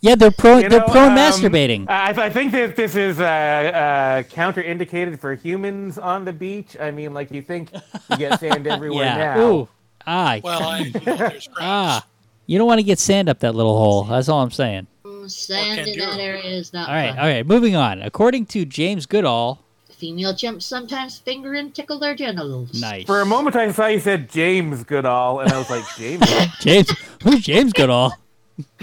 Yeah, 0.00 0.16
they're 0.16 0.32
pro. 0.32 0.58
You 0.58 0.68
they're 0.68 0.80
know, 0.80 0.86
pro 0.88 1.02
um, 1.04 1.16
masturbating. 1.16 1.88
I, 1.88 2.10
I 2.26 2.28
think 2.28 2.50
that 2.52 2.74
this 2.74 2.96
is 2.96 3.20
uh, 3.20 3.22
uh, 3.24 4.22
counterindicated 4.24 5.20
for 5.20 5.34
humans 5.34 5.96
on 5.96 6.24
the 6.24 6.32
beach. 6.32 6.76
I 6.80 6.90
mean, 6.90 7.14
like 7.14 7.30
you 7.30 7.40
think 7.40 7.70
you 8.10 8.16
get 8.16 8.40
sand 8.40 8.66
everywhere 8.66 9.04
yeah. 9.04 9.16
now. 9.16 9.40
Ooh. 9.40 9.68
Ah. 10.04 10.40
Well, 10.42 10.62
I, 10.62 10.78
you 10.80 11.00
know, 11.06 11.30
ah. 11.58 12.06
You 12.46 12.58
don't 12.58 12.66
want 12.66 12.80
to 12.80 12.84
get 12.84 12.98
sand 12.98 13.28
up 13.28 13.38
that 13.40 13.54
little 13.54 13.76
hole. 13.76 14.02
That's 14.04 14.28
all 14.28 14.42
I'm 14.42 14.50
saying. 14.50 14.88
Sand 15.28 15.86
in 15.86 15.98
that 16.00 16.18
area 16.18 16.42
is 16.50 16.72
not 16.72 16.88
All 16.88 16.94
right. 16.94 17.10
fun. 17.10 17.18
All 17.20 17.26
right. 17.26 17.46
Moving 17.46 17.76
on. 17.76 18.02
According 18.02 18.46
to 18.46 18.64
James 18.64 19.06
Goodall. 19.06 19.64
Female 20.02 20.34
chimps 20.34 20.64
sometimes 20.64 21.20
finger 21.20 21.54
and 21.54 21.72
tickle 21.72 22.00
their 22.00 22.16
genitals. 22.16 22.80
Nice. 22.80 23.06
For 23.06 23.20
a 23.20 23.24
moment, 23.24 23.54
I 23.54 23.70
thought 23.70 23.92
you 23.92 24.00
said 24.00 24.28
James 24.28 24.82
Goodall, 24.82 25.38
and 25.38 25.52
I 25.52 25.56
was 25.56 25.70
like, 25.70 25.84
James. 25.96 26.26
James. 26.60 26.90
Who's 27.22 27.40
James 27.40 27.72
Goodall? 27.72 28.12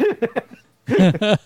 I 0.88 1.38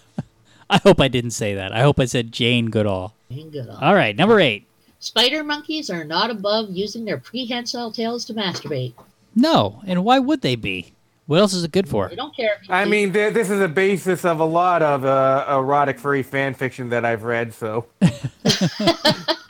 hope 0.84 1.02
I 1.02 1.08
didn't 1.08 1.32
say 1.32 1.56
that. 1.56 1.72
I 1.72 1.82
hope 1.82 2.00
I 2.00 2.06
said 2.06 2.32
Jane 2.32 2.68
Goodall. 2.68 3.16
Jane 3.32 3.50
good 3.50 3.68
on. 3.68 3.84
All 3.84 3.96
right. 3.96 4.16
Number 4.16 4.40
eight. 4.40 4.68
Spider 5.00 5.44
monkeys 5.44 5.90
are 5.90 6.04
not 6.04 6.30
above 6.30 6.70
using 6.70 7.04
their 7.04 7.18
prehensile 7.18 7.92
tails 7.92 8.26
to 8.26 8.36
masturbate. 8.36 8.94
No. 9.34 9.82
And 9.88 10.06
why 10.06 10.20
would 10.20 10.42
they 10.42 10.56
be? 10.56 10.94
What 11.26 11.40
else 11.40 11.54
is 11.54 11.64
it 11.64 11.72
good 11.72 11.90
for? 11.90 12.10
They 12.10 12.16
don't 12.16 12.36
care. 12.36 12.62
I 12.70 12.86
mean, 12.86 13.12
th- 13.12 13.34
this 13.34 13.50
is 13.50 13.60
a 13.60 13.68
basis 13.68 14.24
of 14.24 14.40
a 14.40 14.46
lot 14.46 14.84
of 14.84 15.04
uh, 15.04 15.48
erotic 15.50 15.98
furry 15.98 16.22
fan 16.22 16.54
fiction 16.54 16.90
that 16.90 17.06
I've 17.06 17.24
read. 17.24 17.56
So 17.56 17.88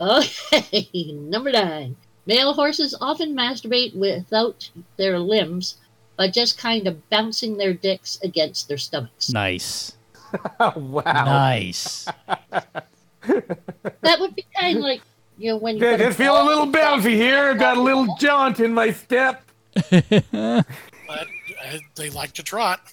Okay, 0.00 0.88
number 1.14 1.52
nine. 1.52 1.96
Male 2.26 2.52
horses 2.54 2.94
often 3.00 3.34
masturbate 3.36 3.94
without 3.96 4.70
their 4.96 5.18
limbs 5.18 5.76
by 6.16 6.28
just 6.28 6.56
kind 6.58 6.86
of 6.86 7.08
bouncing 7.10 7.56
their 7.56 7.74
dicks 7.74 8.18
against 8.22 8.68
their 8.68 8.78
stomachs. 8.78 9.30
Nice. 9.30 9.96
wow. 10.76 11.02
Nice. 11.04 12.06
That 14.00 14.18
would 14.18 14.34
be 14.34 14.44
kind 14.58 14.78
of 14.78 14.82
like, 14.82 15.00
you 15.38 15.50
know, 15.50 15.56
when 15.56 15.76
you. 15.76 15.86
Yeah, 15.86 15.96
put 15.96 16.16
feel 16.16 16.42
a 16.42 16.44
little 16.44 16.66
bouncy 16.66 17.12
here. 17.12 17.50
I've 17.50 17.58
got 17.58 17.76
a 17.76 17.80
little 17.80 18.16
jaunt 18.18 18.58
in 18.58 18.74
my 18.74 18.90
step. 18.90 19.44
but 19.90 20.66
uh, 21.12 21.78
they 21.94 22.10
like 22.10 22.32
to 22.32 22.42
trot. 22.42 22.92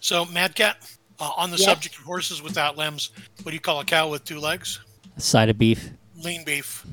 So, 0.00 0.26
Mad 0.26 0.54
Cat, 0.54 0.76
uh, 1.18 1.30
on 1.36 1.50
the 1.50 1.56
Yes. 1.56 1.64
subject 1.64 1.96
of 1.96 2.02
horses 2.04 2.42
without 2.42 2.76
limbs, 2.76 3.10
what 3.42 3.50
do 3.50 3.54
you 3.54 3.60
call 3.60 3.80
a 3.80 3.84
cow 3.86 4.10
with 4.10 4.24
two 4.24 4.38
legs? 4.38 4.80
A 5.18 5.20
side 5.20 5.48
of 5.48 5.58
beef. 5.58 5.90
Lean 6.22 6.44
beef. 6.44 6.86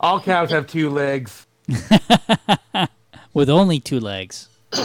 All 0.00 0.18
cows 0.20 0.50
have 0.50 0.66
two 0.66 0.90
legs. 0.90 1.46
With 3.34 3.48
only 3.48 3.78
two 3.80 4.00
legs. 4.00 4.48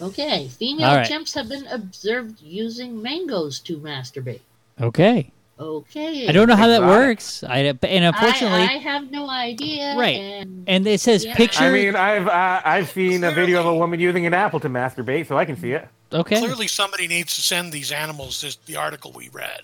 Okay, 0.00 0.46
female 0.46 0.86
All 0.86 0.94
right. 0.96 1.10
chimps 1.10 1.34
have 1.34 1.48
been 1.48 1.66
observed 1.66 2.40
using 2.40 3.02
mangoes 3.02 3.58
to 3.58 3.78
masturbate. 3.78 4.38
Okay. 4.80 5.32
Okay. 5.58 6.28
I 6.28 6.30
don't 6.30 6.46
know 6.46 6.54
how 6.54 6.68
that 6.68 6.82
works. 6.82 7.42
I 7.42 7.58
and 7.82 8.04
unfortunately, 8.04 8.60
I, 8.60 8.74
I 8.74 8.78
have 8.78 9.10
no 9.10 9.28
idea. 9.28 9.96
Right. 9.96 10.14
And 10.14 10.62
and 10.68 10.86
it 10.86 11.00
says 11.00 11.24
Yeah. 11.24 11.34
picture. 11.34 11.64
I 11.64 11.72
mean, 11.72 11.96
I've 11.96 12.28
uh, 12.28 12.60
I've 12.64 12.88
seen 12.90 13.24
a 13.24 13.32
video 13.32 13.58
of 13.58 13.66
a 13.66 13.74
woman 13.74 13.98
using 13.98 14.24
an 14.24 14.34
apple 14.34 14.60
to 14.60 14.68
masturbate, 14.68 15.26
so 15.26 15.36
I 15.36 15.44
can 15.44 15.56
see 15.56 15.72
it. 15.72 15.88
okay. 16.12 16.38
Clearly, 16.38 16.68
somebody 16.68 17.08
needs 17.08 17.34
to 17.34 17.42
send 17.42 17.72
these 17.72 17.90
animals 17.90 18.40
this, 18.40 18.54
the 18.66 18.76
article 18.76 19.10
we 19.10 19.30
read 19.30 19.62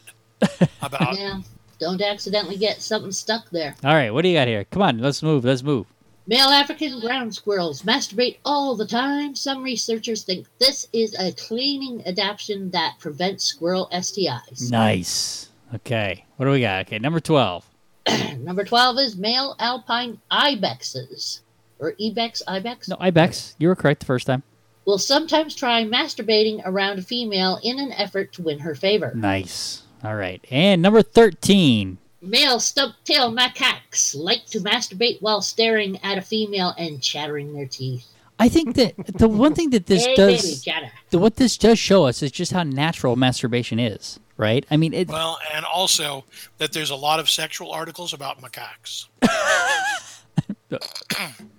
about. 0.83 1.16
yeah, 1.16 1.43
don't 1.79 2.01
accidentally 2.03 2.57
get 2.57 2.81
something 2.83 3.12
stuck 3.12 3.51
there. 3.51 3.75
All 3.85 3.95
right. 3.95 4.11
What 4.11 4.22
do 4.22 4.29
you 4.29 4.37
got 4.37 4.49
here? 4.49 4.64
Come 4.64 4.83
on. 4.83 4.99
Let's 4.99 5.22
move. 5.22 5.45
Let's 5.45 5.62
move. 5.62 5.87
Male 6.27 6.49
African 6.49 7.01
ground 7.01 7.35
squirrels 7.35 7.83
masturbate 7.83 8.39
all 8.47 8.75
the 8.77 8.87
time. 8.87 9.35
Some 9.35 9.62
researchers 9.62 10.25
think 10.25 10.47
this 10.59 10.89
is 10.93 11.14
a 11.18 11.33
cleaning 11.33 12.03
adaptation 12.07 12.70
that 12.70 12.95
prevents 12.99 13.45
squirrel 13.45 13.89
STIs. 13.93 14.70
Nice. 14.70 15.51
Okay. 15.75 16.25
What 16.37 16.47
do 16.47 16.53
we 16.53 16.61
got? 16.62 16.87
Okay. 16.87 16.99
Number 16.99 17.20
twelve. 17.20 17.66
Number 18.39 18.64
12 18.64 18.99
is 18.99 19.16
male 19.16 19.57
alpine 19.59 20.20
ibexes, 20.31 21.41
or 21.79 21.95
ibex, 21.99 22.43
ibex, 22.47 22.87
No, 22.87 22.97
ibex. 23.01 23.57
You 23.59 23.68
were 23.68 23.75
correct 23.77 24.01
the 24.01 24.07
first 24.07 24.27
time. 24.27 24.43
will 24.85 24.99
sometimes 24.99 25.55
try 25.55 25.85
masturbating 25.85 26.61
around 26.66 26.99
a 26.99 27.03
female 27.03 27.59
in 27.62 27.79
an 27.79 27.93
effort 27.93 28.31
to 28.35 28.43
win 28.43 28.59
her 28.59 28.75
favor. 28.75 29.12
Nice. 29.14 29.84
All 30.05 30.15
right. 30.15 30.45
And 30.51 30.83
number 30.83 31.03
13. 31.03 31.99
Male 32.21 32.61
stump-tailed 32.61 33.37
macaques 33.37 34.15
like 34.17 34.47
to 34.47 34.61
masturbate 34.61 35.21
while 35.21 35.43
staring 35.43 36.03
at 36.03 36.19
a 36.19 36.23
female 36.23 36.75
and 36.79 37.03
chattering 37.03 37.55
their 37.55 37.67
teeth. 37.67 38.07
I 38.39 38.49
think 38.49 38.75
that 38.77 38.95
the 39.19 39.29
one 39.29 39.55
thing 39.55 39.71
that 39.71 39.87
this 39.87 40.05
hey, 40.05 40.15
does, 40.15 40.63
chatter. 40.63 40.91
the, 41.11 41.19
what 41.19 41.37
this 41.37 41.57
does 41.57 41.79
show 41.79 42.05
us 42.05 42.23
is 42.23 42.33
just 42.33 42.53
how 42.53 42.65
natural 42.65 43.15
masturbation 43.15 43.79
is, 43.79 44.19
right? 44.37 44.67
I 44.71 44.77
mean, 44.77 44.93
it, 44.93 45.09
Well, 45.09 45.39
and 45.55 45.65
also 45.65 46.25
that 46.59 46.73
there's 46.73 46.91
a 46.91 46.97
lot 46.97 47.21
of 47.21 47.31
sexual 47.31 47.71
articles 47.71 48.13
about 48.13 48.43
macaques. 48.43 49.07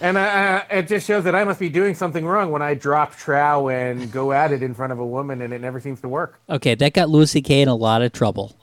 And 0.00 0.16
uh, 0.16 0.20
uh, 0.20 0.64
it 0.70 0.86
just 0.88 1.06
shows 1.06 1.24
that 1.24 1.34
I 1.34 1.42
must 1.44 1.58
be 1.58 1.68
doing 1.68 1.94
something 1.94 2.24
wrong 2.24 2.52
when 2.52 2.62
I 2.62 2.74
drop 2.74 3.16
trow 3.16 3.68
and 3.68 4.10
go 4.12 4.32
at 4.32 4.52
it 4.52 4.62
in 4.62 4.74
front 4.74 4.92
of 4.92 5.00
a 5.00 5.06
woman, 5.06 5.42
and 5.42 5.52
it 5.52 5.60
never 5.60 5.80
seems 5.80 6.00
to 6.02 6.08
work. 6.08 6.40
okay, 6.48 6.74
that 6.76 6.92
got 6.92 7.08
Louis 7.08 7.30
C.K. 7.30 7.62
in 7.62 7.68
a 7.68 7.74
lot 7.74 8.02
of 8.02 8.12
trouble. 8.12 8.56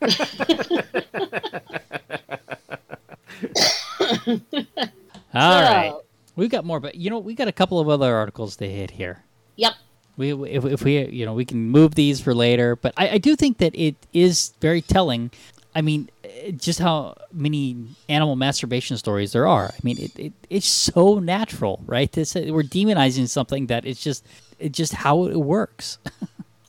All 5.34 5.62
right. 5.62 5.90
So, 5.90 6.04
We've 6.36 6.50
got 6.50 6.64
more, 6.64 6.80
but 6.80 6.94
you 6.94 7.10
know, 7.10 7.18
we 7.18 7.34
got 7.34 7.48
a 7.48 7.52
couple 7.52 7.80
of 7.80 7.88
other 7.88 8.14
articles 8.14 8.56
to 8.56 8.68
hit 8.68 8.92
here. 8.92 9.22
Yep. 9.56 9.72
We, 10.16 10.32
if, 10.50 10.64
if 10.64 10.84
we, 10.84 11.06
you 11.08 11.26
know, 11.26 11.34
we 11.34 11.44
can 11.44 11.70
move 11.70 11.94
these 11.94 12.20
for 12.20 12.34
later, 12.34 12.76
but 12.76 12.94
I, 12.96 13.10
I 13.10 13.18
do 13.18 13.36
think 13.36 13.58
that 13.58 13.74
it 13.74 13.96
is 14.12 14.52
very 14.60 14.82
telling. 14.82 15.30
I 15.74 15.82
mean, 15.82 16.10
just 16.56 16.78
how 16.78 17.16
many 17.32 17.76
animal 18.08 18.36
masturbation 18.36 18.96
stories 18.96 19.32
there 19.32 19.46
are. 19.46 19.66
I 19.66 19.78
mean, 19.82 19.98
it, 19.98 20.18
it 20.18 20.32
it's 20.48 20.68
so 20.68 21.18
natural, 21.18 21.82
right? 21.86 22.10
This 22.10 22.36
uh, 22.36 22.46
we're 22.48 22.62
demonizing 22.62 23.28
something 23.28 23.66
that 23.66 23.84
it's 23.84 24.02
just, 24.02 24.26
it's 24.58 24.76
just 24.76 24.92
how 24.92 25.26
it 25.26 25.36
works. 25.36 25.98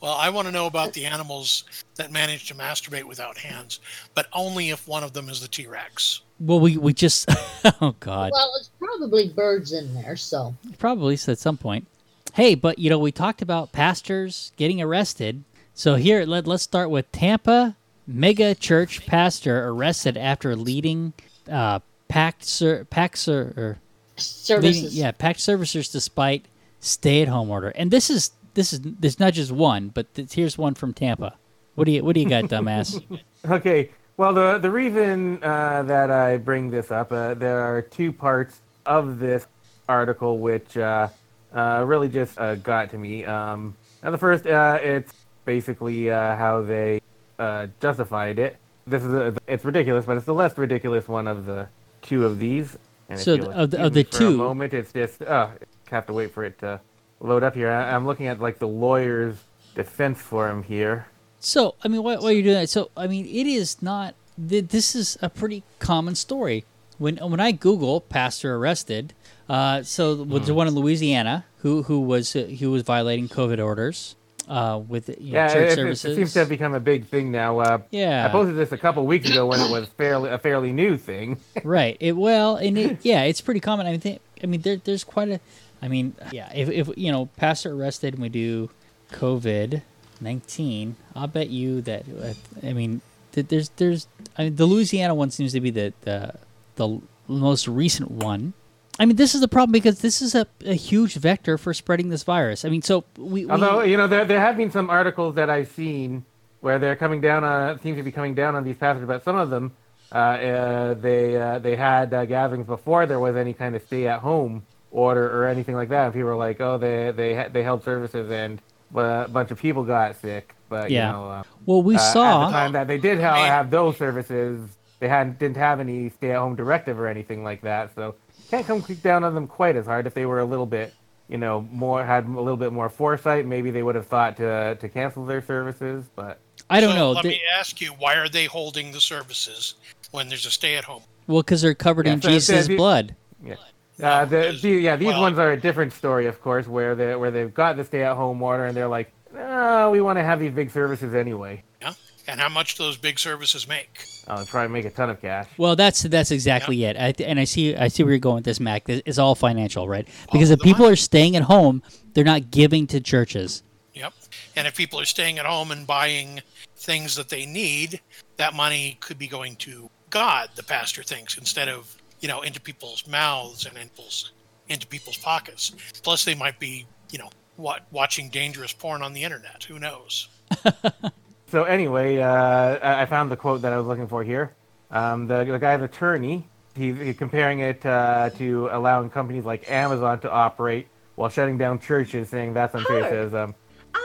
Well, 0.01 0.15
I 0.15 0.29
want 0.31 0.47
to 0.47 0.51
know 0.51 0.65
about 0.65 0.93
the 0.93 1.05
animals 1.05 1.63
that 1.95 2.11
manage 2.11 2.47
to 2.47 2.55
masturbate 2.55 3.03
without 3.03 3.37
hands, 3.37 3.79
but 4.15 4.25
only 4.33 4.71
if 4.71 4.87
one 4.87 5.03
of 5.03 5.13
them 5.13 5.29
is 5.29 5.41
the 5.41 5.47
T 5.47 5.67
Rex. 5.67 6.21
well, 6.39 6.59
we 6.59 6.75
we 6.75 6.91
just, 6.91 7.29
oh 7.81 7.95
God, 7.99 8.31
well, 8.33 8.51
it's 8.59 8.71
probably 8.79 9.29
birds 9.29 9.73
in 9.73 9.93
there, 9.93 10.15
so 10.15 10.55
probably 10.79 11.17
so 11.17 11.33
at 11.33 11.37
some 11.37 11.55
point. 11.55 11.85
Hey, 12.33 12.55
but 12.55 12.79
you 12.79 12.89
know, 12.89 12.97
we 12.97 13.11
talked 13.11 13.43
about 13.43 13.73
pastors 13.73 14.51
getting 14.57 14.81
arrested. 14.81 15.43
So 15.75 15.95
here, 15.95 16.25
let, 16.25 16.47
let's 16.47 16.63
start 16.63 16.89
with 16.89 17.11
Tampa 17.11 17.75
mega 18.11 18.55
church 18.55 19.05
pastor 19.05 19.67
arrested 19.67 20.17
after 20.17 20.55
leading 20.55 21.13
uh, 21.49 21.79
packed 22.07 22.43
ser- 22.45 22.85
packed 22.85 23.17
ser- 23.17 23.53
or 23.57 23.79
leading, 24.17 24.73
services. 24.73 24.95
yeah 24.97 25.11
packed 25.11 25.39
servicers 25.39 25.91
despite 25.91 26.45
stay-at-home 26.79 27.49
order. 27.49 27.69
And 27.69 27.91
this 27.91 28.09
is 28.09 28.31
this 28.53 28.73
is 28.73 28.81
there's 28.81 29.19
not 29.19 29.33
just 29.33 29.51
one, 29.51 29.89
but 29.89 30.13
th- 30.13 30.33
here's 30.33 30.57
one 30.57 30.73
from 30.73 30.93
Tampa. 30.93 31.35
What 31.75 31.85
do 31.85 31.91
you 31.91 32.03
what 32.03 32.15
do 32.15 32.21
you 32.21 32.29
got, 32.29 32.45
dumbass? 32.45 33.01
Okay. 33.49 33.89
Well, 34.17 34.33
the 34.35 34.59
the 34.59 34.69
reason 34.69 35.43
uh, 35.43 35.81
that 35.83 36.11
I 36.11 36.37
bring 36.37 36.69
this 36.69 36.91
up, 36.91 37.11
uh, 37.11 37.33
there 37.33 37.59
are 37.59 37.81
two 37.81 38.11
parts 38.11 38.59
of 38.85 39.17
this 39.17 39.47
article 39.89 40.37
which 40.37 40.77
uh, 40.77 41.07
uh, 41.55 41.83
really 41.87 42.07
just 42.07 42.39
uh, 42.39 42.55
got 42.55 42.91
to 42.91 42.99
me. 42.99 43.25
Um, 43.25 43.75
now, 44.03 44.11
the 44.11 44.19
first, 44.19 44.45
uh, 44.45 44.77
it's 44.81 45.11
basically 45.45 46.11
uh, 46.11 46.35
how 46.35 46.61
they 46.61 47.01
uh, 47.41 47.67
justified 47.81 48.37
it. 48.39 48.57
This 48.87 49.03
is 49.03 49.13
a, 49.13 49.33
it's 49.47 49.65
ridiculous, 49.65 50.05
but 50.05 50.17
it's 50.17 50.25
the 50.25 50.33
less 50.33 50.57
ridiculous 50.57 51.07
one 51.07 51.27
of 51.27 51.45
the 51.45 51.67
two 52.01 52.25
of 52.25 52.39
these. 52.39 52.77
And 53.09 53.19
So 53.19 53.33
of 53.51 53.71
the- 53.71 53.83
of 53.85 53.93
the 53.93 54.03
for 54.03 54.17
two- 54.17 54.27
a 54.35 54.37
moment, 54.47 54.73
it's 54.73 54.91
just 54.93 55.21
uh, 55.21 55.49
have 55.89 56.05
to 56.07 56.13
wait 56.13 56.31
for 56.33 56.43
it 56.43 56.57
to 56.59 56.79
load 57.19 57.43
up 57.43 57.55
here. 57.55 57.69
I, 57.71 57.93
I'm 57.95 58.05
looking 58.05 58.27
at 58.27 58.39
like 58.39 58.57
the 58.59 58.67
lawyer's 58.67 59.35
defense 59.75 60.19
forum 60.21 60.63
here. 60.63 61.07
So, 61.39 61.75
I 61.83 61.87
mean, 61.87 62.03
why, 62.03 62.15
why 62.17 62.29
are 62.29 62.31
you 62.33 62.43
doing 62.43 62.55
that? 62.55 62.69
So, 62.69 62.91
I 62.95 63.07
mean, 63.07 63.25
it 63.25 63.47
is 63.47 63.81
not. 63.81 64.13
th- 64.49 64.67
This 64.69 64.95
is 64.95 65.17
a 65.21 65.29
pretty 65.29 65.63
common 65.79 66.15
story. 66.15 66.65
When 66.97 67.17
when 67.17 67.39
I 67.39 67.51
Google 67.51 67.99
pastor 68.01 68.55
arrested, 68.55 69.13
uh, 69.49 69.81
so 69.83 70.21
was 70.23 70.45
the 70.45 70.53
one 70.53 70.67
in 70.67 70.75
Louisiana 70.75 71.45
who 71.63 71.83
who 71.83 71.99
was 71.99 72.35
uh, 72.35 72.41
who 72.59 72.69
was 72.71 72.83
violating 72.83 73.27
COVID 73.27 73.59
orders 73.63 74.15
uh, 74.51 74.81
with 74.85 75.07
you 75.19 75.31
know, 75.33 75.39
Yeah, 75.39 75.53
church 75.53 75.71
it, 75.71 75.79
it- 75.79 75.91
it 75.91 75.95
seems 76.15 76.33
to 76.33 76.39
have 76.39 76.49
become 76.49 76.73
a 76.73 76.79
big 76.79 77.05
thing 77.07 77.31
now. 77.31 77.59
Uh, 77.59 77.77
Yeah. 77.89 78.25
I 78.25 78.29
posted 78.29 78.57
this 78.57 78.71
a 78.73 78.77
couple 78.77 79.05
weeks 79.05 79.29
ago 79.29 79.45
when 79.47 79.59
it 79.61 79.71
was 79.71 79.87
fairly 79.97 80.29
a 80.29 80.37
fairly 80.37 80.73
new 80.73 80.97
thing. 80.97 81.39
right. 81.63 81.95
It 81.99 82.17
well, 82.17 82.57
and 82.57 82.77
it, 82.77 82.97
yeah, 83.01 83.23
it's 83.23 83.39
pretty 83.41 83.61
common. 83.61 83.87
I 83.87 83.97
think. 83.97 84.19
I 84.43 84.47
mean, 84.47 84.61
there, 84.61 84.75
there's 84.77 85.03
quite 85.05 85.29
a. 85.29 85.39
I 85.81 85.87
mean, 85.87 86.13
yeah. 86.31 86.51
If, 86.53 86.69
if 86.69 86.89
you 86.97 87.11
know, 87.11 87.27
pastor 87.37 87.71
arrested, 87.73 88.13
and 88.15 88.21
we 88.21 88.29
do 88.29 88.69
COVID 89.13 89.81
nineteen, 90.19 90.95
I'll 91.15 91.27
bet 91.27 91.49
you 91.49 91.81
that. 91.81 92.03
uh, 92.09 92.33
I 92.67 92.73
mean, 92.73 93.01
there's 93.31 93.69
there's. 93.77 94.07
I 94.37 94.43
mean, 94.45 94.55
the 94.57 94.65
Louisiana 94.65 95.15
one 95.15 95.31
seems 95.31 95.53
to 95.53 95.61
be 95.61 95.69
the 95.69 95.93
the 96.01 96.33
the 96.75 96.99
most 97.27 97.67
recent 97.67 98.11
one. 98.11 98.53
I 98.99 99.05
mean, 99.05 99.15
this 99.15 99.33
is 99.33 99.41
the 99.41 99.47
problem 99.47 99.71
because 99.71 99.99
this 100.01 100.21
is 100.21 100.35
a, 100.35 100.45
a 100.65 100.73
huge 100.73 101.15
vector 101.15 101.57
for 101.57 101.73
spreading 101.73 102.09
this 102.09 102.23
virus. 102.23 102.65
I 102.65 102.69
mean, 102.69 102.81
so 102.81 103.05
we, 103.17 103.45
we 103.45 103.51
Although 103.51 103.81
you 103.81 103.97
know 103.97 104.07
there 104.07 104.25
there 104.25 104.39
have 104.39 104.57
been 104.57 104.71
some 104.71 104.89
articles 104.89 105.35
that 105.35 105.49
I've 105.49 105.69
seen 105.69 106.25
where 106.59 106.77
they're 106.77 106.95
coming 106.95 107.21
down 107.21 107.43
on 107.43 107.79
seem 107.81 107.95
to 107.95 108.03
be 108.03 108.11
coming 108.11 108.35
down 108.35 108.55
on 108.55 108.63
these 108.63 108.77
pastors, 108.77 109.07
but 109.07 109.23
some 109.23 109.35
of 109.35 109.49
them 109.49 109.73
uh, 110.11 110.15
uh, 110.17 110.93
they 110.95 111.37
uh, 111.37 111.59
they 111.59 111.75
had 111.75 112.13
uh, 112.13 112.25
gatherings 112.25 112.67
before 112.67 113.05
there 113.05 113.19
was 113.19 113.35
any 113.35 113.53
kind 113.53 113.75
of 113.75 113.81
stay 113.83 114.07
at 114.07 114.19
home 114.19 114.63
order 114.91 115.25
or 115.25 115.47
anything 115.47 115.75
like 115.75 115.89
that. 115.89 116.05
And 116.05 116.13
people 116.13 116.29
were 116.29 116.35
like, 116.35 116.59
oh, 116.59 116.77
they 116.77 117.11
they 117.11 117.47
they 117.51 117.63
held 117.63 117.83
services 117.83 118.29
and 118.29 118.61
a 118.93 119.27
bunch 119.29 119.51
of 119.51 119.59
people 119.59 119.83
got 119.83 120.17
sick. 120.17 120.53
But 120.69 120.91
Yeah. 120.91 121.07
you 121.07 121.13
know, 121.13 121.29
uh, 121.29 121.43
well 121.65 121.81
we 121.81 121.95
uh, 121.95 121.99
at 121.99 122.45
the 122.45 122.51
time 122.51 122.73
that 122.73 122.87
they 122.87 122.97
did 122.97 123.19
have, 123.19 123.37
have 123.37 123.71
those 123.71 123.97
services, 123.97 124.59
they 124.99 125.07
hadn't 125.07 125.39
didn't 125.39 125.57
have 125.57 125.79
any 125.79 126.09
stay-at-home 126.09 126.55
directive 126.55 126.99
or 126.99 127.07
anything 127.07 127.43
like 127.43 127.61
that. 127.61 127.95
So 127.95 128.15
can't 128.51 128.67
come 128.67 128.81
down 129.01 129.23
on 129.23 129.33
them 129.33 129.47
quite 129.47 129.75
as 129.75 129.85
hard. 129.85 130.05
If 130.05 130.13
they 130.13 130.25
were 130.25 130.39
a 130.39 130.45
little 130.45 130.65
bit, 130.65 130.93
you 131.27 131.37
know, 131.37 131.61
more 131.71 132.05
had 132.05 132.25
a 132.27 132.29
little 132.41 132.57
bit 132.57 132.73
more 132.73 132.89
foresight, 132.89 133.45
maybe 133.45 133.71
they 133.71 133.81
would 133.83 133.95
have 133.95 134.07
thought 134.07 134.37
to 134.37 134.75
to 134.79 134.89
cancel 134.89 135.25
their 135.25 135.41
services. 135.41 136.05
But 136.15 136.39
I 136.69 136.79
don't 136.81 136.91
So 136.91 136.95
know. 136.97 137.11
Let 137.13 137.23
They- 137.23 137.29
me 137.29 137.41
ask 137.57 137.81
you, 137.81 137.89
why 137.91 138.15
are 138.15 138.29
they 138.29 138.45
holding 138.45 138.91
the 138.91 139.01
services 139.01 139.75
when 140.11 140.29
there's 140.29 140.45
a 140.45 140.51
stay-at-home? 140.51 141.03
well, 141.27 141.41
because 141.41 141.61
they're 141.61 141.73
covered 141.73 142.05
Yeah, 142.07 142.13
in 142.13 142.21
so 142.21 142.29
Jesus' 142.29 142.65
it's- 142.65 142.77
blood. 142.77 143.15
yeah. 143.43 143.55
Uh, 144.01 144.25
the, 144.25 144.57
the, 144.61 144.69
yeah, 144.69 144.95
these 144.95 145.07
well- 145.07 145.21
ones 145.21 145.37
are 145.39 145.51
a 145.51 145.57
different 145.59 145.93
story, 145.93 146.25
of 146.25 146.41
course, 146.41 146.67
where 146.67 146.95
they 146.95 147.15
where 147.15 147.31
they've 147.31 147.53
got 147.53 147.77
the 147.77 147.85
stay-at-home 147.85 148.41
order 148.41 148.65
and 148.65 148.75
they're 148.75 148.87
like, 148.87 149.11
no, 149.33 149.89
we 149.91 150.01
want 150.01 150.17
to 150.19 150.23
have 150.23 150.39
these 150.39 150.51
big 150.51 150.71
services 150.71 151.13
anyway. 151.15 151.63
Yeah, 151.81 151.93
and 152.27 152.39
how 152.41 152.49
much 152.49 152.75
do 152.75 152.83
those 152.83 152.97
big 152.97 153.17
services 153.19 153.67
make? 153.67 154.05
Uh, 154.27 154.45
try 154.45 154.63
and 154.63 154.71
make 154.71 154.85
a 154.85 154.89
ton 154.89 155.09
of 155.09 155.19
cash. 155.19 155.47
Well, 155.57 155.75
that's 155.75 156.03
that's 156.03 156.31
exactly 156.31 156.83
it. 156.83 156.95
I, 156.97 157.11
th- 157.11 157.27
and 157.27 157.39
I 157.39 157.43
see 157.43 157.75
I 157.75 157.87
see 157.87 158.03
where 158.03 158.13
you're 158.13 158.19
going 158.19 158.35
with 158.35 158.45
this, 158.45 158.59
Mac. 158.59 158.87
It's 158.87 159.17
all 159.17 159.35
financial, 159.35 159.87
right? 159.87 160.07
Because 160.31 160.51
All 160.51 160.55
if 160.55 160.59
people 160.61 160.83
money. 160.83 160.93
are 160.93 160.97
staying 160.97 161.35
at 161.35 161.43
home, 161.43 161.81
they're 162.13 162.23
not 162.23 162.51
giving 162.51 162.87
to 162.87 163.01
churches. 163.01 163.63
Yep. 163.93 164.13
And 164.55 164.67
if 164.67 164.75
people 164.75 164.99
are 164.99 165.05
staying 165.05 165.39
at 165.39 165.45
home 165.45 165.71
and 165.71 165.85
buying 165.85 166.41
things 166.77 167.15
that 167.15 167.29
they 167.29 167.45
need, 167.45 168.01
that 168.37 168.53
money 168.53 168.97
could 169.01 169.17
be 169.17 169.27
going 169.27 169.55
to 169.57 169.89
God, 170.09 170.49
the 170.55 170.63
pastor 170.63 171.03
thinks, 171.03 171.37
instead 171.37 171.67
of, 171.67 171.95
you 172.19 172.27
know, 172.27 172.41
into 172.41 172.59
people's 172.61 173.07
mouths 173.07 173.65
and 173.65 173.75
into 173.75 173.89
people's, 173.89 174.31
into 174.67 174.87
people's 174.87 175.17
pockets. 175.17 175.73
Plus, 176.03 176.25
they 176.25 176.35
might 176.35 176.59
be, 176.59 176.85
you 177.11 177.19
know, 177.19 177.29
what, 177.55 177.85
watching 177.91 178.29
dangerous 178.29 178.73
porn 178.73 179.01
on 179.01 179.13
the 179.13 179.23
internet. 179.23 179.63
Who 179.65 179.79
knows? 179.79 180.29
So 181.51 181.65
anyway, 181.65 182.17
uh, 182.17 182.79
I 182.81 183.05
found 183.07 183.29
the 183.29 183.35
quote 183.35 183.63
that 183.63 183.73
I 183.73 183.77
was 183.77 183.85
looking 183.85 184.07
for 184.07 184.23
here. 184.23 184.55
Um, 184.89 185.27
the, 185.27 185.43
the 185.43 185.59
guy's 185.59 185.81
attorney, 185.81 186.47
he's, 186.77 186.97
he's 186.97 187.17
comparing 187.17 187.59
it 187.59 187.85
uh, 187.85 188.29
to 188.37 188.69
allowing 188.71 189.09
companies 189.09 189.43
like 189.43 189.69
Amazon 189.69 190.21
to 190.21 190.31
operate 190.31 190.87
while 191.15 191.27
shutting 191.27 191.57
down 191.57 191.79
churches, 191.79 192.29
saying 192.29 192.53
that's 192.53 192.73
unfair. 192.73 193.03
He 193.03 193.09
says, 193.09 193.33
um, 193.33 193.53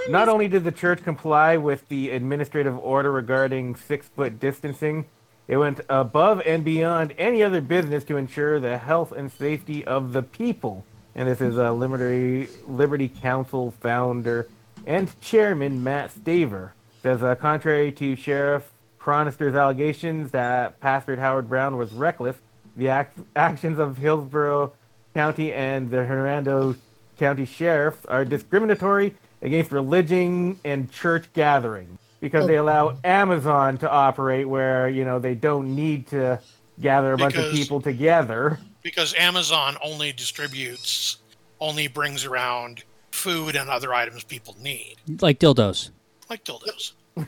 not 0.09 0.28
only 0.28 0.49
did 0.49 0.64
the 0.64 0.72
church 0.72 1.05
comply 1.05 1.57
with 1.57 1.86
the 1.86 2.11
administrative 2.11 2.76
order 2.80 3.12
regarding 3.12 3.76
six-foot 3.76 4.40
distancing, 4.40 5.05
it 5.47 5.57
went 5.57 5.80
above 5.88 6.42
and 6.44 6.64
beyond 6.64 7.14
any 7.16 7.44
other 7.44 7.61
business 7.61 8.03
to 8.05 8.16
ensure 8.16 8.59
the 8.59 8.76
health 8.76 9.12
and 9.12 9.30
safety 9.30 9.84
of 9.84 10.12
the 10.12 10.24
people. 10.24 10.84
And 11.14 11.28
this 11.28 11.40
is 11.40 11.57
uh, 11.57 11.72
Liberty, 11.72 12.49
Liberty 12.66 13.09
Counsel 13.09 13.70
founder 13.70 14.49
and 14.84 15.09
chairman 15.20 15.84
Matt 15.84 16.12
Staver. 16.12 16.72
Says, 17.07 17.22
uh, 17.22 17.36
contrary 17.36 17.92
to 17.92 18.16
Sheriff 18.16 18.68
Chronister's 18.98 19.54
allegations 19.54 20.32
that 20.32 20.80
Pastor 20.80 21.14
Howard-Browne 21.14 21.76
was 21.76 21.92
reckless, 21.92 22.34
the 22.76 22.88
act- 22.88 23.20
actions 23.36 23.78
of 23.78 23.96
Hillsborough 23.96 24.72
County 25.14 25.52
and 25.52 25.88
the 25.88 26.04
Hernando 26.04 26.74
County 27.16 27.46
sheriffs 27.46 28.04
are 28.07 28.24
discriminatory 28.24 29.14
against 29.40 29.70
religion 29.70 30.59
and 30.64 30.90
church 30.90 31.32
gatherings 31.32 31.96
because 32.20 32.48
they 32.48 32.57
allow 32.57 32.98
Amazon 33.04 33.78
to 33.78 33.88
operate 33.88 34.48
where 34.48 34.88
you 34.88 35.04
know 35.04 35.20
they 35.20 35.36
don't 35.36 35.76
need 35.76 36.09
to 36.09 36.40
gather 36.80 37.12
a 37.12 37.16
bunch 37.16 37.36
of 37.36 37.52
people 37.52 37.80
together. 37.80 38.59
Because 38.82 39.14
Amazon 39.14 39.76
only 39.80 40.12
distributes, 40.12 41.18
only 41.61 41.86
brings 41.86 42.24
around 42.24 42.82
food 43.12 43.54
and 43.54 43.70
other 43.70 43.94
items 43.94 44.24
people 44.24 44.57
need, 44.61 44.96
Like 45.20 45.38
dildos. 45.38 45.90
Like 46.30 46.44
dildos. 46.44 46.92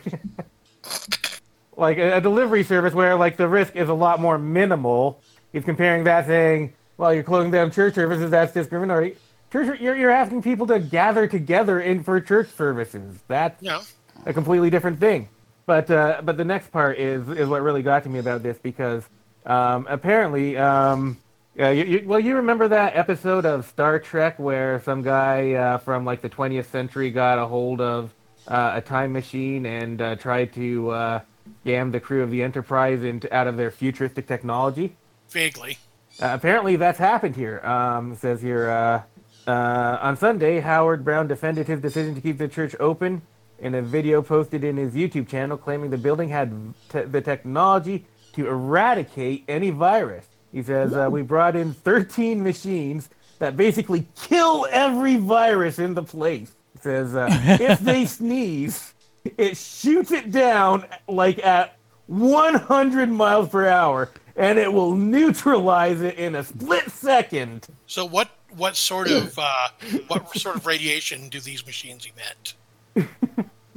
like 1.77 1.99
a, 1.99 2.17
a 2.17 2.21
delivery 2.21 2.63
service 2.65 2.95
where 2.95 3.15
like 3.17 3.37
the 3.37 3.49
risk 3.49 3.77
is 3.77 3.89
a 3.89 3.95
lot 3.95 4.21
more 4.21 4.39
minimal. 4.39 5.21
He's 5.53 5.65
comparing 5.65 6.05
that, 6.05 6.27
saying, 6.27 6.73
"Well, 6.97 7.15
you're 7.15 7.23
closing 7.23 7.51
down 7.51 7.71
church 7.71 7.95
services. 7.95 8.31
That's 8.31 8.53
discriminatory." 8.53 9.17
Church, 9.51 9.81
you're, 9.81 9.97
you're 9.97 10.11
asking 10.11 10.43
people 10.43 10.67
to 10.67 10.79
gather 10.79 11.27
together 11.27 11.81
in 11.81 12.03
for 12.05 12.21
church 12.21 12.49
services. 12.51 13.19
That's 13.29 13.63
Yeah. 13.63 13.81
a 14.27 14.33
completely 14.35 14.69
different 14.69 15.01
thing. 15.01 15.29
But 15.65 15.91
uh, 15.91 16.21
but 16.23 16.37
the 16.37 16.45
next 16.45 16.71
part 16.71 16.99
is 16.99 17.29
is 17.31 17.49
what 17.49 17.63
really 17.63 17.83
got 17.83 18.03
to 18.05 18.09
me 18.09 18.19
about 18.19 18.43
this 18.43 18.59
because 18.59 19.05
um, 19.47 19.87
apparently, 19.89 20.57
um, 20.59 21.17
uh, 21.59 21.69
you, 21.69 21.85
you, 21.85 22.03
well, 22.07 22.21
you 22.21 22.37
remember 22.37 22.69
that 22.69 22.95
episode 22.97 23.47
of 23.47 23.67
Star 23.67 23.99
Trek 23.99 24.39
where 24.39 24.83
some 24.83 25.03
guy 25.03 25.53
uh, 25.55 25.79
from 25.79 26.05
like 26.05 26.21
the 26.21 26.29
20th 26.29 26.67
century 26.67 27.11
got 27.11 27.39
a 27.39 27.47
hold 27.47 27.81
of 27.81 28.13
uh, 28.49 28.73
a 28.75 28.81
time 28.81 29.13
machine 29.13 29.67
and 29.67 30.01
uh, 30.01 30.17
tried 30.17 30.53
to 30.55 30.91
uh, 30.91 31.21
scam 31.65 31.93
the 31.93 32.01
crew 32.01 32.23
of 32.23 32.31
the 32.31 32.43
Enterprise 32.43 33.03
into 33.03 33.33
out 33.35 33.47
of 33.47 33.57
their 33.57 33.71
futuristic 33.71 34.27
technology. 34.27 34.97
Vaguely. 35.31 35.79
Uh, 36.21 36.31
apparently, 36.33 36.77
that's 36.77 36.99
happened 36.99 37.37
here. 37.37 37.61
Um, 37.61 38.13
it 38.13 38.19
says 38.19 38.43
here 38.43 38.69
uh, 38.69 39.03
uh, 39.51 39.99
on 40.01 40.17
Sunday, 40.17 40.61
Howard-Browne 40.61 41.29
defended 41.29 41.69
his 41.69 41.81
decision 41.81 42.15
to 42.15 42.21
keep 42.21 42.39
the 42.39 42.49
church 42.49 42.75
open 42.81 43.23
in 43.59 43.75
a 43.75 43.83
video 43.83 44.23
posted 44.23 44.65
in 44.65 44.77
his 44.77 44.95
YouTube 44.95 45.29
channel, 45.29 45.57
claiming 45.57 45.91
the 45.91 45.99
building 45.99 46.29
had 46.29 46.75
te- 46.89 47.03
the 47.03 47.21
technology 47.21 48.07
to 48.33 48.47
eradicate 48.47 49.45
any 49.49 49.71
virus. 49.71 50.27
He 50.53 50.63
says, 50.63 50.95
uh, 50.95 51.09
"We 51.11 51.23
brought 51.23 51.57
in 51.57 51.73
13 51.75 52.43
machines 52.43 53.11
that 53.39 53.57
basically 53.57 54.07
kill 54.17 54.67
every 54.71 55.17
virus 55.17 55.79
in 55.79 55.95
the 55.95 56.03
place." 56.03 56.53
He 56.89 56.95
says, 56.95 57.15
uh, 57.15 57.29
"If 57.61 57.81
they 57.81 58.07
sneeze, 58.07 58.95
it 59.37 59.57
shoots 59.57 60.11
it 60.11 60.31
down 60.31 60.87
like 61.07 61.45
at 61.45 61.77
100 62.07 63.11
miles 63.11 63.51
per 63.51 63.69
hour, 63.69 64.11
and 64.37 64.59
it 64.59 64.73
will 64.73 64.95
neutralize 64.95 66.01
it 66.01 66.17
in 66.17 66.35
a 66.35 66.43
split 66.43 66.91
second. 66.91 67.67
So 67.87 68.05
what 68.05 68.31
what 68.57 68.77
sort 68.77 69.11
of 69.11 69.39
uh, 69.39 69.69
what 70.09 70.37
sort 70.37 70.57
of 70.57 70.67
radiation 70.67 71.29
do 71.29 71.41
these 71.41 71.65
machines 71.67 72.07
emit? 72.07 73.07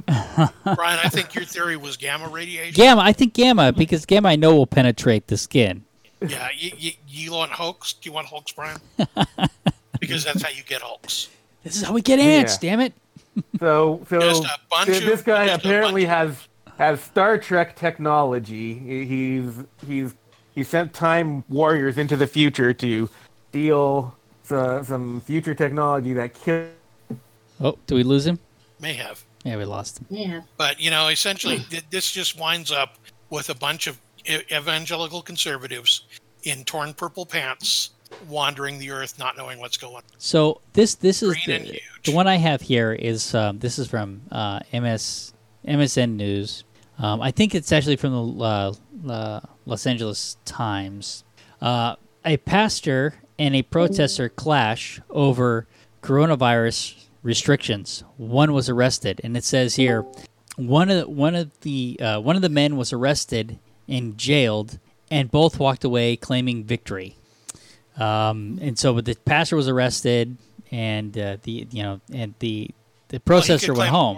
Brian, 0.08 1.00
I 1.04 1.10
think 1.10 1.36
your 1.36 1.46
theory 1.46 1.78
was 1.78 1.98
gamma 1.98 2.30
radiation. 2.30 2.74
Gamma, 2.74 3.02
I 3.02 3.14
think 3.14 3.34
gamma 3.34 3.74
because 3.74 4.06
gamma 4.06 4.30
I 4.30 4.36
know 4.36 4.56
will 4.56 4.68
penetrate 4.68 5.28
the 5.28 5.38
skin. 5.38 5.84
Yeah, 6.26 6.50
you, 6.56 6.72
you, 6.78 6.92
you 7.08 7.32
want 7.32 7.52
hoax? 7.52 7.94
Do 7.94 8.08
you 8.08 8.14
want 8.14 8.28
hoax, 8.28 8.52
Brian? 8.52 8.80
because 10.00 10.24
that's 10.24 10.42
how 10.44 10.50
you 10.50 10.64
get 10.64 10.82
hoax. 10.82 11.30
This 11.64 11.78
is 11.78 11.84
how 11.84 11.94
we 11.94 12.02
get 12.02 12.20
oh, 12.20 12.24
ants. 12.24 12.58
Yeah. 12.62 12.72
Damn 12.72 12.80
it! 12.82 12.94
So, 13.60 14.02
so 14.10 14.44
bunch 14.70 14.90
th- 14.90 15.04
this 15.04 15.22
guy 15.22 15.46
apparently 15.46 16.04
has 16.04 16.48
has 16.78 17.00
Star 17.00 17.38
Trek 17.38 17.78
technology. 17.78 18.74
He's 19.06 19.54
he's 19.88 20.16
he 20.54 20.64
sent 20.64 20.94
time 20.94 21.46
warriors 21.48 21.98
into 21.98 22.18
the 22.18 22.28
future 22.28 22.74
to 22.74 23.10
steal 23.50 24.16
so, 24.44 24.84
some 24.84 25.22
future 25.22 25.56
technology 25.56 26.14
that 26.14 26.34
kills. 26.34 26.72
Oh, 27.62 27.78
do 27.88 27.96
we 27.96 28.04
lose 28.04 28.26
him? 28.26 28.40
May 28.80 28.94
have. 28.94 29.24
Yeah, 29.46 29.58
we 29.58 29.66
lost 29.66 30.00
him. 30.00 30.08
Yeah. 30.10 30.42
But 30.58 30.80
you 30.82 30.92
know, 30.92 31.08
essentially, 31.08 31.60
th- 31.60 31.86
this 31.90 32.12
just 32.12 32.40
winds 32.40 32.72
up 32.72 32.98
with 33.30 33.50
a 33.50 33.56
bunch 33.56 33.88
of 33.88 34.00
evangelical 34.28 35.22
conservatives 35.22 36.04
in 36.44 36.64
torn 36.64 36.94
purple 36.94 37.26
pants 37.26 37.92
wandering 38.28 38.80
the 38.80 38.92
earth, 38.92 39.18
not 39.20 39.38
knowing 39.38 39.60
what's 39.60 39.78
going. 39.78 39.96
on. 39.96 40.04
So 40.18 40.62
this 40.74 40.96
this 40.96 41.24
is 41.24 41.36
the, 41.46 41.82
the 42.04 42.12
one 42.12 42.28
I 42.28 42.36
have 42.36 42.62
here 42.62 42.94
is 42.94 43.34
um, 43.36 43.60
this 43.60 43.80
is 43.80 43.88
from 43.88 44.22
uh, 44.32 44.60
MS 44.74 45.34
MSN 45.68 46.16
News. 46.16 46.64
Um, 46.98 47.22
I 47.22 47.32
think 47.32 47.56
it's 47.56 47.72
actually 47.72 47.96
from 47.96 48.38
the 48.38 48.44
uh, 48.44 48.74
uh, 49.10 49.40
Los 49.66 49.88
Angeles 49.88 50.38
Times. 50.46 51.24
Uh, 51.62 51.96
a 52.24 52.38
pastor 52.38 53.16
and 53.40 53.56
a 53.56 53.64
protester 53.64 54.30
clash 54.30 55.02
over 55.10 55.68
coronavirus 56.04 57.06
restrictions. 57.24 58.04
One 58.18 58.54
was 58.54 58.70
arrested, 58.70 59.22
and 59.24 59.36
it 59.36 59.44
says 59.44 59.76
here 59.76 60.06
one 60.58 60.90
of 60.90 60.98
the, 60.98 61.10
one 61.10 61.36
of 61.36 61.60
the 61.62 62.00
uh, 62.00 62.20
one 62.20 62.36
of 62.36 62.42
the 62.42 62.50
men 62.50 62.78
was 62.78 62.94
arrested 62.94 63.60
and 63.88 64.18
jailed, 64.18 64.80
and 65.10 65.32
both 65.32 65.60
walked 65.60 65.84
away 65.84 66.16
claiming 66.16 66.64
victory. 66.64 67.18
Um, 67.98 68.60
and 68.62 68.78
so 68.78 68.94
but 68.94 69.06
the 69.06 69.16
pastor 69.16 69.56
was 69.56 69.68
arrested, 69.68 70.38
and 70.72 71.18
uh, 71.18 71.38
the 71.44 71.68
you 71.72 71.84
know, 71.84 72.02
and 72.14 72.34
the 72.40 72.72
the 73.10 73.20
Well, 73.28 73.42
he 73.42 73.58
could 73.58 73.78
went 73.78 73.90
home. 73.90 74.18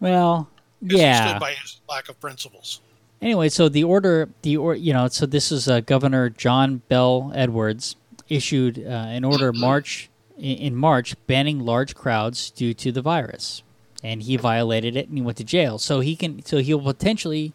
Well, 0.00 0.48
yeah. 0.82 1.30
stood 1.30 1.40
by 1.40 1.52
his 1.52 1.80
lack 1.88 2.08
of 2.08 2.20
principles. 2.20 2.80
Anyway, 3.22 3.48
so 3.50 3.68
the 3.68 3.84
order, 3.84 4.30
the 4.42 4.56
or 4.56 4.74
you 4.74 4.92
know, 4.92 5.06
so 5.08 5.26
this 5.26 5.52
is 5.52 5.68
uh, 5.68 5.80
Governor 5.80 6.30
John 6.30 6.82
Bell 6.88 7.32
Edwards 7.34 7.96
issued 8.28 8.78
uh, 8.78 8.90
an 8.90 9.24
order 9.24 9.52
March 9.52 10.08
in, 10.38 10.56
in 10.56 10.76
March 10.76 11.14
banning 11.26 11.60
large 11.60 11.94
crowds 11.94 12.50
due 12.50 12.72
to 12.74 12.90
the 12.90 13.02
virus, 13.02 13.62
and 14.02 14.22
he 14.22 14.36
violated 14.36 14.96
it 14.96 15.08
and 15.08 15.18
he 15.18 15.22
went 15.22 15.36
to 15.38 15.44
jail. 15.44 15.78
So 15.78 16.00
he 16.00 16.16
can, 16.16 16.44
so 16.44 16.58
he'll 16.58 16.80
potentially, 16.80 17.52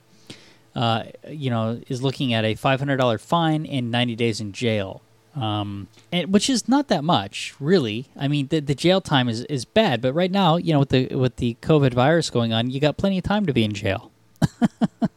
uh, 0.75 1.05
you 1.27 1.49
know, 1.49 1.81
is 1.87 2.03
looking 2.03 2.31
at 2.33 2.45
a 2.45 2.53
five 2.53 2.79
hundred 2.79 2.97
dollar 2.97 3.17
fine 3.17 3.65
and 3.65 3.89
ninety 3.89 4.15
days 4.15 4.39
in 4.39 4.53
jail. 4.53 5.01
Um, 5.35 5.87
and 6.13 6.31
which 6.33 6.49
is 6.49 6.67
not 6.69 6.87
that 6.87 7.03
much, 7.03 7.53
really. 7.59 8.05
I 8.17 8.27
mean, 8.29 8.47
the, 8.47 8.61
the 8.61 8.73
jail 8.75 9.01
time 9.01 9.27
is, 9.27 9.41
is 9.45 9.65
bad, 9.65 10.01
but 10.01 10.13
right 10.13 10.31
now, 10.31 10.55
you 10.55 10.71
know, 10.71 10.79
with 10.79 10.89
the 10.89 11.13
with 11.15 11.35
the 11.37 11.57
COVID 11.61 11.93
virus 11.93 12.29
going 12.29 12.53
on, 12.53 12.69
you 12.69 12.79
got 12.79 12.95
plenty 12.97 13.17
of 13.17 13.25
time 13.25 13.45
to 13.45 13.53
be 13.53 13.63
in 13.63 13.73
jail. 13.73 14.11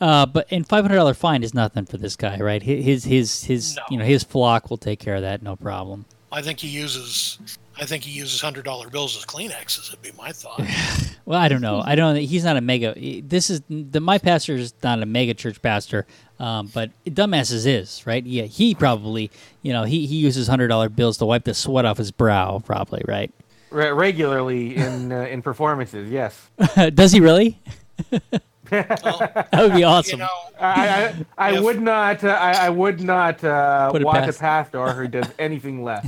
Uh, 0.00 0.24
but 0.26 0.46
and 0.52 0.64
five 0.64 0.84
hundred 0.84 0.94
dollar 0.94 1.12
fine 1.12 1.42
is 1.42 1.52
nothing 1.54 1.84
for 1.84 1.96
this 1.96 2.14
guy, 2.14 2.38
right? 2.38 2.62
His 2.62 3.02
his 3.02 3.42
his 3.42 3.74
No. 3.74 3.82
you 3.90 3.98
know 3.98 4.04
his 4.04 4.22
flock 4.22 4.70
will 4.70 4.76
take 4.76 5.00
care 5.00 5.16
of 5.16 5.22
that, 5.22 5.42
no 5.42 5.56
problem. 5.56 6.04
I 6.30 6.40
think 6.40 6.60
he 6.60 6.68
uses. 6.68 7.36
I 7.80 7.84
think 7.84 8.04
he 8.04 8.12
uses 8.12 8.40
hundred 8.40 8.64
dollar 8.64 8.88
bills 8.90 9.16
as 9.16 9.24
Kleenexes. 9.24 9.90
Would 9.90 10.00
be 10.02 10.12
my 10.16 10.30
thought. 10.32 10.60
Well, 11.24 11.38
I 11.38 11.48
don't 11.48 11.60
know. 11.60 11.82
I 11.84 11.94
don't. 11.94 12.16
He's 12.16 12.42
not 12.44 12.56
a 12.56 12.62
mega. 12.62 12.94
This 13.22 13.50
is 13.50 13.60
the 13.68 14.00
my 14.00 14.16
pastor 14.16 14.54
is 14.54 14.72
not 14.82 15.02
a 15.02 15.04
mega 15.04 15.34
church 15.34 15.60
pastor, 15.60 16.06
um, 16.40 16.70
but 16.72 16.90
dumbasses 17.06 17.66
is 17.66 18.06
right. 18.06 18.24
Yeah, 18.24 18.44
he 18.44 18.74
probably 18.74 19.30
you 19.62 19.72
know 19.72 19.84
he 19.84 20.06
he 20.06 20.16
uses 20.16 20.46
hundred 20.48 20.68
dollar 20.68 20.88
bills 20.88 21.18
to 21.18 21.26
wipe 21.26 21.44
the 21.44 21.54
sweat 21.54 21.84
off 21.84 21.98
his 21.98 22.10
brow, 22.10 22.62
probably 22.64 23.02
right. 23.06 23.32
Re- 23.70 23.90
regularly 23.90 24.76
in 24.76 25.12
uh, 25.12 25.20
in 25.22 25.42
performances. 25.42 26.10
Yes, 26.10 26.48
Does 26.94 27.12
he 27.12 27.20
really? 27.20 27.58
That 28.70 29.48
would 29.54 29.72
be 29.72 29.78
you 29.80 29.84
awesome. 29.86 30.18
know, 30.20 30.28
I 30.60 30.88
I, 31.38 31.48
I 31.50 31.52
If- 31.56 31.62
would 31.62 31.80
not 31.80 32.22
uh, 32.24 32.28
I, 32.28 32.66
I 32.66 32.70
would 32.70 33.00
not 33.00 33.42
uh, 33.42 33.90
Put 33.90 34.02
it 34.02 34.04
watch 34.04 34.24
past- 34.24 34.36
a 34.38 34.40
pastor 34.40 34.92
who 34.92 35.08
does 35.08 35.28
anything 35.38 35.82
less. 35.82 36.06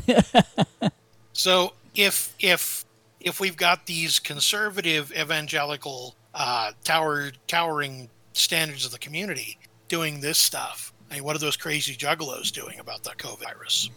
So 1.33 1.73
if 1.95 2.35
if 2.39 2.85
if 3.21 3.41
we've 3.41 3.57
got 3.57 3.87
these 3.87 4.19
conservative 4.19 5.13
evangelical 5.13 6.15
uh, 6.35 6.73
tower 6.85 7.33
towering 7.47 8.09
standards 8.33 8.85
of 8.85 8.93
the 8.93 8.99
community 8.99 9.59
doing 9.91 10.21
this 10.21 10.39
stuff, 10.39 10.95
I 11.11 11.17
mean, 11.17 11.25
what 11.25 11.37
are 11.37 11.41
those 11.41 11.59
crazy 11.59 11.95
juggalos 11.95 12.51
doing 12.51 12.79
about 12.79 13.03
the 13.03 13.11
COVID 13.11 13.41
virus? 13.41 13.91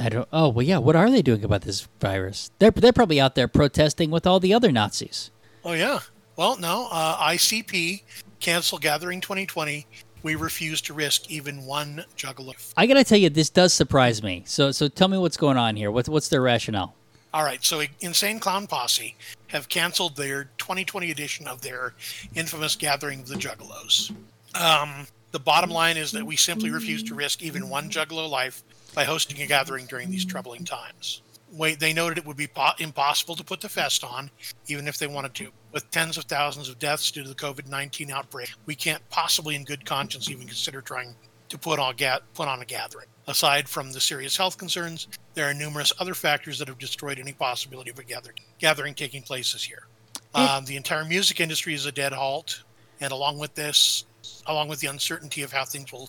I 0.00 0.08
don't. 0.08 0.28
Oh 0.32 0.48
well, 0.48 0.64
yeah. 0.64 0.78
What 0.78 0.96
are 0.96 1.10
they 1.10 1.20
doing 1.20 1.44
about 1.44 1.62
this 1.62 1.88
virus? 2.00 2.50
They're 2.58 2.70
they're 2.70 2.92
probably 2.92 3.20
out 3.20 3.34
there 3.34 3.48
protesting 3.48 4.10
with 4.10 4.26
all 4.26 4.38
the 4.38 4.54
other 4.54 4.70
Nazis. 4.70 5.30
Oh 5.64 5.72
yeah. 5.72 5.98
Well, 6.36 6.56
no. 6.58 6.88
Uh, 6.90 7.16
ICP 7.16 8.02
cancel 8.38 8.78
Gathering 8.78 9.20
2020. 9.20 9.86
We 10.22 10.34
refuse 10.36 10.80
to 10.82 10.94
risk 10.94 11.30
even 11.30 11.64
one 11.64 12.04
juggalo. 12.16 12.54
I 12.76 12.86
gotta 12.86 13.04
tell 13.04 13.18
you, 13.18 13.30
this 13.30 13.50
does 13.50 13.72
surprise 13.74 14.22
me. 14.22 14.44
So 14.46 14.70
so 14.70 14.86
tell 14.86 15.08
me 15.08 15.18
what's 15.18 15.36
going 15.36 15.56
on 15.56 15.74
here. 15.74 15.90
What's 15.90 16.08
what's 16.08 16.28
their 16.28 16.42
rationale? 16.42 16.94
All 17.32 17.44
right, 17.44 17.62
so 17.64 17.82
Insane 18.00 18.40
Clown 18.40 18.66
Posse 18.66 19.14
have 19.48 19.68
canceled 19.68 20.16
their 20.16 20.44
2020 20.58 21.12
edition 21.12 21.46
of 21.46 21.62
their 21.62 21.94
infamous 22.34 22.74
Gathering 22.74 23.20
of 23.20 23.28
the 23.28 23.36
Juggalos. 23.36 24.10
Um, 24.56 25.06
the 25.32 25.40
bottom 25.40 25.70
line 25.70 25.96
is 25.96 26.12
that 26.12 26.26
we 26.26 26.36
simply 26.36 26.70
refuse 26.70 27.02
to 27.04 27.14
risk 27.14 27.42
even 27.42 27.68
one 27.68 27.90
Juggalo 27.90 28.28
life 28.28 28.62
by 28.94 29.04
hosting 29.04 29.40
a 29.42 29.46
gathering 29.46 29.86
during 29.86 30.10
these 30.10 30.24
troubling 30.24 30.64
times. 30.64 31.22
Wait, 31.52 31.80
they 31.80 31.92
noted 31.92 32.18
it 32.18 32.26
would 32.26 32.36
be 32.36 32.46
po- 32.46 32.70
impossible 32.78 33.34
to 33.34 33.44
put 33.44 33.60
the 33.60 33.68
fest 33.68 34.04
on, 34.04 34.30
even 34.68 34.86
if 34.86 34.98
they 34.98 35.06
wanted 35.06 35.34
to. 35.34 35.50
With 35.72 35.90
tens 35.90 36.16
of 36.16 36.24
thousands 36.24 36.68
of 36.68 36.78
deaths 36.78 37.10
due 37.10 37.22
to 37.22 37.28
the 37.28 37.34
COVID 37.34 37.68
19 37.68 38.10
outbreak, 38.10 38.50
we 38.66 38.74
can't 38.74 39.08
possibly, 39.10 39.56
in 39.56 39.64
good 39.64 39.84
conscience, 39.84 40.30
even 40.30 40.46
consider 40.46 40.80
trying 40.80 41.14
to 41.48 41.58
put 41.58 41.78
on, 41.78 41.96
ga- 41.96 42.20
put 42.34 42.48
on 42.48 42.62
a 42.62 42.64
gathering. 42.64 43.06
Aside 43.26 43.68
from 43.68 43.92
the 43.92 44.00
serious 44.00 44.36
health 44.36 44.58
concerns, 44.58 45.08
there 45.34 45.48
are 45.48 45.54
numerous 45.54 45.92
other 45.98 46.14
factors 46.14 46.58
that 46.58 46.68
have 46.68 46.78
destroyed 46.78 47.18
any 47.18 47.32
possibility 47.32 47.90
of 47.90 47.98
a 47.98 48.04
gather- 48.04 48.34
gathering 48.58 48.94
taking 48.94 49.22
place 49.22 49.52
this 49.52 49.68
year. 49.68 49.86
Um, 50.34 50.64
the 50.64 50.76
entire 50.76 51.04
music 51.04 51.40
industry 51.40 51.74
is 51.74 51.86
a 51.86 51.92
dead 51.92 52.12
halt, 52.12 52.62
and 53.00 53.12
along 53.12 53.38
with 53.38 53.54
this, 53.54 54.04
along 54.46 54.68
with 54.68 54.80
the 54.80 54.86
uncertainty 54.88 55.42
of 55.42 55.52
how 55.52 55.64
things 55.64 55.92
will 55.92 56.08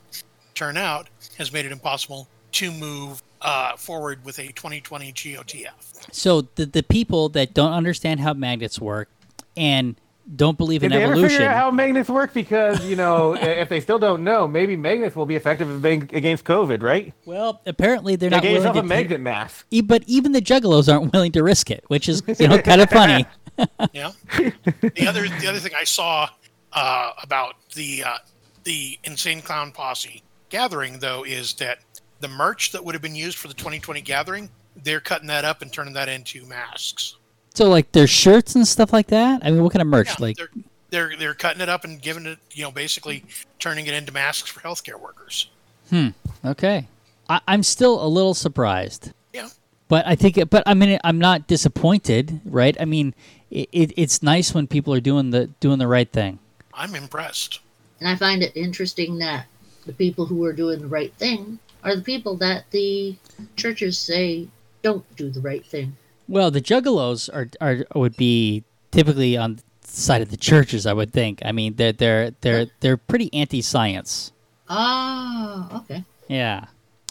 turn 0.55 0.77
out, 0.77 1.07
has 1.37 1.51
made 1.51 1.65
it 1.65 1.71
impossible 1.71 2.27
to 2.53 2.71
move 2.71 3.21
uh, 3.41 3.75
forward 3.77 4.23
with 4.25 4.37
a 4.39 4.47
2020 4.47 5.11
GOTF. 5.13 5.71
So 6.11 6.41
the 6.55 6.65
the 6.65 6.83
people 6.83 7.29
that 7.29 7.53
don't 7.53 7.71
understand 7.73 8.19
how 8.19 8.33
magnets 8.33 8.79
work 8.79 9.09
and 9.57 9.95
don't 10.35 10.57
believe 10.57 10.83
in 10.83 10.91
Did 10.91 10.99
they 10.99 11.03
ever 11.03 11.13
evolution. 11.13 11.37
figure 11.37 11.49
out 11.51 11.55
how 11.57 11.71
magnets 11.71 12.09
work? 12.09 12.33
Because 12.33 12.85
you 12.85 12.95
know, 12.95 13.33
if 13.39 13.69
they 13.69 13.79
still 13.79 13.97
don't 13.99 14.23
know, 14.23 14.47
maybe 14.47 14.75
magnets 14.75 15.15
will 15.15 15.25
be 15.25 15.35
effective 15.35 15.83
against 15.83 16.43
COVID, 16.45 16.83
right? 16.83 17.13
well, 17.25 17.61
apparently 17.65 18.15
they're 18.15 18.29
They 18.29 18.35
not 18.35 18.43
gave 18.43 18.59
willing 18.59 18.73
to. 18.73 18.79
a 18.79 18.83
magnet 18.83 19.19
mask. 19.21 19.65
E- 19.71 19.81
but 19.81 20.03
even 20.07 20.31
the 20.33 20.41
juggalos 20.41 20.91
aren't 20.93 21.11
willing 21.13 21.31
to 21.33 21.41
risk 21.43 21.71
it, 21.71 21.83
which 21.87 22.07
is 22.07 22.21
you 22.39 22.47
know 22.47 22.59
kind 22.61 22.81
of 22.81 22.89
funny. 22.89 23.25
Yeah. 23.93 24.11
the 24.37 25.07
other 25.07 25.27
the 25.27 25.47
other 25.47 25.59
thing 25.59 25.73
I 25.77 25.83
saw 25.83 26.29
uh, 26.73 27.11
about 27.21 27.55
the 27.73 28.03
uh, 28.03 28.17
the 28.63 28.99
Insane 29.03 29.41
Clown 29.41 29.71
Posse 29.71 30.23
gathering 30.49 30.99
though 30.99 31.23
is 31.23 31.53
that 31.55 31.79
the 32.19 32.27
merch 32.27 32.71
that 32.71 32.83
would 32.83 32.93
have 32.95 33.01
been 33.01 33.15
used 33.15 33.37
for 33.37 33.47
the 33.47 33.53
2020 33.53 34.01
gathering, 34.01 34.49
they're 34.83 34.99
cutting 34.99 35.27
that 35.27 35.43
up 35.43 35.61
and 35.61 35.73
turning 35.73 35.93
that 35.93 36.07
into 36.07 36.45
masks. 36.45 37.15
So 37.53 37.69
like 37.69 37.91
their 37.91 38.07
shirts 38.07 38.55
and 38.55 38.67
stuff 38.67 38.93
like 38.93 39.07
that. 39.07 39.41
I 39.43 39.51
mean, 39.51 39.63
what 39.63 39.73
kind 39.73 39.81
of 39.81 39.87
merch? 39.87 40.07
Yeah, 40.07 40.15
like 40.19 40.37
they're 40.37 40.49
they're 40.89 41.17
they're 41.17 41.33
cutting 41.33 41.61
it 41.61 41.69
up 41.69 41.83
and 41.83 42.01
giving 42.01 42.25
it, 42.25 42.39
you 42.51 42.63
know, 42.63 42.71
basically 42.71 43.23
turning 43.59 43.87
it 43.87 43.93
into 43.93 44.11
masks 44.11 44.49
for 44.49 44.59
healthcare 44.61 44.99
workers. 44.99 45.49
Hmm. 45.89 46.09
Okay, 46.45 46.87
I, 47.29 47.41
I'm 47.47 47.63
still 47.63 48.03
a 48.03 48.07
little 48.07 48.33
surprised. 48.33 49.11
Yeah. 49.33 49.49
But 49.87 50.07
I 50.07 50.15
think, 50.15 50.37
it, 50.37 50.49
but 50.49 50.63
I 50.65 50.73
mean, 50.73 50.99
I'm 51.03 51.19
not 51.19 51.47
disappointed, 51.47 52.39
right? 52.45 52.77
I 52.79 52.85
mean, 52.85 53.13
it, 53.49 53.67
it, 53.73 53.91
it's 53.97 54.23
nice 54.23 54.53
when 54.53 54.65
people 54.65 54.93
are 54.93 55.01
doing 55.01 55.31
the 55.31 55.47
doing 55.59 55.79
the 55.79 55.87
right 55.87 56.09
thing. 56.09 56.39
I'm 56.73 56.95
impressed. 56.95 57.59
And 57.99 58.09
I 58.09 58.15
find 58.15 58.41
it 58.41 58.55
interesting 58.55 59.17
that 59.19 59.45
the 59.85 59.93
people 59.93 60.25
who 60.25 60.43
are 60.45 60.53
doing 60.53 60.79
the 60.81 60.87
right 60.87 61.13
thing 61.13 61.59
are 61.83 61.95
the 61.95 62.01
people 62.01 62.35
that 62.37 62.69
the 62.71 63.15
churches 63.55 63.97
say 63.97 64.47
don't 64.81 65.05
do 65.15 65.29
the 65.29 65.41
right 65.41 65.65
thing. 65.65 65.95
Well, 66.27 66.51
the 66.51 66.61
juggalos 66.61 67.29
are, 67.33 67.49
are 67.59 67.85
would 67.93 68.15
be 68.15 68.63
typically 68.91 69.37
on 69.37 69.55
the 69.55 69.63
side 69.83 70.21
of 70.21 70.29
the 70.29 70.37
churches, 70.37 70.85
I 70.85 70.93
would 70.93 71.11
think. 71.11 71.41
I 71.43 71.51
mean, 71.51 71.75
they're 71.75 71.91
they're 71.91 72.31
they're 72.41 72.67
they're 72.79 72.97
pretty 72.97 73.33
anti-science. 73.33 74.31
Ah, 74.69 75.79
okay. 75.79 76.03
Yeah, 76.27 76.65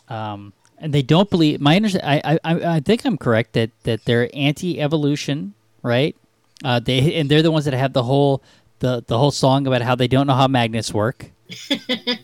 um, 0.09 0.53
and 0.79 0.95
they 0.95 1.03
don't 1.03 1.29
believe. 1.29 1.61
My 1.61 1.77
under, 1.77 1.91
I, 2.03 2.39
I 2.43 2.77
I 2.77 2.81
think 2.81 3.05
I'm 3.05 3.19
correct 3.19 3.53
that 3.53 3.71
that 3.83 4.05
they're 4.07 4.31
anti-evolution, 4.33 5.55
right? 5.83 6.17
Uh, 6.65 6.81
they 6.81 7.15
and 7.17 7.31
they're 7.31 7.43
the 7.43 7.51
ones 7.51 7.67
that 7.67 7.75
have 7.75 7.93
the 7.93 8.05
whole 8.05 8.43
the 8.81 9.03
the 9.07 9.17
whole 9.19 9.31
song 9.31 9.67
about 9.67 9.83
how 9.83 9.95
they 9.95 10.09
don't 10.09 10.27
know 10.27 10.35
how 10.35 10.49
magnets 10.49 10.93
work. 10.93 11.31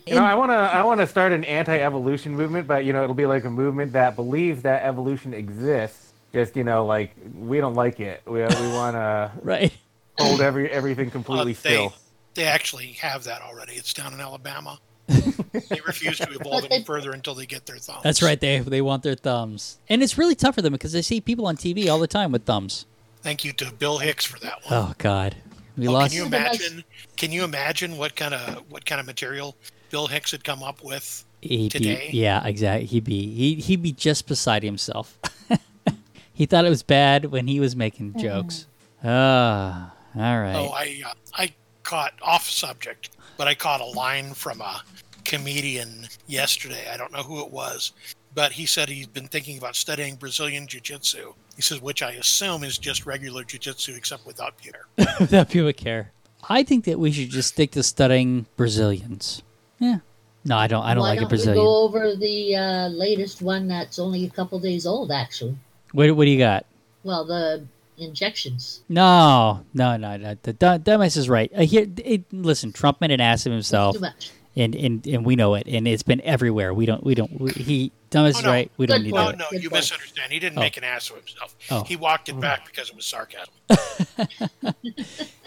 You 0.07 0.15
know, 0.15 0.23
I 0.23 0.35
want 0.35 0.51
to 0.51 0.55
I 0.55 0.83
want 0.83 1.01
to 1.01 1.07
start 1.07 1.33
an 1.33 1.43
anti-evolution 1.43 2.33
movement, 2.33 2.65
but 2.65 2.85
you 2.85 2.93
know, 2.93 3.03
it'll 3.03 3.13
be 3.15 3.25
like 3.25 3.43
a 3.43 3.49
movement 3.49 3.91
that 3.91 4.15
believes 4.15 4.61
that 4.63 4.83
evolution 4.83 5.33
exists. 5.33 6.13
Just 6.33 6.55
you 6.55 6.63
know, 6.63 6.85
like 6.85 7.13
we 7.37 7.59
don't 7.59 7.73
like 7.73 7.99
it. 7.99 8.21
We 8.25 8.39
we 8.39 8.39
want 8.45 8.95
to 8.95 9.31
Right. 9.43 9.73
hold 10.17 10.39
every 10.41 10.71
everything 10.71 11.09
Uh, 11.09 11.11
completely 11.11 11.53
they 11.53 11.59
still. 11.59 11.93
they 12.35 12.45
actually 12.45 12.87
have 13.01 13.25
that 13.25 13.41
already. 13.41 13.73
It's 13.73 13.93
down 13.93 14.13
in 14.13 14.21
Alabama. 14.21 14.79
they 15.07 15.79
refuse 15.85 16.17
to 16.19 16.29
evolve 16.31 16.65
any 16.71 16.83
further 16.85 17.11
until 17.11 17.35
they 17.35 17.45
get 17.45 17.65
their 17.65 17.77
thumbs. 17.77 18.03
That's 18.03 18.21
right. 18.21 18.39
They 18.39 18.59
they 18.59 18.81
want 18.81 19.03
their 19.03 19.15
thumbs, 19.15 19.77
and 19.89 20.01
it's 20.01 20.17
really 20.17 20.35
tough 20.35 20.55
for 20.55 20.61
them 20.61 20.71
because 20.73 20.93
they 20.93 21.01
see 21.01 21.19
people 21.19 21.47
on 21.47 21.57
TV 21.57 21.89
all 21.91 21.99
the 21.99 22.07
time 22.07 22.31
with 22.31 22.45
thumbs. 22.45 22.85
Thank 23.23 23.43
you 23.43 23.51
to 23.53 23.73
Bill 23.73 23.97
Hicks 23.97 24.23
for 24.25 24.39
that 24.39 24.63
one. 24.65 24.73
Oh 24.73 24.93
God, 24.97 25.35
we 25.77 25.87
Oh, 25.87 25.91
lost. 25.91 26.11
Can 26.13 26.19
you 26.21 26.25
imagine? 26.25 26.83
Can 27.15 27.31
you 27.31 27.43
imagine 27.43 27.97
what 27.97 28.15
kind 28.15 28.33
of 28.33 28.63
what 28.69 28.85
kind 28.85 28.99
of 28.99 29.05
material 29.05 29.55
Bill 29.89 30.07
Hicks 30.07 30.31
had 30.31 30.43
come 30.43 30.63
up 30.63 30.83
with? 30.83 31.23
He'd 31.41 31.71
today? 31.71 32.09
Be, 32.11 32.17
yeah, 32.17 32.45
exactly. 32.45 32.87
He'd 32.87 33.03
be 33.03 33.33
he 33.33 33.55
he'd 33.55 33.81
be 33.83 33.91
just 33.91 34.27
beside 34.27 34.63
himself. 34.63 35.17
he 36.33 36.45
thought 36.45 36.65
it 36.65 36.69
was 36.69 36.83
bad 36.83 37.25
when 37.25 37.47
he 37.47 37.59
was 37.59 37.75
making 37.75 38.17
jokes. 38.19 38.65
Ah, 39.03 39.93
all 40.15 40.39
right. 40.39 40.55
Oh, 40.55 40.69
I 40.69 41.01
uh, 41.05 41.13
I 41.33 41.53
caught 41.83 42.13
off 42.21 42.49
subject, 42.49 43.11
but 43.37 43.47
I 43.47 43.53
caught 43.53 43.81
a 43.81 43.85
line 43.85 44.33
from 44.33 44.61
a 44.61 44.81
comedian 45.25 46.07
yesterday. 46.25 46.89
I 46.91 46.97
don't 46.97 47.11
know 47.11 47.21
who 47.23 47.41
it 47.41 47.51
was, 47.51 47.91
but 48.37 48.51
he 48.51 48.67
said 48.67 48.87
he's 48.87 49.07
been 49.07 49.27
thinking 49.27 49.57
about 49.57 49.75
studying 49.75 50.15
Brazilian 50.15 50.67
jiu-jitsu. 50.67 51.33
He 51.55 51.61
says, 51.63 51.81
which 51.81 52.03
I 52.03 52.11
assume 52.11 52.63
is 52.63 52.77
just 52.77 53.07
regular 53.07 53.43
jiu-jitsu 53.43 53.95
except 53.95 54.27
without 54.27 54.55
Peter. 54.59 54.85
Without 55.19 55.49
pubic 55.49 55.79
hair. 55.79 56.11
I 56.47 56.61
think 56.61 56.85
that 56.85 56.99
we 56.99 57.11
should 57.11 57.31
just 57.31 57.47
stick 57.47 57.71
to 57.71 57.81
studying 57.81 58.45
Brazilians. 58.55 59.41
Yeah. 59.79 60.01
No, 60.45 60.55
I 60.55 60.67
don't. 60.67 60.85
I 60.85 60.93
don't 60.93 61.01
Why 61.01 61.09
like 61.09 61.17
don't 61.17 61.25
a 61.25 61.29
Brazilian. 61.29 61.57
we 61.57 61.65
go 61.65 61.81
over 61.81 62.15
the 62.15 62.55
uh, 62.55 62.87
latest 62.89 63.41
one 63.41 63.67
that's 63.67 63.97
only 63.97 64.23
a 64.25 64.29
couple 64.29 64.59
days 64.59 64.85
old, 64.85 65.11
actually? 65.11 65.57
What 65.93 66.11
What 66.11 66.25
do 66.25 66.29
you 66.29 66.37
got? 66.37 66.67
Well, 67.03 67.25
the 67.25 67.65
injections. 67.97 68.83
No, 68.87 69.65
no, 69.73 69.97
no, 69.97 70.15
no. 70.15 70.37
The 70.43 70.53
Dum- 70.53 70.83
Dumbass 70.83 71.17
is 71.17 71.27
right. 71.27 71.51
Uh, 71.55 71.61
here, 71.63 71.87
it, 71.97 72.31
listen, 72.31 72.71
Trump 72.71 73.01
made 73.01 73.09
an 73.09 73.19
ass 73.19 73.47
of 73.47 73.51
himself, 73.51 73.95
Too 73.95 74.01
much. 74.01 74.29
And, 74.57 74.75
and 74.75 75.05
and 75.07 75.25
we 75.25 75.35
know 75.35 75.53
it, 75.55 75.67
and 75.67 75.87
it's 75.87 76.03
been 76.03 76.21
everywhere. 76.21 76.73
We 76.73 76.85
don't. 76.85 77.03
We 77.03 77.15
don't. 77.15 77.39
We, 77.39 77.51
he 77.51 77.91
Dumbass 78.11 78.23
Oh, 78.23 78.25
is 78.39 78.43
no. 78.43 78.49
right. 78.49 78.71
We 78.77 78.85
don't 78.87 78.97
Good 78.99 79.05
need 79.05 79.13
No, 79.13 79.31
to. 79.31 79.37
no, 79.37 79.45
Good 79.51 79.63
you 79.63 79.69
point. 79.69 79.79
misunderstand. 79.81 80.31
He 80.31 80.39
didn't 80.39 80.57
Oh. 80.57 80.61
make 80.61 80.77
an 80.77 80.83
ass 80.83 81.09
of 81.09 81.17
himself. 81.17 81.55
Oh. 81.69 81.83
He 81.83 81.95
walked 81.95 82.29
it 82.29 82.39
back 82.39 82.65
because 82.65 82.89
it 82.89 82.95
was 82.95 83.05
sarcasm. 83.05 83.53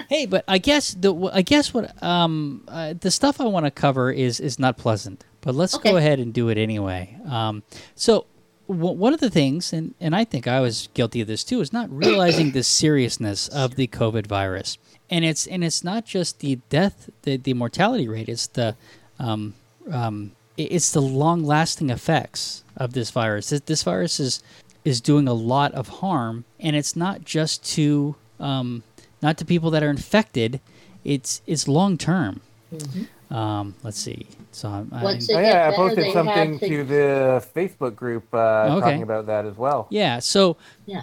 Hey, 0.09 0.27
but 0.27 0.45
I 0.49 0.59
guess 0.59 0.93
the 0.95 1.15
I 1.33 1.43
guess 1.43 1.73
what 1.73 2.03
um 2.03 2.65
uh, 2.67 2.95
the 3.01 3.13
stuff 3.13 3.41
I 3.41 3.45
want 3.45 3.67
to 3.67 3.71
cover 3.71 4.11
is 4.11 4.41
is 4.41 4.59
not 4.59 4.77
pleasant, 4.77 5.25
but 5.41 5.55
let's 5.55 5.79
go 5.79 5.97
ahead 5.97 6.19
and 6.19 6.35
do 6.35 6.49
it 6.49 6.59
anyway. 6.59 7.17
Um, 7.29 7.63
so 7.95 8.27
w- 8.69 8.95
one 8.97 9.15
of 9.15 9.21
the 9.21 9.31
things, 9.31 9.73
and 9.73 9.95
and 10.01 10.17
I 10.17 10.25
think 10.25 10.49
I 10.49 10.59
was 10.61 10.89
guilty 10.95 11.21
of 11.21 11.29
this 11.29 11.45
too, 11.45 11.61
is 11.61 11.73
not 11.73 11.89
realizing 11.97 12.51
the 12.51 12.65
seriousness 12.65 13.47
of 13.49 13.77
the 13.77 13.87
COVID 13.87 14.27
virus, 14.27 14.79
and 15.09 15.25
it's 15.25 15.47
and 15.47 15.63
it's 15.63 15.85
not 15.85 16.07
just 16.07 16.41
the 16.41 16.57
death, 16.71 17.09
the 17.23 17.37
the 17.37 17.55
mortality 17.55 18.09
rate, 18.09 18.29
it's 18.29 18.49
the 18.49 18.75
um 19.21 19.55
um 19.93 20.33
it's 20.57 20.91
the 20.93 21.01
long 21.01 21.43
lasting 21.45 21.89
effects 21.91 22.65
of 22.77 22.93
this 22.93 23.11
virus. 23.11 23.49
This, 23.51 23.61
this 23.63 23.83
virus 23.83 24.19
is 24.21 24.43
is 24.85 25.01
doing 25.01 25.29
a 25.29 25.33
lot 25.35 25.73
of 25.73 25.89
harm, 25.89 26.45
and 26.59 26.75
it's 26.77 26.95
not 26.97 27.25
just 27.25 27.65
to 27.77 28.15
um, 28.41 28.83
not 29.23 29.37
to 29.39 29.45
people 29.45 29.71
that 29.71 29.83
are 29.83 29.91
infected. 29.91 30.61
It's 31.05 31.41
it's 31.47 31.67
long 31.69 31.97
term. 31.97 32.41
Um, 33.31 33.75
let's 33.85 33.99
see. 33.99 34.27
So 34.53 34.69
I'm, 34.69 34.91
I, 34.93 35.03
Once 35.05 35.31
Oh, 35.33 35.39
yeah, 35.39 35.71
I 35.73 35.77
posted 35.77 36.13
something 36.13 36.59
to- 36.59 36.69
to 36.69 36.85
the 36.85 37.45
Facebook 37.55 37.95
group 37.95 38.25
uh, 38.35 38.67
Okay. 38.77 38.81
talking 38.81 39.03
about 39.03 39.27
that 39.27 39.47
as 39.47 39.57
well. 39.57 39.87
yeah. 39.91 40.19
So 40.19 40.57
Yeah. 40.87 41.03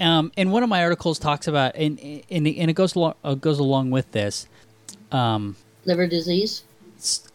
um, 0.00 0.32
and 0.36 0.52
one 0.52 0.62
of 0.64 0.68
my 0.68 0.82
articles 0.82 1.18
talks 1.18 1.46
about 1.48 1.76
and 1.76 1.98
and, 2.30 2.46
and 2.48 2.70
it 2.70 2.74
goes 2.74 2.94
along 2.96 3.14
uh, 3.24 3.34
goes 3.34 3.58
along 3.58 3.90
with 3.90 4.10
this. 4.12 4.46
Um, 5.12 5.56
Liver 5.84 6.06
disease. 6.06 6.64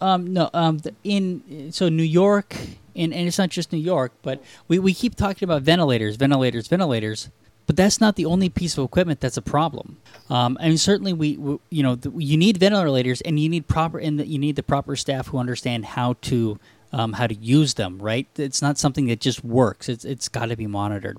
Um, 0.01 0.33
no, 0.33 0.49
um, 0.53 0.79
in 1.03 1.71
so 1.71 1.89
New 1.89 2.03
York, 2.03 2.55
and, 2.95 3.13
and 3.13 3.27
it's 3.27 3.37
not 3.37 3.49
just 3.49 3.71
New 3.71 3.79
York, 3.79 4.11
but 4.21 4.41
we, 4.67 4.79
we 4.79 4.93
keep 4.93 5.15
talking 5.15 5.45
about 5.45 5.61
ventilators, 5.61 6.15
ventilators, 6.15 6.67
ventilators, 6.67 7.29
but 7.65 7.75
that's 7.75 7.99
not 7.99 8.15
the 8.15 8.25
only 8.25 8.49
piece 8.49 8.77
of 8.77 8.85
equipment 8.85 9.19
that's 9.19 9.37
a 9.37 9.41
problem. 9.41 9.97
Um, 10.29 10.57
I 10.59 10.69
mean, 10.69 10.77
certainly 10.77 11.13
we, 11.13 11.37
we 11.37 11.57
you 11.69 11.83
know, 11.83 11.95
the, 11.95 12.11
you 12.17 12.37
need 12.37 12.57
ventilators, 12.57 13.21
and 13.21 13.39
you 13.39 13.49
need 13.49 13.67
proper, 13.67 13.99
and 13.99 14.25
you 14.25 14.39
need 14.39 14.55
the 14.55 14.63
proper 14.63 14.95
staff 14.95 15.27
who 15.27 15.37
understand 15.37 15.85
how 15.85 16.13
to 16.21 16.59
um, 16.93 17.13
how 17.13 17.27
to 17.27 17.35
use 17.35 17.73
them. 17.73 17.99
Right? 17.99 18.27
It's 18.37 18.61
not 18.61 18.77
something 18.77 19.07
that 19.07 19.19
just 19.19 19.43
works. 19.43 19.89
It's 19.89 20.05
it's 20.05 20.29
got 20.29 20.47
to 20.47 20.55
be 20.55 20.67
monitored. 20.67 21.17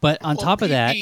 But 0.00 0.22
on 0.22 0.36
Well, 0.36 0.46
top 0.46 0.62
of 0.62 0.68
that, 0.68 0.94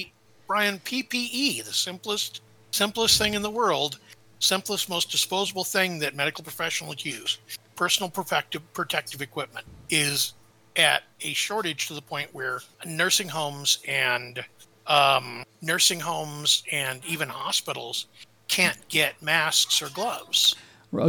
Brian, 0.47 0.79
PPE, 0.79 1.65
the 1.65 1.73
simplest, 1.73 2.41
simplest 2.71 3.19
thing 3.19 3.35
in 3.35 3.43
the 3.43 3.51
world, 3.51 3.99
simplest, 4.39 4.89
most 4.89 5.11
disposable 5.11 5.65
thing 5.65 5.99
that 6.01 6.15
medical 6.15 6.45
professionals 6.45 7.05
use, 7.05 7.39
personal 7.77 8.11
protective 8.11 8.63
protective 8.73 9.23
equipment, 9.23 9.67
is 9.91 10.35
at 10.77 11.03
a 11.23 11.33
shortage 11.33 11.89
to 11.89 11.95
the 11.95 12.03
point 12.03 12.29
where 12.33 12.61
nursing 12.87 13.29
homes 13.29 13.79
and 13.87 14.45
um, 14.87 15.43
nursing 15.61 16.01
homes 16.01 16.63
and 16.73 17.05
even 17.07 17.29
hospitals 17.29 18.07
can't 18.49 18.79
get 18.89 19.21
masks 19.23 19.83
or 19.83 19.89
gloves. 19.91 20.55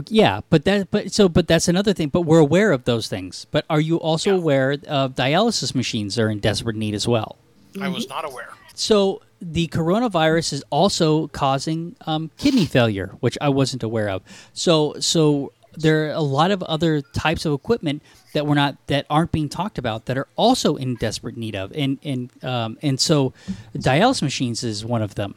Yeah, 0.10 0.42
but 0.50 0.66
that 0.66 0.92
but 0.92 1.14
so 1.14 1.30
but 1.30 1.48
that's 1.48 1.70
another 1.70 1.94
thing. 1.94 2.10
But 2.10 2.22
we're 2.22 2.40
aware 2.40 2.72
of 2.74 2.84
those 2.84 3.08
things. 3.08 3.46
But 3.50 3.66
are 3.70 3.80
you 3.80 3.98
also 3.98 4.32
Yeah. 4.32 4.38
aware 4.38 4.72
of 4.88 5.16
dialysis 5.16 5.74
machines 5.74 6.20
are 6.20 6.30
in 6.30 6.40
desperate 6.40 6.76
need 6.76 6.94
as 6.94 7.08
well? 7.08 7.38
I 7.80 7.88
was 7.88 8.10
not 8.10 8.26
aware. 8.26 8.50
So 8.76 9.22
the 9.42 9.68
coronavirus 9.68 10.54
is 10.54 10.64
also 10.70 11.28
causing 11.28 11.96
um, 12.06 12.32
kidney 12.38 12.66
failure, 12.66 13.16
which 13.20 13.38
I 13.42 13.50
wasn't 13.50 13.84
aware 13.84 14.10
of. 14.10 14.22
So 14.54 14.96
so 15.00 15.54
there 15.78 16.08
are 16.08 16.12
a 16.12 16.22
lot 16.22 16.52
of 16.52 16.62
other 16.64 17.02
types 17.02 17.46
of 17.46 17.54
equipment 17.54 18.02
that 18.34 18.46
we're 18.46 18.56
not 18.56 18.76
that 18.88 19.06
aren't 19.10 19.32
being 19.32 19.50
talked 19.50 19.78
about 19.78 20.06
that 20.06 20.18
are 20.18 20.28
also 20.36 20.76
in 20.76 20.96
desperate 20.96 21.38
need 21.38 21.56
of, 21.56 21.72
and 21.74 22.00
and 22.04 22.44
um, 22.44 22.78
and 22.82 23.00
so 23.00 23.34
dialysis 23.76 24.22
machines 24.22 24.64
is 24.64 24.84
one 24.84 25.02
of 25.02 25.16
them 25.16 25.36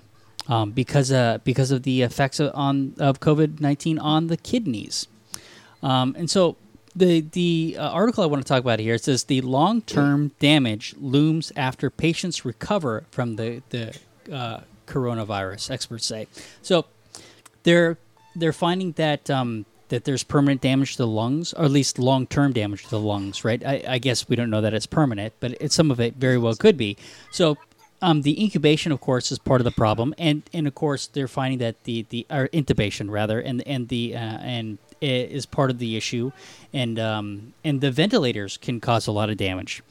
um, 0.49 0.73
because 0.73 1.13
uh, 1.13 1.39
because 1.45 1.71
of 1.71 1.83
the 1.85 2.03
effects 2.03 2.41
of, 2.41 2.51
on 2.55 2.95
of 2.99 3.21
COVID 3.21 3.61
nineteen 3.61 3.99
on 3.99 4.27
the 4.27 4.37
kidneys. 4.37 5.07
Um, 5.83 6.15
and 6.17 6.31
so 6.31 6.57
the 6.95 7.20
the 7.20 7.76
uh, 7.78 7.88
article 7.90 8.22
I 8.22 8.26
want 8.26 8.43
to 8.43 8.49
talk 8.49 8.61
about 8.61 8.78
here 8.78 8.99
says 8.99 9.24
the 9.24 9.40
long 9.40 9.82
term 9.82 10.32
damage 10.38 10.95
looms 10.99 11.53
after 11.57 11.90
patients 11.90 12.45
recover 12.45 13.05
from 13.11 13.36
the 13.36 13.62
the 13.70 13.97
uh, 14.30 14.61
coronavirus. 14.86 15.70
Experts 15.70 16.07
say 16.07 16.26
so. 16.61 16.86
they're 17.62 17.99
they're 18.34 18.53
finding 18.53 18.93
that 18.93 19.30
um, 19.30 19.64
that 19.88 20.05
there's 20.05 20.22
permanent 20.22 20.61
damage 20.61 20.93
to 20.93 20.99
the 20.99 21.07
lungs, 21.07 21.53
or 21.53 21.64
at 21.64 21.70
least 21.70 21.99
long 21.99 22.26
term 22.26 22.53
damage 22.53 22.84
to 22.84 22.90
the 22.90 23.01
lungs. 23.01 23.45
Right? 23.45 23.64
I, 23.64 23.84
I 23.88 23.99
guess 23.99 24.28
we 24.28 24.36
don't 24.36 24.51
know 24.51 24.61
that 24.61 24.74
it's 24.74 24.86
permanent, 24.86 25.34
but 25.40 25.57
it, 25.61 25.72
some 25.72 25.90
of 25.90 26.01
it 26.01 26.16
very 26.16 26.38
well 26.38 26.55
could 26.55 26.76
be. 26.76 26.97
So. 27.30 27.57
Um, 28.05 28.22
the 28.22 28.43
incubation, 28.43 28.90
of 28.90 29.01
course, 29.01 29.30
is 29.30 29.38
part 29.38 29.61
of 29.61 29.64
the 29.64 29.70
problem, 29.70 30.12
and, 30.18 30.43
and 30.53 30.66
of 30.66 30.74
course 30.74 31.07
they're 31.07 31.28
finding 31.28 31.61
that 31.61 31.84
the 31.84 32.05
the 32.09 32.26
or 32.30 32.49
intubation 32.49 33.09
rather, 33.09 33.38
and 33.38 33.62
and 33.64 33.86
the 33.86 34.16
uh, 34.16 34.18
and 34.18 34.78
is 35.03 35.47
part 35.47 35.71
of 35.71 35.79
the 35.79 35.97
issue, 35.97 36.33
and 36.73 36.99
um, 36.99 37.53
and 37.65 37.81
the 37.81 37.91
ventilators 37.91 38.57
can 38.57 38.81
cause 38.81 39.07
a 39.07 39.13
lot 39.13 39.31
of 39.31 39.37
damage. 39.37 39.83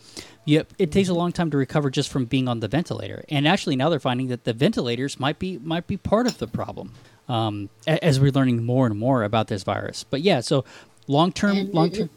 Yep, 0.46 0.74
it 0.80 0.92
takes 0.92 1.08
a 1.10 1.14
long 1.14 1.32
time 1.32 1.52
to 1.52 1.58
recover 1.58 1.90
just 1.90 2.10
from 2.10 2.26
being 2.26 2.48
on 2.48 2.60
the 2.62 2.68
ventilator, 2.68 3.24
and 3.30 3.48
actually 3.48 3.76
now 3.76 3.90
they're 3.90 4.00
finding 4.00 4.28
that 4.30 4.44
the 4.44 4.54
ventilators 4.54 5.20
might 5.20 5.38
be 5.40 5.58
might 5.60 5.88
be 5.88 5.98
part 5.98 6.28
of 6.28 6.38
the 6.40 6.48
problem. 6.48 6.94
Um, 7.30 7.70
as 7.88 8.20
we're 8.20 8.32
learning 8.32 8.66
more 8.66 8.88
and 8.88 8.98
more 8.98 9.24
about 9.24 9.48
this 9.48 9.64
virus, 9.64 10.04
but 10.04 10.22
yeah, 10.22 10.42
so 10.42 10.66
long 11.08 11.32
term, 11.32 11.72
long 11.72 11.92
term. 11.92 12.10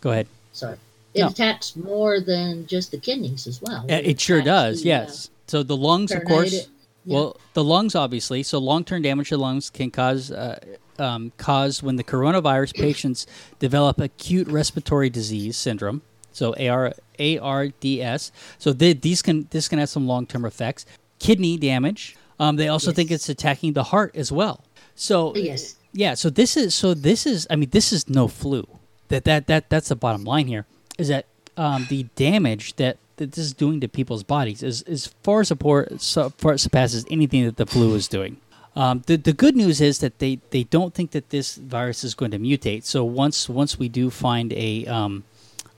Go 0.00 0.10
ahead. 0.10 0.26
Sorry. 0.52 0.76
It 1.14 1.20
No. 1.20 1.28
attacks 1.28 1.76
more 1.76 2.20
than 2.20 2.66
just 2.66 2.90
the 2.90 2.98
kidneys 2.98 3.46
as 3.46 3.62
well. 3.62 3.84
Uh, 3.88 4.00
It 4.02 4.20
sure 4.20 4.42
does. 4.42 4.82
the, 4.82 4.92
uh, 4.92 5.02
yes. 5.02 5.30
So 5.46 5.62
the 5.62 5.76
lungs, 5.76 6.10
of 6.12 6.24
course. 6.24 6.68
Yeah. 7.06 7.14
Well, 7.14 7.36
the 7.54 7.64
lungs, 7.64 7.94
obviously. 7.94 8.42
So 8.42 8.58
long-term 8.58 9.02
damage 9.02 9.28
to 9.30 9.36
the 9.36 9.40
lungs 9.42 9.70
can 9.70 9.90
cause 9.90 10.30
uh, 10.30 10.58
um, 10.98 11.32
cause 11.38 11.82
when 11.82 11.96
the 11.96 12.04
coronavirus 12.04 12.74
patients 12.80 13.26
develop 13.58 14.00
acute 14.00 14.48
respiratory 14.48 15.08
disease 15.08 15.56
syndrome. 15.56 16.02
So 16.32 16.54
AR, 16.54 16.92
ARDS. 17.18 18.32
So 18.58 18.72
they, 18.72 18.92
these 18.92 19.22
can 19.22 19.46
this 19.50 19.68
can 19.68 19.78
have 19.78 19.88
some 19.88 20.06
long-term 20.06 20.44
effects. 20.44 20.84
Kidney 21.18 21.56
damage. 21.56 22.16
Um, 22.38 22.56
they 22.56 22.68
also 22.68 22.92
think 22.92 23.10
it's 23.10 23.28
attacking 23.30 23.72
the 23.72 23.84
heart 23.84 24.14
as 24.14 24.30
well. 24.30 24.62
So 24.94 25.34
Yes. 25.34 25.76
yeah. 25.92 26.14
So 26.14 26.28
this 26.28 26.56
is 26.56 26.74
so 26.74 26.92
this 26.92 27.24
is 27.24 27.46
I 27.48 27.56
mean 27.56 27.70
this 27.70 27.92
is 27.92 28.08
no 28.08 28.28
flu. 28.28 28.66
That 29.08 29.24
that 29.24 29.46
that 29.46 29.70
that's 29.70 29.88
the 29.88 29.96
bottom 29.96 30.24
line 30.24 30.46
here 30.48 30.66
is 30.98 31.08
that 31.08 31.26
um, 31.56 31.86
the 31.88 32.04
damage 32.16 32.76
that, 32.76 32.98
that 33.16 33.32
this 33.32 33.44
is 33.44 33.52
doing 33.52 33.80
to 33.80 33.88
people's 33.88 34.22
bodies 34.22 34.62
is 34.62 34.82
is 34.82 35.08
far 35.22 35.44
support 35.44 36.00
so 36.00 36.30
far 36.30 36.56
surpasses 36.58 37.04
anything 37.10 37.44
that 37.44 37.56
the 37.56 37.66
flu 37.66 37.94
is 37.94 38.08
doing. 38.08 38.38
Um, 38.76 39.02
the 39.06 39.16
the 39.16 39.32
good 39.32 39.56
news 39.56 39.80
is 39.80 40.00
that 40.00 40.18
they, 40.18 40.38
they 40.50 40.64
don't 40.64 40.92
think 40.92 41.12
that 41.12 41.30
this 41.30 41.56
virus 41.56 42.04
is 42.04 42.14
going 42.14 42.30
to 42.32 42.38
mutate. 42.38 42.84
So 42.84 43.04
once 43.04 43.48
once 43.48 43.78
we 43.78 43.88
do 43.88 44.10
find 44.10 44.52
a 44.52 44.84
um, 44.86 45.24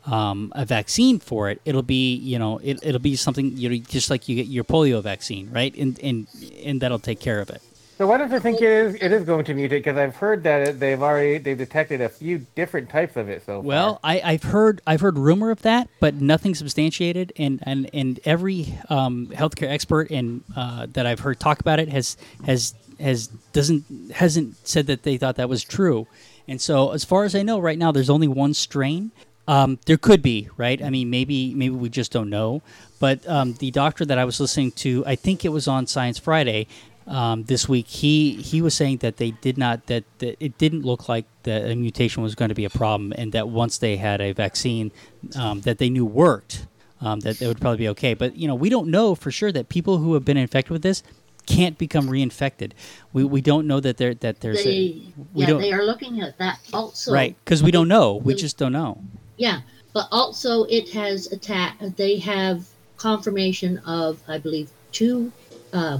um, 0.04 0.52
a 0.56 0.64
vaccine 0.64 1.20
for 1.20 1.48
it, 1.48 1.60
it'll 1.64 1.82
be 1.82 2.16
you 2.16 2.38
know 2.40 2.58
it, 2.58 2.80
it'll 2.82 3.00
be 3.00 3.14
something 3.14 3.56
you 3.56 3.68
know 3.68 3.76
just 3.76 4.10
like 4.10 4.28
you 4.28 4.34
get 4.34 4.48
your 4.48 4.64
polio 4.64 5.00
vaccine, 5.00 5.48
right? 5.52 5.74
And 5.76 5.98
and 6.00 6.26
and 6.64 6.80
that'll 6.80 6.98
take 6.98 7.20
care 7.20 7.40
of 7.40 7.50
it. 7.50 7.62
So 7.98 8.06
why 8.06 8.16
don't 8.16 8.30
you 8.30 8.38
think 8.38 8.60
it 8.60 8.70
is 8.70 8.94
it 8.94 9.10
is 9.10 9.24
going 9.24 9.44
to 9.46 9.54
mutate? 9.54 9.70
Because 9.70 9.96
I've 9.96 10.14
heard 10.14 10.44
that 10.44 10.78
they've 10.78 11.02
already 11.02 11.38
they've 11.38 11.58
detected 11.58 12.00
a 12.00 12.08
few 12.08 12.46
different 12.54 12.88
types 12.88 13.16
of 13.16 13.28
it 13.28 13.44
so 13.44 13.58
Well, 13.58 13.94
far. 13.94 14.12
I, 14.12 14.20
I've 14.24 14.44
heard 14.44 14.80
I've 14.86 15.00
heard 15.00 15.18
rumor 15.18 15.50
of 15.50 15.62
that, 15.62 15.88
but 15.98 16.14
nothing 16.14 16.54
substantiated. 16.54 17.32
And 17.36 17.58
and, 17.64 17.90
and 17.92 18.20
every 18.24 18.78
um, 18.88 19.26
healthcare 19.32 19.68
expert 19.68 20.12
and 20.12 20.44
uh, 20.54 20.86
that 20.92 21.06
I've 21.06 21.18
heard 21.18 21.40
talk 21.40 21.58
about 21.58 21.80
it 21.80 21.88
has 21.88 22.16
has 22.46 22.72
has 23.00 23.26
doesn't 23.52 24.12
hasn't 24.12 24.64
said 24.64 24.86
that 24.86 25.02
they 25.02 25.16
thought 25.16 25.34
that 25.34 25.48
was 25.48 25.64
true. 25.64 26.06
And 26.46 26.60
so, 26.60 26.92
as 26.92 27.04
far 27.04 27.24
as 27.24 27.34
I 27.34 27.42
know, 27.42 27.58
right 27.58 27.76
now 27.76 27.90
there's 27.90 28.10
only 28.10 28.28
one 28.28 28.54
strain. 28.54 29.10
Um, 29.48 29.80
there 29.86 29.96
could 29.96 30.22
be, 30.22 30.48
right? 30.56 30.80
I 30.80 30.90
mean, 30.90 31.10
maybe 31.10 31.52
maybe 31.52 31.74
we 31.74 31.88
just 31.88 32.12
don't 32.12 32.30
know. 32.30 32.62
But 33.00 33.28
um, 33.28 33.54
the 33.54 33.72
doctor 33.72 34.04
that 34.04 34.18
I 34.18 34.24
was 34.24 34.38
listening 34.38 34.70
to, 34.72 35.04
I 35.04 35.16
think 35.16 35.44
it 35.44 35.48
was 35.48 35.66
on 35.66 35.86
Science 35.88 36.18
Friday 36.18 36.68
um, 37.08 37.44
this 37.44 37.68
week. 37.68 37.88
He 37.88 38.34
he 38.34 38.62
was 38.62 38.74
saying 38.74 38.98
that 38.98 39.16
they 39.16 39.32
did 39.32 39.58
not 39.58 39.86
that, 39.86 40.04
that 40.18 40.36
it 40.42 40.58
didn't 40.58 40.82
look 40.82 41.08
like 41.08 41.26
the 41.42 41.72
a 41.72 41.74
mutation 41.74 42.22
was 42.22 42.34
going 42.34 42.50
to 42.50 42.54
be 42.54 42.64
a 42.64 42.70
problem, 42.70 43.12
and 43.16 43.32
that 43.32 43.48
once 43.48 43.78
they 43.78 43.96
had 43.96 44.20
a 44.20 44.32
vaccine 44.32 44.92
um, 45.36 45.62
that 45.62 45.78
they 45.78 45.90
knew 45.90 46.04
worked, 46.04 46.66
um, 47.00 47.20
that 47.20 47.40
it 47.42 47.46
would 47.46 47.60
probably 47.60 47.78
be 47.78 47.88
okay. 47.88 48.14
But 48.14 48.36
you 48.36 48.46
know, 48.46 48.54
we 48.54 48.68
don't 48.68 48.88
know 48.88 49.14
for 49.14 49.30
sure 49.30 49.50
that 49.52 49.68
people 49.68 49.98
who 49.98 50.14
have 50.14 50.24
been 50.24 50.36
infected 50.36 50.70
with 50.70 50.82
this 50.82 51.02
can't 51.46 51.78
become 51.78 52.08
reinfected. 52.08 52.72
We, 53.14 53.24
we 53.24 53.40
don't 53.40 53.66
know 53.66 53.80
that 53.80 53.96
there 53.96 54.14
that 54.14 54.40
there's 54.40 54.62
They, 54.62 54.70
a 54.70 55.12
we 55.32 55.42
yeah, 55.42 55.46
don't 55.46 55.60
they 55.60 55.72
are 55.72 55.84
looking 55.84 56.20
at 56.20 56.36
that 56.38 56.60
also. 56.72 57.12
right 57.12 57.34
because 57.44 57.62
we 57.62 57.70
don't 57.70 57.88
know. 57.88 58.16
We 58.16 58.34
just 58.34 58.58
don't 58.58 58.72
know. 58.72 59.02
Yeah, 59.38 59.60
but 59.94 60.08
also 60.12 60.64
it 60.64 60.90
has 60.90 61.32
attacked. 61.32 61.96
They 61.96 62.18
have 62.18 62.66
confirmation 62.98 63.78
of, 63.78 64.20
I 64.28 64.38
believe, 64.38 64.70
two, 64.92 65.32
uh, 65.72 65.98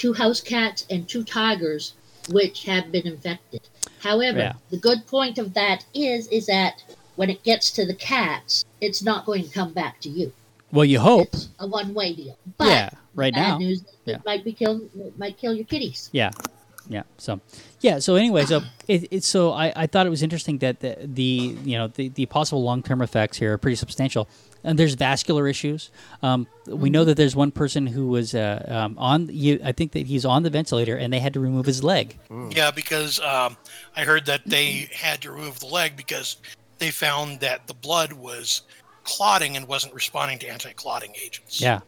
two 0.00 0.14
house 0.14 0.40
cats 0.40 0.86
and 0.88 1.06
two 1.06 1.22
tigers, 1.22 1.92
which 2.30 2.64
have 2.64 2.90
been 2.90 3.06
infected. 3.06 3.60
However, 3.98 4.38
Yeah. 4.38 4.52
the 4.70 4.78
good 4.78 5.06
point 5.06 5.36
of 5.36 5.52
that 5.52 5.84
is, 5.92 6.26
is 6.28 6.46
that 6.46 6.82
when 7.16 7.28
it 7.28 7.42
gets 7.42 7.70
to 7.72 7.84
the 7.84 7.92
cats, 7.94 8.64
it's 8.80 9.02
not 9.02 9.26
going 9.26 9.42
to 9.44 9.50
come 9.50 9.74
back 9.74 10.00
to 10.00 10.08
you. 10.08 10.32
Well, 10.72 10.86
you 10.86 11.00
hope. 11.00 11.28
It's 11.34 11.48
a 11.58 11.66
one-way 11.66 12.14
deal. 12.14 12.38
But 12.56 12.68
Yeah, 12.68 12.90
right 13.14 13.34
bad 13.34 13.48
now. 13.48 13.58
news, 13.58 13.82
Yeah. 14.06 14.14
it 14.16 14.22
might 14.24 14.42
be 14.42 14.52
kill, 14.54 14.80
it 14.98 15.18
might 15.18 15.36
kill 15.36 15.52
your 15.52 15.66
kitties. 15.66 16.08
Yeah, 16.12 16.30
yeah. 16.88 17.02
So, 17.18 17.40
yeah. 17.82 17.98
So 17.98 18.14
anyway, 18.14 18.46
so 18.46 18.62
it, 18.88 19.06
it's 19.10 19.26
so 19.26 19.52
I, 19.52 19.70
I 19.76 19.86
thought 19.86 20.06
it 20.06 20.10
was 20.10 20.22
interesting 20.22 20.58
that 20.58 20.80
the, 20.80 20.96
the 21.04 21.58
you 21.64 21.76
know 21.76 21.88
the, 21.88 22.08
the 22.08 22.24
possible 22.24 22.62
long 22.62 22.82
term 22.82 23.02
effects 23.02 23.36
here 23.36 23.52
are 23.52 23.58
pretty 23.58 23.76
substantial. 23.76 24.28
And 24.62 24.78
there's 24.78 24.94
vascular 24.94 25.48
issues. 25.48 25.90
Um, 26.22 26.46
we 26.66 26.90
know 26.90 27.04
that 27.04 27.16
there's 27.16 27.34
one 27.34 27.50
person 27.50 27.86
who 27.86 28.08
was 28.08 28.34
uh, 28.34 28.64
um, 28.68 28.98
on. 28.98 29.28
You, 29.32 29.58
I 29.64 29.72
think 29.72 29.92
that 29.92 30.06
he's 30.06 30.24
on 30.24 30.42
the 30.42 30.50
ventilator, 30.50 30.96
and 30.96 31.12
they 31.12 31.18
had 31.18 31.32
to 31.34 31.40
remove 31.40 31.66
his 31.66 31.82
leg. 31.82 32.18
Yeah, 32.50 32.70
because 32.70 33.20
um, 33.20 33.56
I 33.96 34.04
heard 34.04 34.26
that 34.26 34.42
they 34.44 34.90
had 34.92 35.22
to 35.22 35.32
remove 35.32 35.60
the 35.60 35.66
leg 35.66 35.96
because 35.96 36.36
they 36.78 36.90
found 36.90 37.40
that 37.40 37.66
the 37.68 37.74
blood 37.74 38.12
was 38.12 38.62
clotting 39.04 39.56
and 39.56 39.66
wasn't 39.66 39.94
responding 39.94 40.38
to 40.40 40.48
anti-clotting 40.48 41.14
agents. 41.24 41.60
Yeah, 41.60 41.80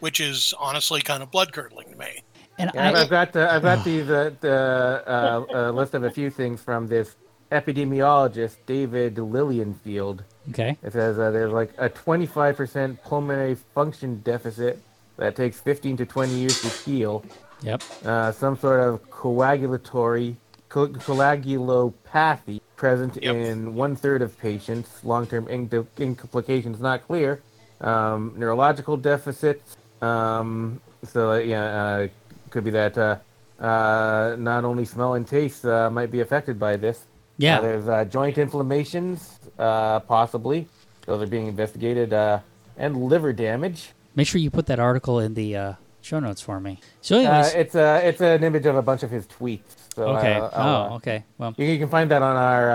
which 0.00 0.20
is 0.20 0.54
honestly 0.58 1.00
kind 1.00 1.22
of 1.22 1.30
blood 1.30 1.52
curdling 1.52 1.90
to 1.90 1.98
me. 1.98 2.22
and 2.58 2.70
Yeah, 2.74 2.88
I've, 2.88 2.94
I, 2.94 3.00
I've 3.02 3.10
got 3.10 3.36
uh, 3.36 3.48
I've 3.50 3.62
got 3.62 3.84
these 3.84 4.08
uh, 4.08 4.30
the 4.40 5.02
uh, 5.06 5.44
uh, 5.54 5.70
list 5.72 5.94
of 5.94 6.04
a 6.04 6.10
few 6.10 6.30
things 6.30 6.62
from 6.62 6.86
this 6.86 7.16
epidemiologist 7.52 8.56
David 8.66 9.16
Lilienfeld. 9.16 10.20
Okay, 10.50 10.76
It 10.82 10.92
says 10.92 11.18
uh, 11.18 11.30
there's 11.30 11.52
like 11.52 11.72
a 11.78 11.88
25% 11.88 13.02
pulmonary 13.02 13.56
function 13.74 14.20
deficit 14.24 14.78
that 15.16 15.34
takes 15.36 15.58
15 15.60 15.96
to 15.98 16.06
20 16.06 16.32
years 16.34 16.60
to 16.62 16.68
heal. 16.68 17.24
yep, 17.62 17.82
Uh, 18.04 18.30
some 18.32 18.56
sort 18.56 18.80
of 18.80 19.00
coagulatory 19.10 20.36
co- 20.68 20.88
coagulopathy 20.88 22.60
present 22.76 23.18
Yep. 23.20 23.34
in 23.34 23.74
one 23.74 23.96
third 23.96 24.22
of 24.22 24.38
patients. 24.38 24.88
Long-term 25.04 25.48
in- 25.48 25.68
implications 25.98 26.80
not 26.80 27.06
clear. 27.06 27.40
Um, 27.80 28.34
neurological 28.36 28.96
deficits. 28.96 29.76
Um, 30.02 30.80
so 31.04 31.32
uh, 31.32 31.38
yeah, 31.38 31.64
uh, 31.64 32.08
could 32.50 32.64
be 32.64 32.70
that 32.70 32.96
uh, 32.96 33.16
uh, 33.60 34.36
not 34.38 34.64
only 34.64 34.84
smell 34.84 35.14
and 35.14 35.26
taste 35.26 35.64
uh, 35.64 35.90
might 35.90 36.10
be 36.10 36.20
affected 36.20 36.58
by 36.58 36.76
this. 36.76 37.04
Yeah. 37.38 37.58
Uh, 37.58 37.62
there's 37.62 37.88
uh, 37.88 38.04
joint 38.04 38.36
inflammations, 38.36 39.38
uh, 39.58 40.00
possibly. 40.00 40.68
Those 41.06 41.22
are 41.22 41.26
being 41.26 41.46
investigated, 41.46 42.12
uh, 42.12 42.40
and 42.76 43.04
liver 43.04 43.32
damage. 43.32 43.90
Make 44.14 44.26
sure 44.26 44.40
you 44.40 44.50
put 44.50 44.66
that 44.66 44.78
article 44.78 45.18
in 45.20 45.34
the 45.34 45.56
uh, 45.56 45.72
show 46.02 46.20
notes 46.20 46.40
for 46.42 46.60
me. 46.60 46.80
So, 47.00 47.16
Uh, 47.16 47.20
anyways, 47.20 47.54
it's 47.54 47.74
a 47.74 48.06
it's 48.06 48.20
an 48.20 48.44
image 48.44 48.66
of 48.66 48.76
a 48.76 48.82
bunch 48.82 49.02
of 49.02 49.10
his 49.10 49.26
tweets. 49.26 49.60
So, 49.94 50.08
okay. 50.16 50.38
oh, 50.38 50.96
okay. 50.96 51.24
Well, 51.38 51.54
You, 51.56 51.66
you 51.66 51.78
can 51.78 51.88
find 51.88 52.10
that 52.10 52.22
on 52.22 52.36
our 52.36 52.70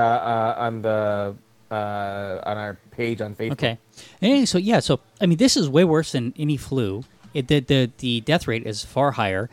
on 0.58 0.82
the 0.82 1.36
uh, 1.74 2.40
on 2.46 2.58
our 2.58 2.78
page 2.92 3.22
on 3.22 3.36
Facebook. 3.36 3.52
Okay. 3.54 4.46
So 4.46 4.58
yeah, 4.58 4.80
so 4.80 5.00
I 5.20 5.26
mean, 5.26 5.38
this 5.38 5.58
is 5.58 5.68
way 5.70 5.84
worse 5.84 6.12
than 6.12 6.34
any 6.38 6.58
flu. 6.58 7.04
It, 7.34 7.48
the, 7.48 7.60
the 7.62 7.92
the 7.98 8.22
death 8.22 8.48
rate 8.48 8.66
is 8.66 8.86
far 8.86 9.12
higher, 9.12 9.50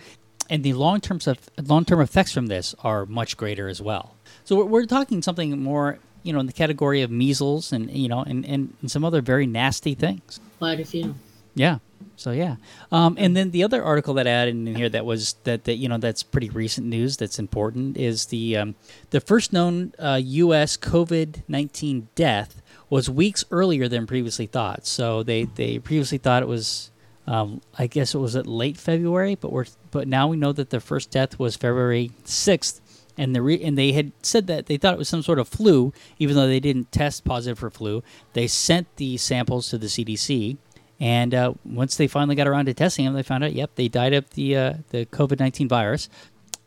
and 0.50 0.62
the 0.62 0.74
long 0.74 1.00
term 1.00 1.18
long 1.62 1.84
term 1.84 2.00
effects 2.00 2.32
from 2.32 2.46
this 2.48 2.74
are 2.84 3.06
much 3.06 3.36
greater 3.36 3.68
as 3.68 3.80
well. 3.80 4.14
So 4.44 4.56
we're, 4.56 4.64
we're 4.64 4.86
talking 4.86 5.22
something 5.22 5.60
more, 5.60 5.98
you 6.22 6.32
know, 6.32 6.40
in 6.40 6.46
the 6.46 6.52
category 6.52 7.02
of 7.02 7.10
measles 7.10 7.72
and 7.72 7.90
you 7.90 8.08
know, 8.08 8.22
and, 8.22 8.44
and, 8.44 8.74
and 8.80 8.90
some 8.90 9.04
other 9.04 9.20
very 9.20 9.46
nasty 9.46 9.94
things. 9.94 10.40
Quite 10.58 10.80
a 10.80 10.84
few. 10.84 11.14
Yeah. 11.54 11.78
So 12.16 12.32
yeah, 12.32 12.56
um, 12.92 13.16
and 13.18 13.34
then 13.34 13.50
the 13.50 13.64
other 13.64 13.82
article 13.82 14.12
that 14.14 14.26
I 14.26 14.30
added 14.30 14.54
in 14.54 14.74
here 14.74 14.90
that 14.90 15.06
was 15.06 15.36
that 15.44 15.64
that 15.64 15.76
you 15.76 15.88
know 15.88 15.96
that's 15.96 16.22
pretty 16.22 16.50
recent 16.50 16.86
news 16.86 17.16
that's 17.16 17.38
important 17.38 17.96
is 17.96 18.26
the 18.26 18.58
um, 18.58 18.74
the 19.08 19.22
first 19.22 19.54
known 19.54 19.94
uh, 19.98 20.20
U.S. 20.22 20.76
COVID 20.76 21.42
nineteen 21.48 22.08
death 22.14 22.60
was 22.90 23.08
weeks 23.08 23.46
earlier 23.50 23.88
than 23.88 24.06
previously 24.06 24.44
thought. 24.44 24.86
So 24.86 25.22
they 25.22 25.44
they 25.44 25.78
previously 25.78 26.18
thought 26.18 26.42
it 26.42 26.48
was. 26.48 26.90
Um, 27.26 27.60
I 27.78 27.86
guess 27.86 28.14
it 28.14 28.18
was 28.18 28.34
at 28.34 28.46
late 28.46 28.76
February, 28.76 29.34
but 29.34 29.50
we're 29.50 29.66
but 29.90 30.06
now 30.06 30.28
we 30.28 30.36
know 30.36 30.52
that 30.52 30.68
the 30.70 30.80
first 30.80 31.10
death 31.10 31.38
was 31.38 31.56
February 31.56 32.10
sixth, 32.24 32.80
and 33.20 33.36
the 33.36 33.42
re- 33.42 33.62
and 33.62 33.76
they 33.76 33.92
had 33.92 34.12
said 34.22 34.46
that 34.46 34.66
they 34.66 34.78
thought 34.78 34.94
it 34.94 34.98
was 34.98 35.08
some 35.08 35.22
sort 35.22 35.38
of 35.38 35.46
flu, 35.46 35.92
even 36.18 36.34
though 36.34 36.46
they 36.46 36.58
didn't 36.58 36.90
test 36.90 37.22
positive 37.24 37.58
for 37.58 37.70
flu. 37.70 38.02
They 38.32 38.46
sent 38.46 38.96
the 38.96 39.18
samples 39.18 39.68
to 39.68 39.78
the 39.78 39.88
CDC, 39.88 40.56
and 40.98 41.34
uh, 41.34 41.52
once 41.64 41.96
they 41.96 42.06
finally 42.06 42.34
got 42.34 42.48
around 42.48 42.64
to 42.64 42.74
testing 42.74 43.04
them, 43.04 43.12
they 43.12 43.22
found 43.22 43.44
out, 43.44 43.52
yep, 43.52 43.72
they 43.74 43.88
died 43.88 44.14
of 44.14 44.30
the 44.30 44.56
uh, 44.56 44.74
the 44.88 45.04
COVID 45.04 45.38
nineteen 45.38 45.68
virus, 45.68 46.08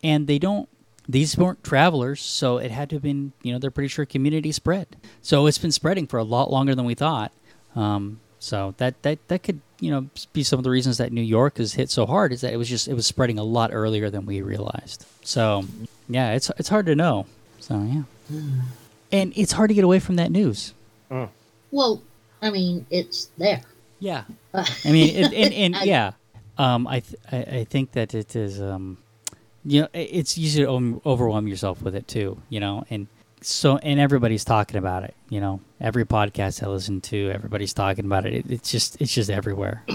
and 0.04 0.28
they 0.28 0.38
don't 0.38 0.70
these 1.10 1.38
weren't 1.38 1.64
travelers, 1.64 2.22
so 2.22 2.60
it 2.60 2.72
had 2.72 2.90
to 2.92 2.98
have 2.98 3.04
been, 3.04 3.34
you 3.42 3.52
know, 3.52 3.60
they're 3.60 3.72
pretty 3.72 3.90
sure 3.90 4.06
community 4.06 4.52
spread. 4.52 4.96
So 5.22 5.48
it's 5.48 5.58
been 5.58 5.72
spreading 5.72 6.08
for 6.08 6.18
a 6.18 6.24
lot 6.24 6.52
longer 6.52 6.76
than 6.76 6.86
we 6.86 6.94
thought. 6.94 7.34
Um, 7.76 8.22
so 8.40 8.76
that, 8.78 9.02
that 9.04 9.26
that 9.30 9.42
could, 9.42 9.62
you 9.80 9.90
know, 9.90 10.10
be 10.34 10.44
some 10.44 10.60
of 10.60 10.64
the 10.64 10.70
reasons 10.70 10.98
that 10.98 11.14
New 11.14 11.22
York 11.22 11.62
is 11.62 11.74
hit 11.74 11.90
so 11.90 12.06
hard 12.06 12.34
is 12.34 12.42
that 12.42 12.54
it 12.54 12.58
was 12.58 12.68
just 12.68 12.90
it 12.90 12.94
was 12.94 13.08
spreading 13.08 13.40
a 13.40 13.44
lot 13.44 13.70
earlier 13.74 14.10
than 14.10 14.26
we 14.26 14.42
realized. 14.42 15.06
So 15.24 15.66
yeah, 16.14 16.34
it's 16.34 16.52
it's 16.58 16.70
hard 16.70 16.86
to 16.86 16.96
know. 16.96 17.26
So 17.60 17.82
yeah, 17.82 18.04
and 19.12 19.34
it's 19.36 19.52
hard 19.54 19.70
to 19.70 19.74
get 19.74 19.84
away 19.84 20.00
from 20.00 20.16
that 20.18 20.32
news. 20.32 20.74
Well, 21.72 22.02
I 22.42 22.50
mean, 22.52 22.86
it's 22.90 23.30
there. 23.38 23.62
Yeah, 24.00 24.24
I 24.54 24.92
mean, 24.92 25.16
it, 25.16 25.34
and, 25.34 25.54
and 25.54 25.76
I- 25.76 25.84
yeah, 25.84 26.12
um, 26.58 26.88
I, 26.88 27.00
th- 27.00 27.22
I 27.32 27.38
I 27.60 27.64
think 27.64 27.92
that 27.94 28.14
it 28.14 28.36
is, 28.36 28.62
um, 28.62 28.98
you 29.66 29.82
know, 29.82 29.88
it's 29.94 30.38
easy 30.38 30.64
to 30.64 31.02
overwhelm 31.06 31.48
yourself 31.48 31.82
with 31.82 31.96
it 31.96 32.08
too, 32.08 32.38
you 32.50 32.60
know, 32.60 32.84
and 32.90 33.08
so 33.50 33.78
and 33.78 34.00
everybody's 34.00 34.44
talking 34.46 34.78
about 34.78 35.04
it, 35.04 35.14
you 35.30 35.40
know, 35.42 35.60
every 35.82 36.06
podcast 36.06 36.64
I 36.64 36.68
listen 36.68 37.02
to, 37.02 37.32
everybody's 37.32 37.74
talking 37.74 38.06
about 38.06 38.26
it. 38.26 38.34
it 38.34 38.46
it's 38.52 38.72
just 38.72 39.00
it's 39.02 39.14
just 39.14 39.30
everywhere. 39.30 39.84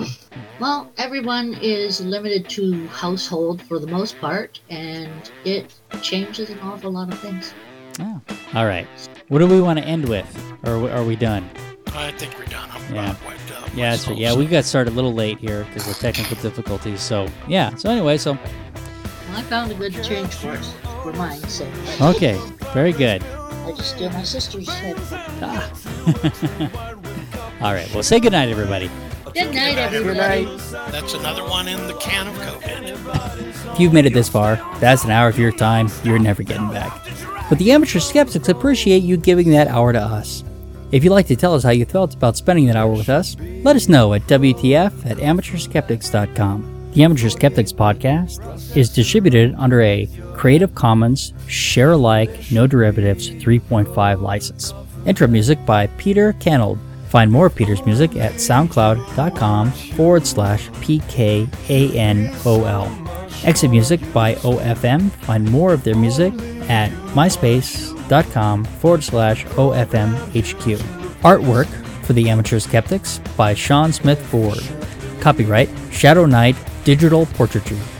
Well, 0.61 0.91
everyone 0.99 1.55
is 1.63 2.01
limited 2.01 2.49
to 2.51 2.89
household 2.89 3.63
for 3.63 3.79
the 3.79 3.87
most 3.87 4.19
part, 4.19 4.59
and 4.71 5.31
it 5.45 5.73
changes 6.03 6.51
an 6.51 6.59
awful 6.59 6.91
lot 6.91 7.13
of 7.13 7.19
things. 7.21 7.55
yeah 8.01 8.19
All 8.55 8.67
right, 8.67 8.89
what 9.29 9.39
do 9.39 9.47
we 9.47 9.61
want 9.61 9.79
to 9.79 9.85
end 9.85 10.09
with, 10.09 10.27
or 10.67 10.91
are 10.91 11.05
we 11.05 11.15
done? 11.15 11.49
I 11.95 12.11
think 12.11 12.37
we're 12.37 12.47
done. 12.47 12.69
I'm 12.73 12.93
Yeah. 12.93 13.11
about 13.13 13.25
wiped 13.25 13.53
out. 13.53 13.73
Yeah, 13.77 13.91
that's 13.93 14.09
right. 14.09 14.17
myself, 14.17 14.19
Yeah, 14.19 14.35
we 14.35 14.47
got 14.47 14.65
started 14.65 14.93
a 14.95 14.97
little 14.97 15.15
late 15.15 15.39
here 15.39 15.63
because 15.65 15.87
of 15.89 15.97
technical 15.99 16.37
difficulties. 16.43 17.01
So 17.01 17.29
yeah. 17.47 17.73
So 17.77 17.89
anyway, 17.89 18.19
so 18.19 18.33
Well, 18.33 18.41
I 19.31 19.43
found 19.43 19.73
a 19.73 19.75
good 19.75 19.93
change 20.03 20.37
course 20.41 20.75
for 21.03 21.13
mine, 21.13 21.41
so 21.49 21.71
okay, 22.01 22.39
very 22.73 22.93
good. 22.93 23.23
I 23.23 23.73
just 23.73 23.95
steal 23.97 24.11
my 24.11 24.23
sister's 24.23 24.69
head. 24.69 24.97
Ah. 25.43 25.71
All 27.61 27.75
right. 27.75 27.93
Well, 27.93 28.03
say 28.03 28.21
goodnight, 28.21 28.49
everybody. 28.49 28.91
Good 29.35 29.55
night, 29.55 29.75
Good 29.75 29.95
everybody. 29.95 30.45
That's 30.91 31.15
another 31.15 31.45
one 31.45 31.69
in 31.69 31.87
the 31.87 31.95
can 31.95 32.29
of 32.29 32.35
COVID. 32.35 33.73
If 33.75 33.81
you've 33.81 33.93
made 33.93 34.07
it 34.07 34.15
this 34.15 34.29
far, 34.29 34.57
that's 34.81 35.05
an 35.05 35.11
hour 35.11 35.29
of 35.29 35.39
your 35.39 35.53
time 35.53 35.89
you're 36.03 36.19
never 36.19 36.43
getting 36.43 36.69
back. 36.71 37.07
But 37.49 37.59
the 37.59 37.73
amateur 37.73 37.99
skeptics 37.99 38.49
appreciate 38.49 39.03
you 39.03 39.17
giving 39.17 39.51
that 39.51 39.69
hour 39.69 39.93
to 39.93 40.01
us. 40.01 40.45
If 40.93 41.05
you'd 41.05 41.11
like 41.11 41.27
to 41.27 41.37
tell 41.37 41.55
us 41.55 41.63
how 41.63 41.71
you 41.71 41.85
felt 41.85 42.15
about 42.15 42.37
spending 42.37 42.67
that 42.67 42.77
hour 42.77 42.91
with 42.91 43.09
us, 43.09 43.37
let 43.63 43.77
us 43.77 43.89
know 43.89 44.15
at 44.15 44.23
WTF 44.23 45.05
at 45.05 45.19
amateurskeptics.com. 45.19 46.78
The 46.99 47.05
Amateur 47.05 47.29
Skeptics 47.29 47.73
podcast 47.73 48.77
is 48.77 48.91
distributed 48.91 49.55
under 49.57 49.81
a 49.83 50.09
Creative 50.35 50.75
Commons 50.75 51.33
Share 51.47 51.93
Alike 51.93 52.51
No 52.51 52.67
Derivatives 52.67 53.31
3.5 53.31 54.21
license. 54.21 54.75
Intro 55.07 55.29
music 55.29 55.65
by 55.65 55.87
Peter 55.97 56.33
Canold. 56.33 56.81
Find 57.07 57.31
more 57.31 57.47
of 57.47 57.55
Peter's 57.55 57.87
music 57.87 58.17
at 58.17 58.33
soundcloud.com 58.33 59.71
forward 59.71 60.27
slash 60.27 60.71
PKANOL. 60.71 61.47
Exit 63.45 63.71
music 63.71 64.01
by 64.13 64.35
OFM. 64.35 65.13
Find 65.13 65.49
more 65.49 65.73
of 65.73 65.85
their 65.85 65.95
music 65.95 66.33
at 66.69 66.91
myspace.com 67.15 68.65
forward 68.65 69.05
slash 69.05 69.45
OFMHQ. 69.45 70.79
Artwork 71.21 71.69
for 72.05 72.15
the 72.15 72.29
Amateur 72.29 72.59
Skeptics 72.59 73.21
by 73.37 73.55
Sean 73.55 73.93
Smith 73.93 74.21
Ford. 74.21 74.59
Copyright 75.21 75.69
Shadow 75.93 76.27
Knight 76.27 76.57
Digital 76.89 77.27
Portraiture. 77.27 77.98